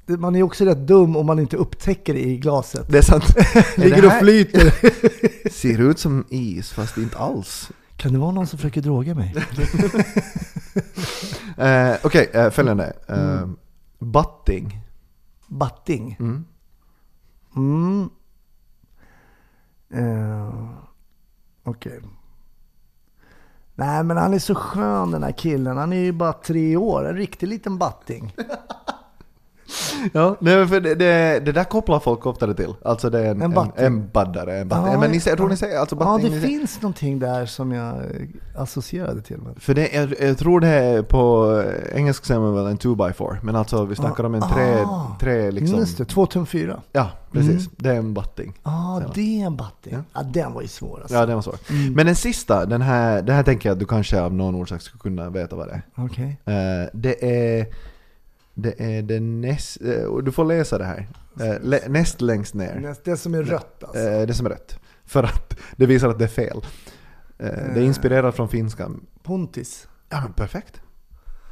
man 0.07 0.37
är 0.37 0.42
också 0.42 0.64
rätt 0.64 0.87
dum 0.87 1.16
om 1.16 1.27
man 1.27 1.38
inte 1.38 1.57
upptäcker 1.57 2.14
det 2.14 2.21
i 2.21 2.37
glaset. 2.37 2.88
Det 2.88 2.99
är 2.99 3.03
sant. 3.03 3.25
Ligger 3.77 4.07
och 4.07 4.12
flyter. 4.12 4.73
Ser 5.51 5.81
ut 5.81 5.99
som 5.99 6.25
is 6.29 6.73
fast 6.73 6.97
inte 6.97 7.19
alls. 7.19 7.71
Kan 7.97 8.12
det 8.12 8.19
vara 8.19 8.31
någon 8.31 8.47
som 8.47 8.59
försöker 8.59 8.83
droga 8.83 9.14
mig? 9.14 9.35
Eh, 11.59 11.95
Okej, 12.03 12.31
eh, 12.33 12.51
följande. 12.51 12.92
Eh, 13.09 13.49
Batting. 13.99 14.81
Batting. 15.47 16.16
Mm. 16.21 16.45
Mm. 17.57 18.11
Uh, 19.95 20.71
Okej. 21.64 22.01
Nej 23.75 24.05
men 24.05 24.16
han 24.16 24.35
är 24.35 24.38
så 24.38 24.55
skön 24.55 25.11
den 25.11 25.23
här 25.23 25.33
killen. 25.33 25.77
Han 25.77 25.92
är 25.92 26.01
ju 26.01 26.12
bara 26.12 26.33
tre 26.33 26.77
år. 26.77 27.09
En 27.09 27.16
riktig 27.16 27.47
liten 27.47 27.79
batting. 27.79 28.35
Ja, 30.12 30.37
nej, 30.40 30.66
för 30.66 30.81
det, 30.81 30.94
det, 30.94 31.40
det 31.44 31.52
där 31.52 31.64
kopplar 31.64 32.00
folk 32.00 32.26
oftare 32.26 32.55
till. 32.55 32.74
Alltså 32.85 33.11
det 33.11 33.18
är 33.20 33.24
en, 33.31 33.37
En 33.37 33.42
en, 33.42 33.52
batting. 33.55 33.85
en 33.87 34.09
baddare, 34.11 34.59
en. 34.59 34.68
Ja, 34.68 35.00
men 35.00 35.11
ni, 35.11 35.20
jag 35.26 35.37
tror 35.37 35.48
ni 35.48 35.57
säger 35.57 35.79
alltså 35.79 35.96
Ja 35.96 36.05
batting. 36.05 36.29
det 36.29 36.35
ni 36.35 36.40
säger- 36.42 36.59
finns 36.59 36.83
någonting 36.83 37.18
där 37.18 37.46
som 37.46 37.72
jag 37.72 37.94
eh, 37.96 38.02
associerade 38.62 39.22
till. 39.22 39.38
Men. 39.38 39.55
För 39.55 39.74
det, 39.74 39.88
jag, 39.94 40.14
jag 40.20 40.38
tror 40.38 40.61
det 40.61 40.68
är 40.68 41.02
på 41.02 41.52
eh, 41.92 41.96
engelska 41.98 42.24
säger 42.26 42.40
man 42.40 42.55
väl 42.55 42.66
en 42.66 42.79
2x4. 42.79 43.37
Men 43.42 43.57
alltså 43.57 43.85
vi 43.85 43.96
snackar 43.96 44.24
om 44.24 44.35
en 44.35 44.42
tre, 44.42 44.74
Ah. 44.85 45.16
tre 45.20 45.50
liksom. 45.50 45.79
Just 45.79 45.98
det, 45.98 46.05
två 46.05 46.26
tum 46.26 46.46
fyra. 46.46 46.81
Ja, 46.92 47.11
precis. 47.33 47.50
Mm. 47.50 47.70
Det 47.76 47.88
är 47.90 47.94
en 47.94 48.14
batting. 48.14 48.52
Ja 48.64 48.70
ah, 48.70 49.00
man. 49.00 49.11
det 49.14 49.42
är 49.42 49.46
en 49.46 49.57
batting. 49.57 49.92
Ja. 49.94 50.02
Ja. 50.14 50.22
den 50.22 50.52
var 50.52 50.62
ju 50.62 50.68
svår 50.68 50.98
alltså. 51.00 51.14
Ja, 51.16 51.26
det 51.26 51.35
var 51.35 51.42
så. 51.42 51.55
Mm. 51.70 51.92
Men 51.92 52.07
den 52.07 52.16
sista, 52.16 52.66
den 52.66 52.83
här, 52.83 53.22
det 53.22 53.33
här 53.33 53.42
tänker 53.42 53.68
jag 53.68 53.74
att 53.74 53.81
du 53.81 53.87
kanske 53.87 54.20
av 54.20 54.35
någon 54.35 54.55
orsak 54.55 54.83
skulle 54.83 55.00
kunna 55.00 55.31
veta 55.31 55.57
vad 55.57 55.68
det 55.68 55.72
är. 55.72 55.83
Okej. 56.05 56.37
Eh, 56.44 56.88
det 56.92 57.24
är 57.59 57.66
det 58.59 58.97
är 58.99 59.03
det 59.03 59.21
näst, 59.21 59.81
eh, 59.81 60.16
du 60.16 60.33
får 60.33 60.45
läsa 60.45 60.79
det 60.79 60.85
här. 60.85 61.09
Eh, 61.40 61.88
näst 61.90 62.21
längst 62.21 62.55
ner. 62.55 62.95
Det 63.05 63.16
som 63.16 63.35
är 63.35 63.42
rött 63.42 63.85
alltså. 63.85 63.99
Eh, 63.99 64.27
det 64.27 64.35
som 64.35 64.47
är 64.47 64.51
rätt. 64.51 64.79
För 65.05 65.23
att 65.23 65.57
det 65.77 65.87
visar 65.87 66.09
att 66.09 66.19
det 66.19 66.25
är 66.25 66.29
fel. 66.29 66.64
Det 67.37 67.47
är 67.81 67.83
inspirerat 67.83 68.37
från 68.37 68.49
finskan. 68.49 69.07
Pontis. 69.23 69.88
Ja 70.09 70.21
men 70.21 70.33
perfekt. 70.33 70.81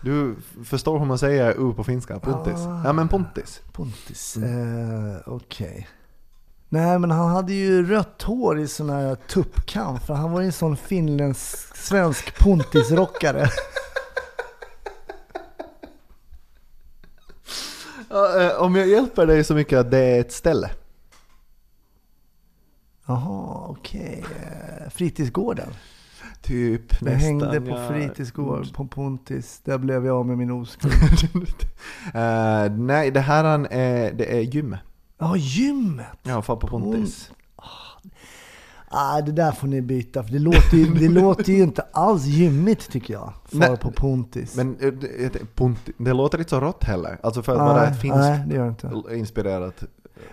Du 0.03 0.37
förstår 0.65 0.99
hur 0.99 1.07
man 1.07 1.19
säger 1.19 1.71
u 1.71 1.75
på 1.75 1.85
finska, 1.85 2.19
puntis. 2.19 2.67
Ah. 2.67 2.83
Ja 2.85 2.93
men 2.93 3.09
pontis. 3.09 3.63
Pontis. 3.73 4.37
Mm. 4.37 5.11
Eh, 5.11 5.17
Okej. 5.27 5.89
Nej 6.69 6.99
men 6.99 7.11
han 7.11 7.31
hade 7.31 7.53
ju 7.53 7.87
rött 7.87 8.23
hår 8.23 8.61
i 8.61 8.69
sån 8.69 8.91
här 8.91 9.15
tuppkam. 9.15 10.01
För 10.01 10.15
han 10.15 10.33
var 10.33 10.41
ju 10.41 10.47
en 10.47 10.53
sån 10.53 10.77
finländsk 10.77 11.77
svensk 11.77 12.39
pontisrockare. 12.39 13.49
Ja, 17.97 18.04
eh, 18.04 18.04
om 18.59 18.75
jag 18.75 18.89
hjälper 18.89 19.27
dig 19.27 19.45
så 19.45 19.55
mycket 19.55 19.79
att 19.79 19.91
det 19.91 19.99
är 19.99 20.21
ett 20.21 20.33
ställe. 20.33 20.71
Jaha, 23.07 23.67
okej. 23.69 24.25
Eh, 24.37 24.91
Fritidsgården. 24.91 25.69
Typ 26.43 26.83
Jag 26.93 27.03
nästan. 27.03 27.21
hängde 27.21 27.61
på 27.61 27.71
ja. 27.71 27.89
fritidsgården 27.89 28.73
på 28.73 28.87
Pontis. 28.87 29.61
Där 29.65 29.79
blev 29.79 30.07
jag 30.07 30.17
av 30.17 30.27
med 30.27 30.39
min 30.39 30.51
oskuld. 30.51 30.95
Eh, 32.15 32.71
nej, 32.73 33.11
det 33.11 33.21
här 33.21 33.45
är, 33.71 34.13
det 34.13 34.37
är 34.37 34.41
gym. 34.41 34.77
Ja, 35.19 35.37
gymmet. 35.37 36.19
Ja, 36.23 36.43
fan 36.43 36.59
på 36.59 36.67
pontis. 36.67 37.31
Ah, 38.97 39.21
det 39.21 39.33
där 39.33 39.53
får 39.53 39.67
ni 39.69 39.83
byta. 39.83 40.23
För 40.23 40.33
det 40.33 40.39
låter 40.39 40.77
ju, 40.77 40.95
det 40.95 41.09
låter 41.09 41.53
ju 41.53 41.63
inte 41.63 41.83
alls 41.93 42.25
gymmigt 42.25 42.91
tycker 42.93 43.15
jag. 43.15 43.33
Far 43.45 43.77
på 43.77 43.91
Pontis. 43.91 44.57
Men 44.57 44.77
eh, 44.81 44.93
det, 44.93 45.33
det- 45.99 46.13
låter 46.13 46.39
inte 46.39 46.51
så 46.51 46.61
rått 46.61 46.85
heller. 46.85 47.19
Alltså 47.23 47.43
för 47.43 47.53
att 47.53 47.59
nej, 47.59 47.67
vara 47.67 47.87
ett 47.87 48.01
finskt 48.01 48.19
Nej, 49.05 49.19
inspirerat 49.19 49.85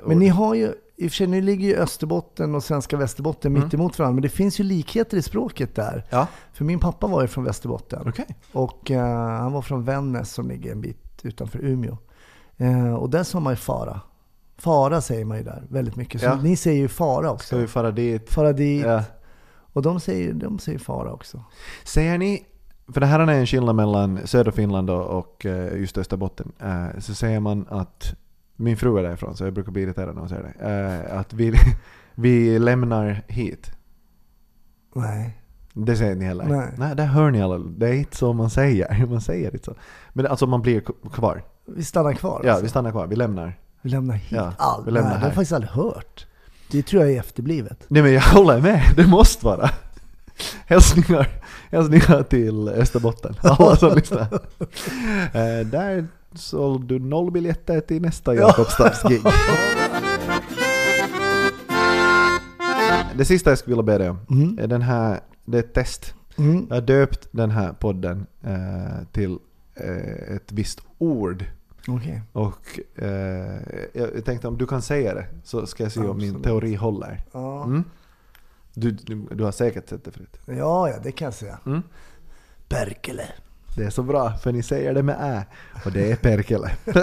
Men 0.06 0.19
ni 0.19 0.28
har 0.28 0.56
ju, 0.56 0.74
i 0.97 1.08
och 1.08 1.12
för 1.12 1.15
sig 1.15 1.28
nu 1.28 1.41
ligger 1.41 1.67
ju 1.67 1.76
Österbotten 1.76 2.56
och 2.56 2.63
svenska 2.63 2.97
Västerbotten 2.97 3.52
Mm. 3.52 3.63
mitt 3.63 3.74
emot 3.74 4.00
varandra. 4.00 4.13
Men 4.15 4.21
det 4.21 4.30
finns 4.30 4.60
ju 4.60 4.63
likheter 4.63 5.17
i 5.17 5.21
språket 5.21 5.76
där. 5.76 6.06
Ja, 6.10 6.28
För 6.54 6.65
min 6.65 6.80
pappa 6.80 7.08
var 7.08 7.21
ju 7.21 7.28
från 7.28 7.43
Västerbotten. 7.43 8.04
okej. 8.08 8.26
Och 8.52 8.91
eh, 8.91 9.39
han 9.39 9.52
var 9.52 9.62
från 9.62 9.84
Vännäs 9.84 10.34
som 10.34 10.47
ligger 10.47 10.71
en 10.71 10.82
bit 10.82 10.97
utanför 11.24 11.60
Umeå. 11.65 11.97
Eh, 12.58 12.93
och 12.93 13.10
där 13.10 13.24
sa 13.24 13.39
man 13.39 13.54
ju 13.54 13.58
fara. 13.58 14.02
Fara 14.62 15.02
säger 15.02 15.26
man 15.26 15.38
ju 15.38 15.43
där 15.43 15.63
väldigt 15.69 15.95
mycket. 15.95 16.21
Så 16.21 16.28
Ja. 16.28 16.36
ni 16.41 16.56
säger 16.56 16.80
ju 16.82 16.88
fara 16.88 17.32
också. 17.32 17.45
Ska 17.47 17.58
vi 17.58 17.67
fara 17.67 17.91
dit? 17.91 18.30
Fara 18.30 18.54
dit. 18.54 18.86
Ja. 18.86 19.04
Och 19.74 19.82
de 19.82 20.00
säger, 20.00 20.34
de 20.34 20.60
säger 20.60 20.80
fara 20.80 21.12
också. 21.13 21.43
Säger 21.84 22.17
ni, 22.17 22.45
för 22.93 23.00
det 23.02 23.06
här 23.08 23.19
är 23.19 23.28
en 23.28 23.45
skillnad 23.47 23.76
mellan 23.76 24.28
södra 24.28 24.52
Finland 24.52 24.89
och, 24.89 25.45
eh, 25.45 25.80
just 25.80 25.97
Österbotten, 25.97 26.51
eh, 26.59 26.99
så 26.99 27.14
säger 27.16 27.39
man 27.39 27.68
att, 27.70 28.14
min 28.55 28.78
fru 28.78 28.97
är 28.99 29.03
därifrån 29.03 29.38
så 29.38 29.43
jag 29.43 29.53
brukar 29.53 29.72
bli 29.72 29.82
irriterad 29.82 30.14
när 30.16 30.20
hon 30.20 30.30
säger 30.30 30.43
det, 30.59 30.70
eh, 31.12 31.20
att 31.20 31.34
vi, 31.34 31.53
vi 32.16 32.59
lämnar 32.59 33.24
hit. 33.28 33.72
Nej. 34.95 35.38
Det 35.74 35.95
säger 35.95 36.16
ni 36.16 36.26
heller? 36.26 36.45
Nej. 36.45 36.68
Nej, 36.78 36.95
det 36.95 37.03
hör 37.03 37.32
ni 37.32 37.41
alla. 37.41 37.57
Det 37.57 37.89
är 37.89 37.93
inte 37.93 38.18
så 38.18 38.34
man 38.34 38.49
säger. 38.49 39.05
Man 39.09 39.22
säger 39.22 39.53
inte 39.53 39.66
så. 39.66 39.76
Men 40.14 40.28
alltså 40.28 40.47
man 40.47 40.62
blir 40.62 40.82
kvar. 41.12 41.43
Vi 41.66 41.84
stannar 41.84 42.14
kvar 42.14 42.41
Ja, 42.43 42.49
alltså. 42.51 42.64
vi 42.64 42.70
stannar 42.70 42.91
kvar. 42.91 43.07
Vi 43.07 43.16
lämnar. 43.16 43.59
Vi 43.82 43.89
lämnar 43.89 44.15
hit. 44.15 44.32
Ja, 44.32 44.53
Allt. 44.57 44.88
vi 44.88 44.91
lämnar 44.91 45.09
Nej, 45.09 45.17
det 45.17 45.19
har 45.19 45.25
jag 45.25 45.29
här. 45.29 45.36
faktiskt 45.36 45.53
aldrig 45.53 45.71
hört. 45.71 46.25
Det 46.71 46.82
tror 46.84 47.03
jag 47.03 47.11
är 47.13 47.19
efterblivet. 47.19 47.86
Nej 47.88 48.01
men 48.03 48.13
jag 48.13 48.21
håller 48.21 48.61
med. 48.61 48.84
Det 48.95 49.07
måste 49.07 49.45
vara. 49.45 49.69
Hälsningar, 50.65 51.27
hälsningar 51.71 52.23
till 52.23 52.69
Österbotten. 52.69 53.36
Alla 53.41 53.75
som 53.75 53.95
lyssnar. 53.95 54.21
Eh, 55.34 55.65
där 55.65 56.07
sålde 56.36 56.88
du 56.88 56.99
noll 57.05 57.32
biljetter 57.32 57.79
till 57.82 58.01
nästa 58.01 58.36
Jakobstads 58.36 59.03
gig. 59.03 59.21
det 63.15 63.25
sista 63.25 63.49
jag 63.51 63.57
skulle 63.59 63.75
vilja 63.75 63.84
be 63.84 63.97
dig 63.97 64.09
om, 64.09 64.19
Mm. 64.29 64.59
är 64.61 64.67
den 64.67 64.82
här, 64.82 65.19
det 65.45 65.57
är 65.57 65.59
ett 65.63 65.73
test. 65.73 66.13
Mm. 66.38 66.65
Jag 66.69 66.75
har 66.75 66.82
döpt 66.82 67.27
den 67.32 67.51
här 67.51 67.73
podden 67.73 68.25
eh, 68.43 69.03
till 69.11 69.38
eh, 69.75 70.36
ett 70.36 70.51
visst 70.51 70.79
ord. 70.97 71.45
Okej. 71.88 72.21
Och 72.32 72.79
eh, 72.95 73.61
jag 73.93 74.25
tänkte 74.25 74.47
om 74.47 74.57
du 74.57 74.67
kan 74.67 74.82
säga 74.82 75.13
det 75.13 75.27
så 75.43 75.67
ska 75.67 75.84
jag 75.84 75.91
se 75.91 75.99
om 75.99 76.17
min 76.17 76.25
Absolut. 76.25 76.43
teori 76.43 76.75
håller. 76.75 77.21
Ja. 77.32 77.63
Mm? 77.63 77.84
Du, 78.73 78.91
du, 78.91 79.27
du 79.32 79.43
har 79.43 79.51
säkert 79.51 79.89
sett 79.89 80.03
det 80.05 80.11
förut. 80.11 80.38
ja, 80.45 80.89
ja, 80.89 80.95
det 81.03 81.11
kan 81.11 81.25
jag 81.25 81.34
säga. 81.34 81.59
Mm? 81.65 81.82
Perkele. 82.67 83.25
Det 83.75 83.84
är 83.84 83.89
så 83.89 84.03
bra 84.03 84.38
för 84.38 84.51
ni 84.51 84.63
säger 84.63 84.93
det 84.93 85.03
med 85.03 85.17
ä 85.19 85.45
och 85.86 85.91
det 85.91 86.11
är 86.11 86.15
perkele. 86.15 86.71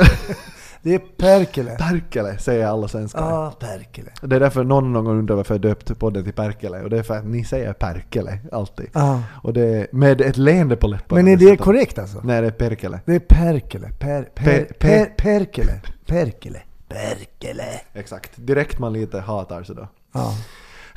Det 0.83 0.95
är 0.95 0.99
Perkele. 0.99 1.71
Perkele 1.77 2.39
säger 2.39 2.67
alla 2.67 2.89
svenskar. 2.89 3.21
Ja, 3.31 3.53
Perkele. 3.61 4.11
Det 4.23 4.37
är 4.37 4.41
därför 4.41 4.65
någon 4.65 4.93
någon 4.93 5.05
gång 5.05 5.19
undrar 5.19 5.37
varför 5.37 5.55
jag 5.55 5.61
döpte 5.61 5.95
podden 5.95 6.25
till 6.25 6.33
Perkele 6.33 6.81
och 6.83 6.91
det 6.91 6.99
är 6.99 7.03
för 7.03 7.17
att 7.17 7.25
ni 7.27 7.45
säger 7.45 7.73
Perkele 7.73 8.39
alltid. 8.53 8.91
Ja. 8.93 9.23
Och 9.43 9.53
det 9.53 9.63
är 9.67 9.87
med 9.93 10.21
ett 10.21 10.37
leende 10.37 10.77
på 10.77 10.87
läpparna. 10.87 11.23
Men 11.23 11.33
är 11.33 11.37
det 11.37 11.57
korrekt 11.57 11.99
alltså? 11.99 12.21
Nej, 12.25 12.41
det 12.41 12.47
är 12.47 12.51
Perkele. 12.51 13.01
Det 13.05 13.15
är 13.15 13.19
Perkele. 13.21 13.89
Per, 13.99 14.23
per, 14.23 14.45
Per- 14.45 14.65
per, 14.65 15.05
per- 15.05 15.15
Perkele. 15.17 15.81
Perkele. 16.07 16.59
Perkele. 16.89 17.65
Exakt. 17.95 18.31
Direkt 18.37 18.79
man 18.79 18.93
lite 18.93 19.21
hatar 19.21 19.63
så 19.63 19.75
då. 19.75 19.89
Ja. 20.13 20.35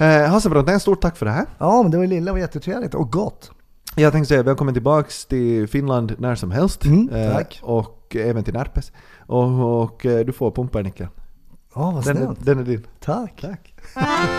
Eh, 0.05 0.29
Hasse 0.29 0.49
Brontén, 0.49 0.79
stort 0.79 1.01
tack 1.01 1.17
för 1.17 1.25
det 1.25 1.32
här. 1.32 1.45
ja, 1.57 1.82
men 1.82 1.91
det 1.91 1.97
var 1.97 2.05
lilla 2.05 2.25
det 2.25 2.32
var 2.32 2.39
jättetrevligt 2.39 2.93
och 2.95 3.11
gott. 3.11 3.51
Jag 3.95 4.11
tänkte 4.13 4.27
säga 4.29 4.43
välkommen 4.43 4.73
tillbaks 4.73 5.25
till 5.25 5.67
Finland 5.67 6.15
när 6.19 6.36
som 6.36 6.51
helst. 6.51 6.86
Mm, 6.86 7.09
Eh, 7.09 7.34
tack. 7.34 7.59
och 7.63 8.15
även 8.15 8.43
till 8.43 8.53
Närpes. 8.53 8.91
Och, 9.32 9.82
och 9.84 10.05
eh, 10.05 10.25
du 10.25 10.32
får 10.34 10.51
pumparnyckeln. 10.51 11.09
Ja, 11.75 11.91
vad 11.91 12.05
Den, 12.05 12.17
är- 12.17 12.21
snällt. 12.25 12.45
den 12.45 12.59
är 12.59 12.63
din. 12.63 12.88
Tack. 12.99 13.41
Tack. 13.41 13.73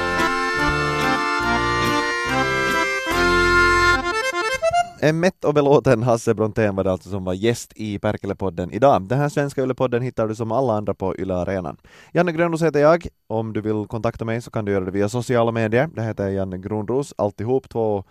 En 5.01 5.21
mätt 5.21 5.45
och 5.45 5.55
belåten 5.55 6.03
Hasse 6.03 6.35
Brontén 6.35 6.77
var 6.77 6.85
det 6.85 6.93
alltså 6.93 7.11
som 7.11 7.25
var 7.25 7.35
gäst 7.35 7.73
i 7.77 7.99
Perkele-podden 7.99 8.71
idag. 8.73 9.03
Den 9.03 9.19
här 9.19 9.29
svenska 9.29 9.63
Yle-podden 9.65 10.01
hittar 10.01 10.29
du 10.29 10.35
som 10.35 10.53
alla 10.53 10.73
andra 10.77 10.95
på 10.95 11.17
Yle 11.19 11.35
Arenan. 11.35 11.77
Janne 12.13 12.33
Grönros 12.33 12.63
heter 12.63 12.81
jag. 12.81 13.07
Om 13.27 13.53
du 13.53 13.61
vill 13.61 13.87
kontakta 13.89 14.25
mig 14.25 14.43
så 14.43 14.51
kan 14.51 14.65
du 14.65 14.73
göra 14.73 14.85
det 14.85 14.91
via 14.91 15.09
sociala 15.09 15.53
medier. 15.53 15.91
Det 15.95 16.03
heter 16.03 16.29
Janne 16.29 16.59
Grönros, 16.59 17.15
alltihop 17.19 17.69
två 17.69 18.05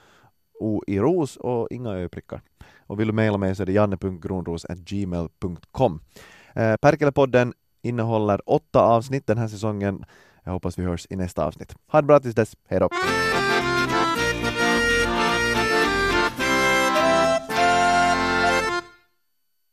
O 0.59 0.83
i 0.87 0.99
ros 0.99 1.37
och 1.37 1.67
inga 1.71 1.91
ö-prickar. 1.91 2.41
Och 2.87 2.99
vill 2.99 3.07
du 3.07 3.13
mejla 3.13 3.37
mig 3.37 3.55
så 3.55 3.61
är 3.61 3.65
det 3.65 3.71
janne.gronros.gmail.com. 3.71 5.99
Eh, 6.55 6.75
Perkele-podden 6.81 7.53
innehåller 7.81 8.49
åtta 8.49 8.79
avsnitt 8.79 9.27
den 9.27 9.37
här 9.37 9.47
säsongen. 9.47 10.05
Jag 10.43 10.51
hoppas 10.51 10.79
vi 10.79 10.83
hörs 10.83 11.07
i 11.09 11.15
nästa 11.15 11.45
avsnitt. 11.45 11.75
Ha 11.87 12.01
det 12.01 12.07
bra 12.07 12.19
tills 12.19 12.35
dess, 12.35 12.55
hej 12.67 12.79
då! 12.79 12.89